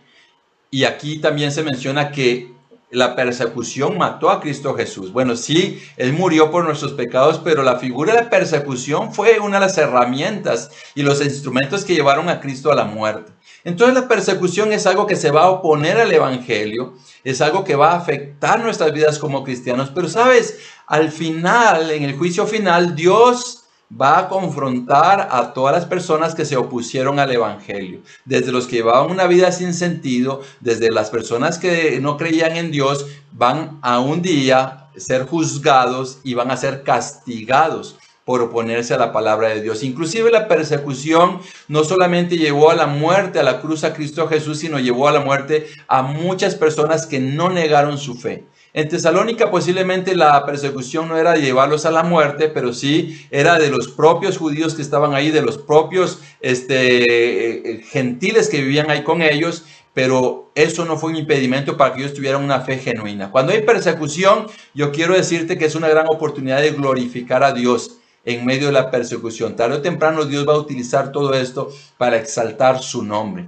y 0.72 0.86
aquí 0.86 1.20
también 1.20 1.52
se 1.52 1.62
menciona 1.62 2.10
que 2.12 2.52
la 2.90 3.16
persecución 3.16 3.98
mató 3.98 4.30
a 4.30 4.40
Cristo 4.40 4.74
Jesús. 4.74 5.12
Bueno, 5.12 5.36
sí, 5.36 5.84
Él 5.98 6.14
murió 6.14 6.52
por 6.52 6.64
nuestros 6.64 6.94
pecados, 6.94 7.42
pero 7.44 7.62
la 7.62 7.78
figura 7.78 8.16
de 8.16 8.24
persecución 8.24 9.14
fue 9.14 9.40
una 9.40 9.60
de 9.60 9.66
las 9.66 9.78
herramientas 9.78 10.72
y 10.96 11.04
los 11.04 11.22
instrumentos 11.22 11.84
que 11.84 11.96
llevaron 11.96 12.30
a 12.30 12.40
Cristo 12.40 12.72
a 12.72 12.76
la 12.76 12.86
muerte. 12.86 13.34
Entonces 13.64 13.96
la 13.96 14.08
persecución 14.08 14.72
es 14.72 14.88
algo 14.88 15.06
que 15.06 15.18
se 15.18 15.32
va 15.32 15.44
a 15.44 15.50
oponer 15.50 15.98
al 15.98 16.12
Evangelio, 16.12 16.94
es 17.26 17.42
algo 17.42 17.66
que 17.66 17.76
va 17.76 17.92
a 17.92 17.98
afectar 17.98 18.62
nuestras 18.62 18.94
vidas 18.94 19.20
como 19.20 19.44
cristianos, 19.44 19.92
pero 19.94 20.08
sabes, 20.08 20.60
al 20.86 21.12
final, 21.12 21.92
en 21.92 22.04
el 22.04 22.16
juicio 22.16 22.48
final, 22.48 22.96
Dios 22.96 23.67
va 23.90 24.20
a 24.20 24.28
confrontar 24.28 25.30
a 25.32 25.54
todas 25.54 25.74
las 25.74 25.86
personas 25.86 26.36
que 26.36 26.46
se 26.46 26.58
opusieron 26.58 27.20
al 27.20 27.32
Evangelio, 27.32 28.02
desde 28.26 28.52
los 28.52 28.68
que 28.68 28.78
llevaban 28.78 29.12
una 29.12 29.28
vida 29.28 29.52
sin 29.52 29.74
sentido, 29.74 30.42
desde 30.60 30.92
las 30.92 31.10
personas 31.10 31.58
que 31.58 32.00
no 32.02 32.18
creían 32.18 32.58
en 32.58 32.72
Dios, 32.72 33.06
van 33.32 33.80
a 33.82 34.00
un 34.00 34.22
día 34.22 34.90
ser 34.98 35.26
juzgados 35.26 36.20
y 36.24 36.34
van 36.34 36.52
a 36.52 36.58
ser 36.58 36.84
castigados 36.84 37.98
por 38.26 38.42
oponerse 38.42 38.94
a 38.94 38.98
la 38.98 39.14
palabra 39.14 39.48
de 39.48 39.62
Dios. 39.62 39.84
Inclusive 39.84 40.30
la 40.32 40.50
persecución 40.50 41.40
no 41.70 41.86
solamente 41.86 42.38
llevó 42.38 42.72
a 42.72 42.76
la 42.76 42.86
muerte, 42.86 43.40
a 43.40 43.44
la 43.44 43.62
cruz 43.62 43.86
a 43.86 43.94
Cristo 43.94 44.28
Jesús, 44.28 44.60
sino 44.60 44.80
llevó 44.80 45.08
a 45.08 45.14
la 45.14 45.22
muerte 45.22 45.68
a 45.88 46.02
muchas 46.02 46.56
personas 46.56 47.06
que 47.06 47.22
no 47.22 47.50
negaron 47.50 47.98
su 47.98 48.16
fe. 48.16 48.44
En 48.78 48.90
Tesalónica 48.90 49.50
posiblemente 49.50 50.16
la 50.16 50.46
persecución 50.46 51.08
no 51.08 51.18
era 51.18 51.34
de 51.34 51.42
llevarlos 51.42 51.88
a 51.88 51.92
la 51.92 52.04
muerte, 52.04 52.48
pero 52.48 52.74
sí 52.74 53.26
era 53.32 53.58
de 53.58 53.72
los 53.72 53.88
propios 53.88 54.38
judíos 54.38 54.76
que 54.76 54.84
estaban 54.84 55.16
ahí, 55.16 55.32
de 55.32 55.42
los 55.42 55.58
propios 55.58 56.20
este, 56.42 57.72
eh, 57.72 57.82
gentiles 57.82 58.50
que 58.50 58.62
vivían 58.62 58.92
ahí 58.92 59.04
con 59.04 59.24
ellos, 59.24 59.66
pero 59.96 60.52
eso 60.54 60.86
no 60.86 60.96
fue 60.96 61.10
un 61.10 61.16
impedimento 61.16 61.76
para 61.76 61.96
que 61.96 62.02
ellos 62.02 62.14
tuvieran 62.14 62.44
una 62.44 62.62
fe 62.62 62.78
genuina. 62.78 63.32
Cuando 63.32 63.52
hay 63.52 63.64
persecución, 63.64 64.46
yo 64.76 64.92
quiero 64.92 65.16
decirte 65.16 65.58
que 65.58 65.66
es 65.66 65.74
una 65.74 65.90
gran 65.90 66.06
oportunidad 66.08 66.62
de 66.62 66.70
glorificar 66.70 67.44
a 67.44 67.54
Dios 67.54 67.98
en 68.26 68.46
medio 68.46 68.68
de 68.68 68.74
la 68.74 68.92
persecución. 68.92 69.56
Tarde 69.56 69.78
o 69.78 69.82
temprano 69.82 70.24
Dios 70.26 70.48
va 70.48 70.54
a 70.54 70.60
utilizar 70.60 71.12
todo 71.12 71.34
esto 71.34 71.74
para 71.98 72.18
exaltar 72.18 72.78
su 72.78 73.02
nombre. 73.02 73.48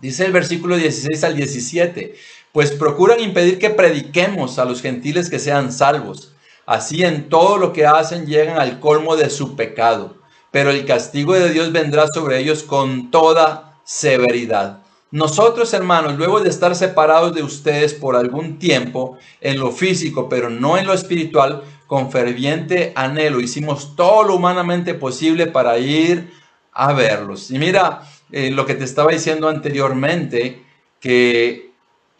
Dice 0.00 0.24
el 0.24 0.32
versículo 0.32 0.76
16 0.76 1.24
al 1.24 1.36
17, 1.36 2.14
pues 2.52 2.72
procuran 2.72 3.20
impedir 3.20 3.58
que 3.58 3.70
prediquemos 3.70 4.58
a 4.58 4.64
los 4.64 4.82
gentiles 4.82 5.30
que 5.30 5.38
sean 5.38 5.72
salvos. 5.72 6.32
Así 6.66 7.02
en 7.02 7.28
todo 7.28 7.58
lo 7.58 7.72
que 7.72 7.86
hacen 7.86 8.26
llegan 8.26 8.58
al 8.58 8.80
colmo 8.80 9.16
de 9.16 9.30
su 9.30 9.56
pecado, 9.56 10.16
pero 10.50 10.70
el 10.70 10.84
castigo 10.84 11.34
de 11.34 11.50
Dios 11.50 11.72
vendrá 11.72 12.06
sobre 12.06 12.38
ellos 12.38 12.62
con 12.62 13.10
toda 13.10 13.80
severidad. 13.84 14.82
Nosotros, 15.12 15.74
hermanos, 15.74 16.16
luego 16.16 16.38
de 16.38 16.48
estar 16.48 16.76
separados 16.76 17.34
de 17.34 17.42
ustedes 17.42 17.94
por 17.94 18.14
algún 18.14 18.60
tiempo 18.60 19.18
en 19.40 19.58
lo 19.58 19.72
físico, 19.72 20.28
pero 20.28 20.50
no 20.50 20.78
en 20.78 20.86
lo 20.86 20.92
espiritual, 20.92 21.64
con 21.88 22.12
ferviente 22.12 22.92
anhelo 22.94 23.40
hicimos 23.40 23.96
todo 23.96 24.22
lo 24.22 24.36
humanamente 24.36 24.94
posible 24.94 25.48
para 25.48 25.78
ir 25.78 26.30
a 26.72 26.92
verlos. 26.92 27.50
Y 27.50 27.58
mira 27.58 28.02
eh, 28.30 28.52
lo 28.52 28.64
que 28.64 28.76
te 28.76 28.84
estaba 28.84 29.10
diciendo 29.10 29.48
anteriormente, 29.48 30.64
que 31.00 31.69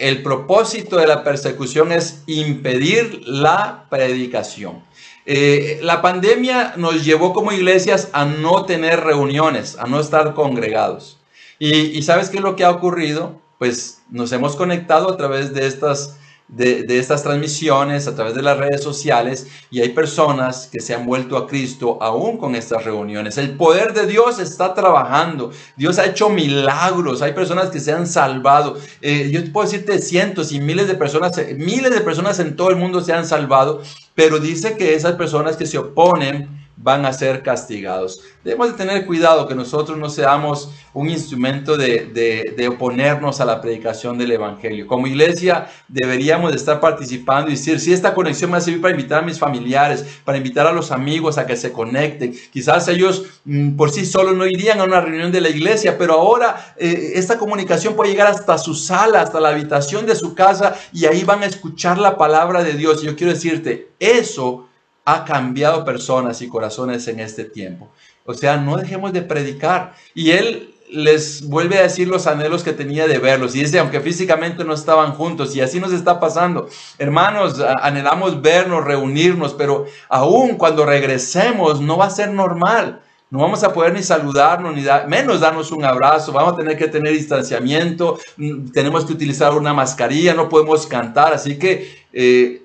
el 0.01 0.23
propósito 0.23 0.97
de 0.97 1.07
la 1.07 1.23
persecución 1.23 1.93
es 1.93 2.23
impedir 2.27 3.23
la 3.27 3.87
predicación. 3.91 4.83
Eh, 5.27 5.79
la 5.83 6.01
pandemia 6.01 6.73
nos 6.77 7.05
llevó 7.05 7.33
como 7.35 7.53
iglesias 7.53 8.09
a 8.13 8.25
no 8.25 8.65
tener 8.65 9.01
reuniones, 9.01 9.77
a 9.79 9.87
no 9.87 10.01
estar 10.01 10.35
congregados. 10.35 11.19
Y, 11.59 11.75
y 11.97 12.03
¿sabes 12.03 12.31
qué 12.31 12.39
es 12.39 12.43
lo 12.43 12.57
que 12.57 12.65
ha 12.65 12.71
ocurrido? 12.71 13.41
Pues 13.59 14.03
nos 14.11 14.33
hemos 14.33 14.57
conectado 14.57 15.11
a 15.11 15.17
través 15.19 15.53
de 15.53 15.67
estas 15.67 16.17
de, 16.53 16.99
estas 16.99 17.23
transmisiones 17.23 18.07
a 18.07 18.15
través 18.15 18.35
de 18.35 18.43
las 18.43 18.59
redes 18.59 18.83
sociales 18.83 19.47
y 19.71 19.81
hay 19.81 19.91
personas 19.91 20.69
que 20.71 20.81
se 20.81 20.95
han 20.95 21.07
vuelto 21.07 21.37
a 21.37 21.47
Cristo 21.47 21.99
aún 22.01 22.39
con 22.39 22.55
estas 22.55 22.85
reuniones. 22.85 23.39
El 23.39 23.57
poder 23.57 23.93
de 23.93 24.07
Dios 24.07 24.39
está 24.41 24.75
trabajando. 24.75 25.53
Dios 25.77 25.99
ha 25.99 26.07
hecho 26.07 26.29
milagros. 26.29 27.23
Hay 27.23 27.33
personas 27.33 27.71
que 27.71 27.81
se 27.81 27.93
han 27.93 28.07
salvado. 28.07 28.77
Eh, 29.01 29.31
yo 29.33 29.41
puedo 29.53 29.69
decirte 29.69 30.01
cientos 30.01 30.53
y 30.53 30.61
miles 30.61 30.89
de 30.89 30.95
personas, 30.95 31.33
miles 31.57 31.93
de 31.93 32.01
personas 32.01 32.39
en 32.41 32.57
todo 32.57 32.71
el 32.71 32.77
mundo 32.77 33.01
se 33.01 33.13
han 33.13 33.27
salvado, 33.27 33.83
pero 34.15 34.39
dice 34.39 34.77
que 34.77 34.95
esas 34.95 35.15
personas 35.15 35.57
que 35.57 35.67
se 35.67 35.79
oponen 35.79 36.60
van 36.83 37.05
a 37.05 37.13
ser 37.13 37.43
castigados. 37.43 38.23
Debemos 38.43 38.69
de 38.69 38.75
tener 38.75 39.05
cuidado 39.05 39.47
que 39.47 39.55
nosotros 39.55 39.99
no 39.99 40.09
seamos 40.09 40.71
un 40.95 41.11
instrumento 41.11 41.77
de, 41.77 42.67
oponernos 42.71 43.41
a 43.41 43.45
la 43.45 43.61
predicación 43.61 44.17
del 44.17 44.33
Evangelio. 44.33 44.87
Como 44.87 45.07
iglesia 45.07 45.69
deberíamos 45.89 46.53
de 46.53 46.57
estar 46.57 46.81
participando 46.81 47.51
y 47.51 47.55
decir, 47.55 47.79
si 47.81 47.93
esta 47.93 48.15
conexión 48.15 48.51
me 48.51 48.53
va 48.53 48.59
a 48.59 48.63
servir 48.63 48.81
para 48.81 48.95
invitar 48.95 49.23
a 49.23 49.27
mis 49.27 49.39
familiares, 49.39 50.21
para 50.25 50.39
invitar 50.39 50.67
a 50.67 50.73
los 50.73 50.91
amigos 50.91 51.37
a 51.37 51.47
que 51.47 51.57
se 51.57 51.71
conecten. 51.71 52.35
Quizás 52.51 52.89
ellos 52.89 53.25
mm, 53.45 53.77
por 53.77 53.91
sí 53.91 54.07
solos 54.07 54.35
no 54.35 54.47
irían 54.47 54.81
a 54.81 54.85
una 54.85 55.03
reunión 55.03 55.33
de 55.33 55.43
la 55.43 55.51
iglesia, 55.51 55.99
pero 55.99 56.15
ahora 56.15 56.75
eh, 56.79 57.13
esta 57.17 57.37
comunicación 57.37 57.95
puede 57.95 58.11
llegar 58.11 58.29
hasta 58.29 58.57
su 58.57 58.75
sala, 58.75 59.21
hasta 59.21 59.39
la 59.39 59.51
habitación 59.51 60.07
de 60.07 60.17
su 60.17 60.35
casa 60.35 60.77
y 60.95 61.05
ahí 61.05 61.25
van 61.25 61.43
a 61.43 61.47
escuchar 61.47 61.99
la 61.99 62.17
palabra 62.17 62.65
de 62.65 62.73
Dios. 62.73 63.03
Y 63.03 63.07
yo 63.07 63.17
quiero 63.17 63.35
decirte, 63.35 63.91
eso 63.99 64.70
ha 65.05 65.25
cambiado 65.25 65.85
personas 65.85 66.43
y 66.43 66.49
corazones 66.49 67.09
en 67.09 67.21
este 67.21 67.45
tiempo. 67.45 67.89
O 68.25 68.35
sea, 68.35 68.57
no 68.57 68.77
dejemos 68.77 69.13
de 69.13 69.23
predicar. 69.23 69.95
Y 70.15 70.31
él 70.31 70.75
les 70.93 71.47
vuelve 71.49 71.79
a 71.79 71.83
decir 71.83 72.09
los 72.09 72.27
anhelos 72.27 72.63
que 72.63 72.73
tenía 72.73 73.07
de 73.07 73.19
verlos. 73.19 73.55
Y 73.55 73.61
dice, 73.61 73.79
aunque 73.79 74.01
físicamente 74.01 74.65
no 74.65 74.75
estaban 74.75 75.13
juntos, 75.13 75.55
y 75.55 75.61
así 75.61 75.81
nos 75.81 75.93
está 75.93 76.21
pasando. 76.21 76.69
Hermanos, 76.99 77.61
anhelamos 77.61 78.43
vernos, 78.43 78.85
reunirnos, 78.85 79.55
pero 79.55 79.87
aún 80.09 80.57
cuando 80.57 80.85
regresemos 80.85 81.81
no 81.81 81.97
va 81.97 82.07
a 82.07 82.11
ser 82.11 82.31
normal. 82.31 83.01
No 83.31 83.39
vamos 83.39 83.63
a 83.63 83.73
poder 83.73 83.93
ni 83.93 84.03
saludarnos, 84.03 84.75
ni 84.75 84.83
menos 85.07 85.39
darnos 85.39 85.71
un 85.71 85.85
abrazo. 85.85 86.33
Vamos 86.33 86.55
a 86.55 86.57
tener 86.57 86.77
que 86.77 86.89
tener 86.89 87.13
distanciamiento. 87.13 88.19
Mm, 88.37 88.73
tenemos 88.73 89.05
que 89.05 89.13
utilizar 89.13 89.53
una 89.55 89.73
mascarilla. 89.73 90.35
No 90.35 90.49
podemos 90.49 90.85
cantar. 90.89 91.33
Así 91.33 91.57
que 91.57 92.07
eh, 92.13 92.65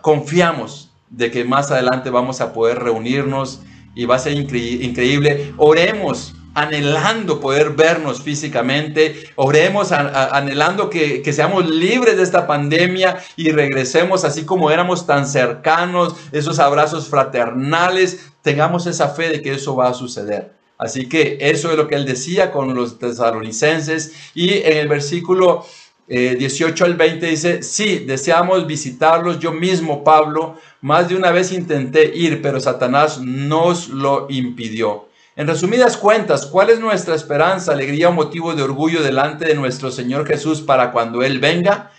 confiamos 0.00 0.89
de 1.10 1.30
que 1.30 1.44
más 1.44 1.70
adelante 1.70 2.10
vamos 2.10 2.40
a 2.40 2.52
poder 2.52 2.78
reunirnos 2.78 3.60
y 3.94 4.06
va 4.06 4.16
a 4.16 4.20
ser 4.20 4.32
increíble. 4.32 5.52
Oremos 5.56 6.34
anhelando 6.54 7.40
poder 7.40 7.70
vernos 7.70 8.22
físicamente, 8.22 9.30
oremos 9.36 9.92
anhelando 9.92 10.90
que, 10.90 11.22
que, 11.22 11.32
seamos 11.32 11.68
libres 11.68 12.16
de 12.16 12.22
esta 12.22 12.46
pandemia 12.46 13.18
y 13.36 13.52
regresemos 13.52 14.24
así 14.24 14.44
como 14.44 14.70
éramos 14.70 15.06
tan 15.06 15.26
cercanos, 15.26 16.16
esos 16.32 16.58
abrazos 16.58 17.08
fraternales, 17.08 18.32
tengamos 18.42 18.86
esa 18.86 19.08
fe 19.08 19.28
de 19.28 19.42
que 19.42 19.52
eso 19.52 19.76
va 19.76 19.88
a 19.88 19.94
suceder. 19.94 20.52
Así 20.80 21.10
que 21.10 21.36
eso 21.42 21.70
es 21.70 21.76
lo 21.76 21.86
que 21.88 21.94
él 21.94 22.06
decía 22.06 22.50
con 22.50 22.74
los 22.74 22.98
tesalonicenses 22.98 24.14
y 24.34 24.54
en 24.54 24.78
el 24.78 24.88
versículo 24.88 25.66
18 26.10 26.84
eh, 26.84 26.86
al 26.88 26.96
20 26.96 27.26
dice, 27.26 27.62
sí, 27.62 28.00
deseamos 28.00 28.66
visitarlos. 28.66 29.38
Yo 29.38 29.52
mismo, 29.52 30.02
Pablo, 30.02 30.56
más 30.80 31.08
de 31.08 31.14
una 31.14 31.30
vez 31.30 31.52
intenté 31.52 32.12
ir, 32.16 32.42
pero 32.42 32.58
Satanás 32.58 33.20
nos 33.20 33.88
lo 33.88 34.26
impidió. 34.28 35.08
En 35.36 35.46
resumidas 35.46 35.96
cuentas, 35.96 36.46
¿cuál 36.46 36.70
es 36.70 36.80
nuestra 36.80 37.14
esperanza, 37.14 37.72
alegría 37.72 38.08
o 38.08 38.12
motivo 38.12 38.54
de 38.54 38.64
orgullo 38.64 39.04
delante 39.04 39.46
de 39.46 39.54
nuestro 39.54 39.92
Señor 39.92 40.26
Jesús 40.26 40.60
para 40.60 40.90
cuando 40.90 41.22
Él 41.22 41.38
venga? 41.38 41.92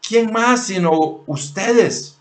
¿Quién 0.00 0.32
más 0.32 0.66
sino 0.66 1.22
ustedes? 1.26 2.16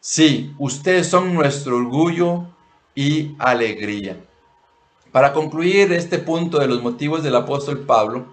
Sí, 0.00 0.54
ustedes 0.58 1.08
son 1.08 1.34
nuestro 1.34 1.76
orgullo 1.76 2.46
y 2.94 3.36
alegría. 3.38 4.16
Para 5.12 5.34
concluir 5.34 5.92
este 5.92 6.18
punto 6.18 6.58
de 6.58 6.68
los 6.68 6.82
motivos 6.82 7.22
del 7.22 7.36
apóstol 7.36 7.80
Pablo, 7.80 8.26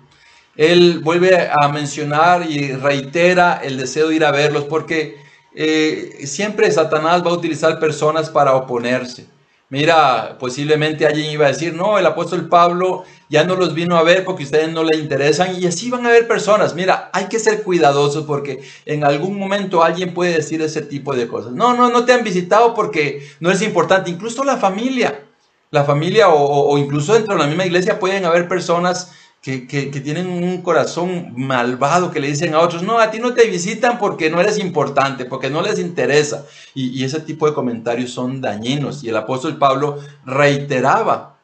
él 0.56 1.00
vuelve 1.00 1.50
a 1.50 1.68
mencionar 1.70 2.50
y 2.50 2.74
reitera 2.74 3.62
el 3.64 3.78
deseo 3.78 4.10
de 4.10 4.16
ir 4.16 4.26
a 4.26 4.32
verlos 4.32 4.66
porque 4.66 5.18
eh, 5.56 6.22
siempre 6.26 6.72
Satanás 6.72 7.26
va 7.26 7.32
a 7.32 7.34
utilizar 7.34 7.80
personas 7.80 8.30
para 8.30 8.56
oponerse. 8.56 9.28
Mira, 9.72 10.38
posiblemente 10.40 11.06
alguien 11.06 11.30
iba 11.30 11.46
a 11.46 11.50
decir, 11.50 11.76
no, 11.76 12.00
el 12.00 12.06
apóstol 12.08 12.50
Pablo 12.50 13.04
ya 13.30 13.44
no 13.44 13.56
los 13.56 13.76
vino 13.76 13.98
a 13.98 14.04
ver 14.04 14.26
porque 14.26 14.44
ustedes 14.44 14.72
no 14.74 14.84
le 14.84 14.98
interesan 14.98 15.62
y 15.62 15.68
así 15.68 15.92
van 15.92 16.06
a 16.06 16.10
haber 16.10 16.28
personas. 16.28 16.74
Mira, 16.74 17.12
hay 17.14 17.26
que 17.26 17.38
ser 17.38 17.62
cuidadosos 17.62 18.26
porque 18.26 18.64
en 18.86 19.04
algún 19.04 19.38
momento 19.38 19.84
alguien 19.84 20.16
puede 20.16 20.34
decir 20.34 20.60
ese 20.64 20.82
tipo 20.82 21.16
de 21.16 21.28
cosas. 21.28 21.52
No, 21.52 21.76
no, 21.76 21.90
no 21.90 22.04
te 22.04 22.14
han 22.14 22.24
visitado 22.24 22.74
porque 22.74 23.28
no 23.40 23.52
es 23.52 23.62
importante. 23.62 24.10
Incluso 24.10 24.44
la 24.44 24.58
familia, 24.58 25.28
la 25.70 25.84
familia 25.84 26.30
o, 26.30 26.72
o 26.72 26.78
incluso 26.80 27.14
dentro 27.14 27.36
de 27.36 27.42
la 27.42 27.48
misma 27.48 27.68
iglesia 27.68 28.00
pueden 28.00 28.26
haber 28.26 28.48
personas 28.48 29.12
que, 29.42 29.60
tienen 30.04 30.28
un 30.28 30.62
corazón 30.62 31.34
malvado, 31.36 32.12
que 32.12 32.20
le 32.20 32.28
dicen 32.28 32.54
a 32.54 32.60
otros, 32.60 32.84
no, 32.84 33.00
a 33.00 33.10
ti 33.10 33.20
no 33.20 33.34
te 33.34 33.48
visitan 33.48 33.98
porque 33.98 34.30
no 34.30 34.42
eres 34.42 34.58
importante, 34.60 35.26
porque 35.26 35.50
no 35.50 35.62
les 35.62 35.80
interesa. 35.80 36.46
Y, 36.74 37.04
ese 37.04 37.22
tipo 37.22 37.48
de 37.48 37.54
comentarios 37.54 38.12
son 38.12 38.42
dañinos. 38.42 39.04
Y 39.04 39.10
el 39.10 39.18
apóstol 39.18 39.58
Pablo 39.58 39.98
reiteraba 40.26 41.38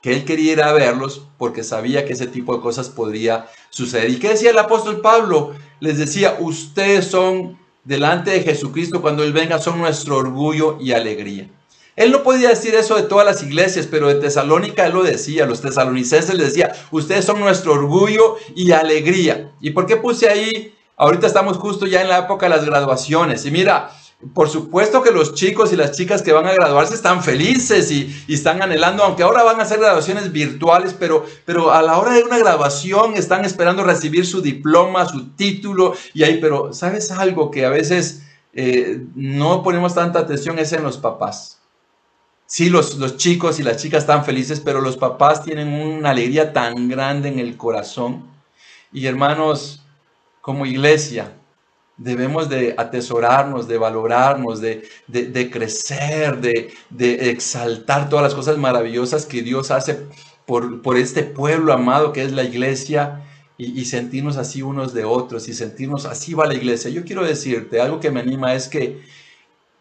que 0.00 0.14
él 0.14 0.24
quería 0.24 0.52
ir 0.52 0.62
a 0.62 0.72
verlos 0.72 1.26
porque 1.36 1.62
sabía 1.62 2.06
que 2.06 2.14
ese 2.14 2.26
tipo 2.26 2.56
de 2.56 2.62
cosas 2.62 2.88
podría 2.88 3.48
suceder. 3.70 4.10
¿Y 4.10 4.18
qué 4.18 4.30
decía 4.30 4.50
el 4.50 4.58
apóstol 4.58 5.00
Pablo? 5.00 5.52
Les 5.80 5.98
decía, 5.98 6.36
ustedes 6.40 7.06
son 7.06 7.58
delante 7.84 8.30
de 8.30 8.42
Jesucristo 8.42 9.02
cuando 9.02 9.24
Él 9.24 9.32
venga, 9.32 9.58
son 9.58 9.78
nuestro 9.78 10.16
orgullo 10.16 10.78
y 10.80 10.92
alegría. 10.92 11.50
Él 12.00 12.12
no 12.12 12.22
podía 12.22 12.48
decir 12.48 12.74
eso 12.74 12.96
de 12.96 13.02
todas 13.02 13.26
las 13.26 13.42
iglesias, 13.42 13.86
pero 13.86 14.08
de 14.08 14.14
Tesalónica 14.14 14.86
él 14.86 14.94
lo 14.94 15.02
decía, 15.02 15.44
los 15.44 15.60
tesalonicenses 15.60 16.34
le 16.34 16.44
decía, 16.44 16.72
ustedes 16.90 17.26
son 17.26 17.40
nuestro 17.40 17.74
orgullo 17.74 18.38
y 18.56 18.72
alegría. 18.72 19.52
¿Y 19.60 19.72
por 19.72 19.84
qué 19.84 19.98
puse 19.98 20.26
ahí? 20.26 20.74
Ahorita 20.96 21.26
estamos 21.26 21.58
justo 21.58 21.84
ya 21.84 22.00
en 22.00 22.08
la 22.08 22.20
época 22.20 22.46
de 22.46 22.56
las 22.56 22.64
graduaciones. 22.64 23.44
Y 23.44 23.50
mira, 23.50 23.90
por 24.32 24.48
supuesto 24.48 25.02
que 25.02 25.10
los 25.10 25.34
chicos 25.34 25.74
y 25.74 25.76
las 25.76 25.92
chicas 25.92 26.22
que 26.22 26.32
van 26.32 26.46
a 26.46 26.54
graduarse 26.54 26.94
están 26.94 27.22
felices 27.22 27.90
y, 27.90 28.24
están 28.32 28.62
anhelando, 28.62 29.04
aunque 29.04 29.22
ahora 29.22 29.42
van 29.42 29.60
a 29.60 29.64
hacer 29.64 29.78
graduaciones 29.78 30.32
virtuales, 30.32 30.96
pero, 30.98 31.26
pero 31.44 31.70
a 31.70 31.82
la 31.82 31.98
hora 31.98 32.14
de 32.14 32.22
una 32.22 32.38
graduación 32.38 33.12
están 33.14 33.44
esperando 33.44 33.84
recibir 33.84 34.24
su 34.24 34.40
diploma, 34.40 35.06
su 35.06 35.32
título, 35.32 35.92
y 36.14 36.22
ahí, 36.22 36.38
pero 36.40 36.72
¿sabes 36.72 37.10
algo 37.10 37.50
que 37.50 37.66
a 37.66 37.68
veces 37.68 38.22
eh, 38.54 39.02
no 39.14 39.62
ponemos 39.62 39.94
tanta 39.94 40.20
atención? 40.20 40.58
Es 40.58 40.72
en 40.72 40.82
los 40.82 40.96
papás. 40.96 41.59
Sí, 42.50 42.68
los, 42.68 42.96
los 42.96 43.16
chicos 43.16 43.60
y 43.60 43.62
las 43.62 43.76
chicas 43.76 44.02
están 44.02 44.24
felices, 44.24 44.58
pero 44.58 44.80
los 44.80 44.96
papás 44.96 45.44
tienen 45.44 45.68
una 45.72 46.10
alegría 46.10 46.52
tan 46.52 46.88
grande 46.88 47.28
en 47.28 47.38
el 47.38 47.56
corazón. 47.56 48.24
Y 48.92 49.06
hermanos, 49.06 49.84
como 50.40 50.66
iglesia, 50.66 51.32
debemos 51.96 52.48
de 52.48 52.74
atesorarnos, 52.76 53.68
de 53.68 53.78
valorarnos, 53.78 54.60
de, 54.60 54.82
crecer, 55.52 56.40
de, 56.40 56.74
exaltar 57.30 58.08
todas 58.08 58.24
las 58.24 58.34
cosas 58.34 58.58
maravillosas 58.58 59.26
que 59.26 59.42
Dios 59.42 59.70
hace 59.70 60.06
por, 60.44 60.82
por 60.82 60.96
este 60.96 61.22
pueblo 61.22 61.72
amado 61.72 62.12
que 62.12 62.24
es 62.24 62.32
la 62.32 62.42
iglesia 62.42 63.22
y, 63.58 63.80
y, 63.80 63.84
sentirnos 63.84 64.36
así 64.36 64.60
unos 64.60 64.92
de 64.92 65.04
otros 65.04 65.46
y 65.48 65.54
sentirnos 65.54 66.04
así 66.04 66.34
va 66.34 66.46
la 66.46 66.54
iglesia. 66.54 66.90
Yo 66.90 67.04
quiero 67.04 67.24
decirte, 67.24 67.80
algo 67.80 68.00
que 68.00 68.10
me 68.10 68.18
anima 68.18 68.54
es 68.54 68.66
que, 68.66 69.00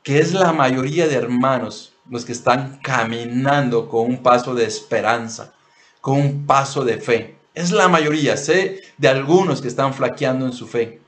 que 0.03 0.19
es 0.19 0.33
la 0.33 0.53
mayoría 0.53 1.07
de 1.07 1.15
hermanos 1.15 1.93
los 2.09 2.25
que 2.25 2.31
están 2.31 2.79
caminando 2.81 3.87
con 3.87 4.05
un 4.07 4.23
paso 4.23 4.55
de 4.55 4.65
esperanza, 4.65 5.53
con 6.01 6.19
un 6.19 6.45
paso 6.45 6.83
de 6.83 6.97
fe. 6.97 7.35
Es 7.53 7.71
la 7.71 7.87
mayoría, 7.87 8.37
sé 8.37 8.81
de 8.97 9.07
algunos 9.07 9.61
que 9.61 9.67
están 9.67 9.93
flaqueando 9.93 10.45
en 10.45 10.53
su 10.53 10.67
fe, 10.67 11.01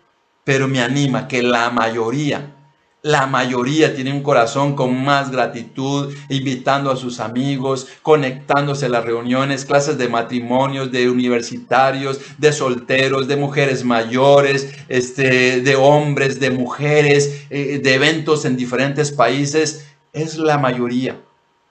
pero 0.44 0.68
me 0.68 0.82
anima 0.82 1.28
que 1.28 1.42
la 1.42 1.70
mayoría, 1.70 2.56
la 3.04 3.26
mayoría 3.26 3.96
tiene 3.96 4.14
un 4.14 4.22
corazón 4.22 4.76
con 4.76 5.04
más 5.04 5.32
gratitud, 5.32 6.14
invitando 6.30 6.92
a 6.92 6.96
sus 6.96 7.20
amigos, 7.20 7.88
conectándose 8.04 8.86
a 8.86 8.90
las 8.90 9.04
reuniones, 9.04 9.66
clases 9.66 9.98
de 9.98 10.08
matrimonios, 10.08 10.92
de 10.92 11.10
universitarios, 11.10 12.20
de 12.38 12.54
solteros, 12.54 13.28
de 13.28 13.38
mujeres 13.38 13.84
mayores, 13.84 14.72
este, 14.88 15.62
de 15.62 15.76
hombres, 15.76 16.40
de 16.40 16.52
mujeres, 16.52 17.46
eh, 17.50 17.80
de 17.84 17.94
eventos 17.96 18.46
en 18.46 18.56
diferentes 18.56 19.12
países 19.12 19.88
es 20.14 20.38
la 20.38 20.58
mayoría, 20.58 21.22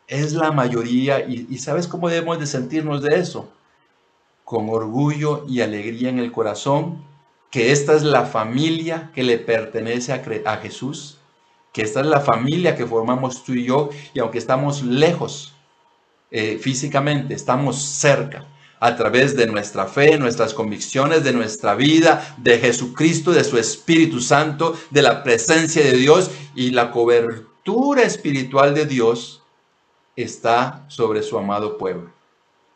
es 0.06 0.32
la 0.32 0.52
mayoría. 0.52 1.20
Y, 1.20 1.58
¿sabes 1.58 1.86
cómo 1.86 2.08
debemos 2.08 2.38
de 2.38 2.46
sentirnos 2.46 3.02
de 3.02 3.18
eso? 3.18 3.48
Con 4.44 4.68
orgullo 4.68 5.44
y 5.48 5.60
alegría 5.60 6.08
en 6.08 6.18
el 6.18 6.32
corazón, 6.32 7.04
que 7.50 7.72
esta 7.72 7.94
es 7.94 8.02
la 8.02 8.24
familia 8.24 9.10
que 9.14 9.22
le 9.22 9.38
pertenece 9.38 10.12
a, 10.12 10.22
a 10.52 10.56
Jesús, 10.58 11.18
que 11.72 11.82
esta 11.82 12.00
es 12.00 12.06
la 12.06 12.20
familia 12.20 12.76
que 12.76 12.86
formamos 12.86 13.44
tú 13.44 13.52
y 13.52 13.64
yo, 13.64 13.90
y 14.14 14.20
aunque 14.20 14.38
estamos 14.38 14.82
lejos 14.82 15.54
eh, 16.30 16.58
físicamente, 16.58 17.34
estamos 17.34 17.80
cerca 17.80 18.46
a 18.82 18.96
través 18.96 19.36
de 19.36 19.46
nuestra 19.46 19.86
fe, 19.86 20.16
nuestras 20.18 20.54
convicciones, 20.54 21.22
de 21.22 21.34
nuestra 21.34 21.74
vida, 21.74 22.34
de 22.38 22.58
Jesucristo, 22.58 23.30
de 23.30 23.44
su 23.44 23.58
Espíritu 23.58 24.20
Santo, 24.20 24.74
de 24.90 25.02
la 25.02 25.22
presencia 25.22 25.84
de 25.84 25.92
Dios 25.92 26.30
y 26.54 26.70
la 26.70 26.90
cobertura 26.90 27.49
espiritual 27.98 28.74
de 28.74 28.86
Dios 28.86 29.42
está 30.16 30.84
sobre 30.88 31.22
su 31.22 31.38
amado 31.38 31.78
pueblo. 31.78 32.10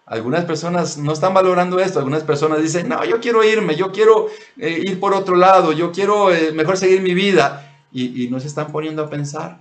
Algunas 0.07 0.45
personas 0.45 0.99
no 0.99 1.13
están 1.13 1.33
valorando 1.33 1.81
esto, 1.81 1.99
algunas 1.99 2.23
personas 2.23 2.63
dicen, 2.63 2.89
no, 2.89 3.05
yo 3.05 3.21
quiero 3.21 3.43
irme, 3.43 3.75
yo 3.75 3.91
quiero 3.91 4.29
eh, 4.59 4.83
ir 4.85 5.01
por 5.01 5.15
otro 5.15 5.35
lado, 5.35 5.73
yo 5.73 5.93
quiero 5.93 6.33
eh, 6.33 6.53
mejor 6.53 6.77
seguir 6.77 7.01
mi 7.01 7.15
vida. 7.15 7.71
Y 7.97 8.27
no 8.29 8.41
se 8.41 8.49
están 8.49 8.73
poniendo 8.73 9.05
a 9.05 9.09
pensar 9.09 9.61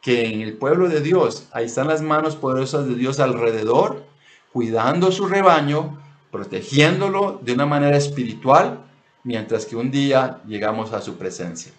que 0.00 0.26
en 0.26 0.42
el 0.42 0.52
pueblo 0.52 0.88
de 0.88 1.00
Dios, 1.00 1.48
ahí 1.50 1.64
están 1.64 1.88
las 1.88 2.02
manos 2.02 2.36
poderosas 2.36 2.86
de 2.86 2.94
Dios 2.94 3.18
alrededor, 3.18 4.04
cuidando 4.52 5.10
su 5.10 5.26
rebaño, 5.26 5.98
protegiéndolo 6.30 7.40
de 7.42 7.54
una 7.54 7.66
manera 7.66 7.96
espiritual, 7.96 8.84
mientras 9.24 9.66
que 9.66 9.76
un 9.76 9.90
día 9.90 10.42
llegamos 10.46 10.92
a 10.92 11.00
su 11.00 11.16
presencia. 11.16 11.72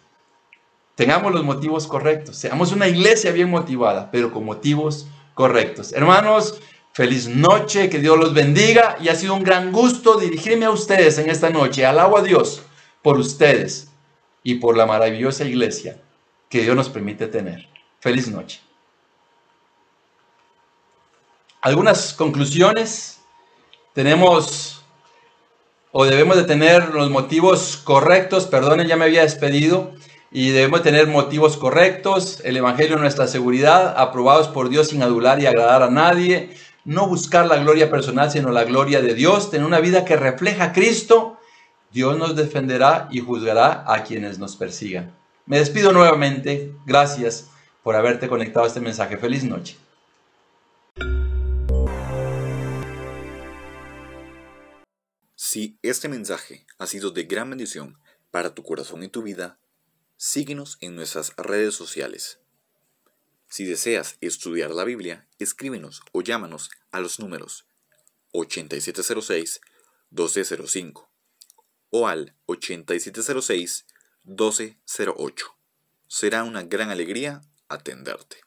Tengamos 0.96 1.34
los 1.34 1.44
motivos 1.44 1.88
correctos, 1.88 2.38
seamos 2.38 2.72
una 2.72 2.88
iglesia 2.88 3.32
bien 3.34 3.50
motivada, 3.50 4.10
pero 4.12 4.32
con 4.32 4.46
motivos 4.46 5.08
correctos. 5.34 5.92
Hermanos, 5.92 6.62
feliz 6.94 7.28
noche, 7.28 7.90
que 7.90 8.00
Dios 8.00 8.18
los 8.18 8.34
bendiga 8.34 8.98
y 9.02 9.10
ha 9.10 9.16
sido 9.16 9.34
un 9.34 9.44
gran 9.44 9.74
gusto 9.74 10.18
dirigirme 10.18 10.66
a 10.66 10.72
ustedes 10.72 11.18
en 11.18 11.30
esta 11.30 11.50
noche. 11.50 11.86
Alabo 11.86 12.18
a 12.18 12.22
Dios 12.22 12.62
por 13.02 13.18
ustedes 13.18 13.90
y 14.42 14.56
por 14.56 14.78
la 14.78 14.86
maravillosa 14.86 15.44
iglesia 15.44 16.02
que 16.50 16.62
Dios 16.62 16.76
nos 16.78 16.88
permite 16.88 17.28
tener. 17.28 17.68
Feliz 18.00 18.30
noche. 18.30 18.62
Algunas 21.60 22.14
conclusiones. 22.14 23.20
Tenemos 23.94 24.84
o 25.92 26.06
debemos 26.06 26.36
de 26.36 26.44
tener 26.44 26.94
los 26.94 27.10
motivos 27.10 27.78
correctos. 27.78 28.46
Perdonen, 28.46 28.88
ya 28.88 28.96
me 28.96 29.06
había 29.06 29.24
despedido 29.24 29.94
y 30.36 30.50
debemos 30.50 30.84
tener 30.84 31.08
motivos 31.08 31.56
correctos, 31.56 32.42
el 32.44 32.58
Evangelio 32.58 32.98
nuestra 32.98 33.26
seguridad, 33.26 33.94
aprobados 33.98 34.50
por 34.50 34.68
Dios 34.68 34.90
sin 34.90 35.02
adular 35.02 35.40
y 35.40 35.46
agradar 35.46 35.82
a 35.82 35.90
nadie, 35.90 36.50
no 36.84 37.08
buscar 37.08 37.46
la 37.46 37.56
gloria 37.56 37.90
personal, 37.90 38.30
sino 38.30 38.52
la 38.52 38.66
gloria 38.66 39.02
de 39.02 39.14
Dios, 39.14 39.50
tener 39.50 39.66
una 39.66 39.80
vida 39.80 40.04
que 40.04 40.18
refleja 40.18 40.66
a 40.66 40.74
Cristo, 40.74 41.40
Dios 41.94 42.18
nos 42.18 42.36
defenderá 42.36 43.08
y 43.12 43.22
juzgará 43.22 43.86
a 43.88 44.04
quienes 44.04 44.38
nos 44.38 44.58
persigan. 44.58 45.16
Me 45.46 45.58
despido 45.58 45.94
nuevamente, 45.94 46.74
gracias 46.86 47.50
por 47.82 47.96
haberte 47.96 48.28
conectado 48.28 48.66
a 48.66 48.68
este 48.68 48.82
mensaje. 48.82 49.16
Feliz 49.16 49.46
noche. 49.46 49.78
Si 55.38 55.80
este 55.82 56.10
mensaje 56.10 56.66
ha 56.78 56.88
sido 56.88 57.12
de 57.12 57.24
gran 57.24 57.50
bendición 57.50 57.98
para 58.32 58.54
tu 58.54 58.64
corazón 58.64 59.02
y 59.02 59.08
tu 59.08 59.22
vida, 59.22 59.60
Síguenos 60.18 60.78
en 60.80 60.96
nuestras 60.96 61.36
redes 61.36 61.76
sociales. 61.76 62.40
Si 63.50 63.66
deseas 63.66 64.16
estudiar 64.22 64.72
la 64.72 64.86
Biblia, 64.86 65.28
escríbenos 65.40 66.02
o 66.14 66.22
llámanos 66.22 66.72
a 66.92 67.02
los 67.02 67.20
números 67.20 67.68
8706-1205 68.32 71.10
o 71.90 72.08
al 72.08 72.34
8706-1208. 72.48 75.44
Será 76.08 76.44
una 76.44 76.64
gran 76.64 76.92
alegría 76.92 77.42
atenderte. 77.68 78.45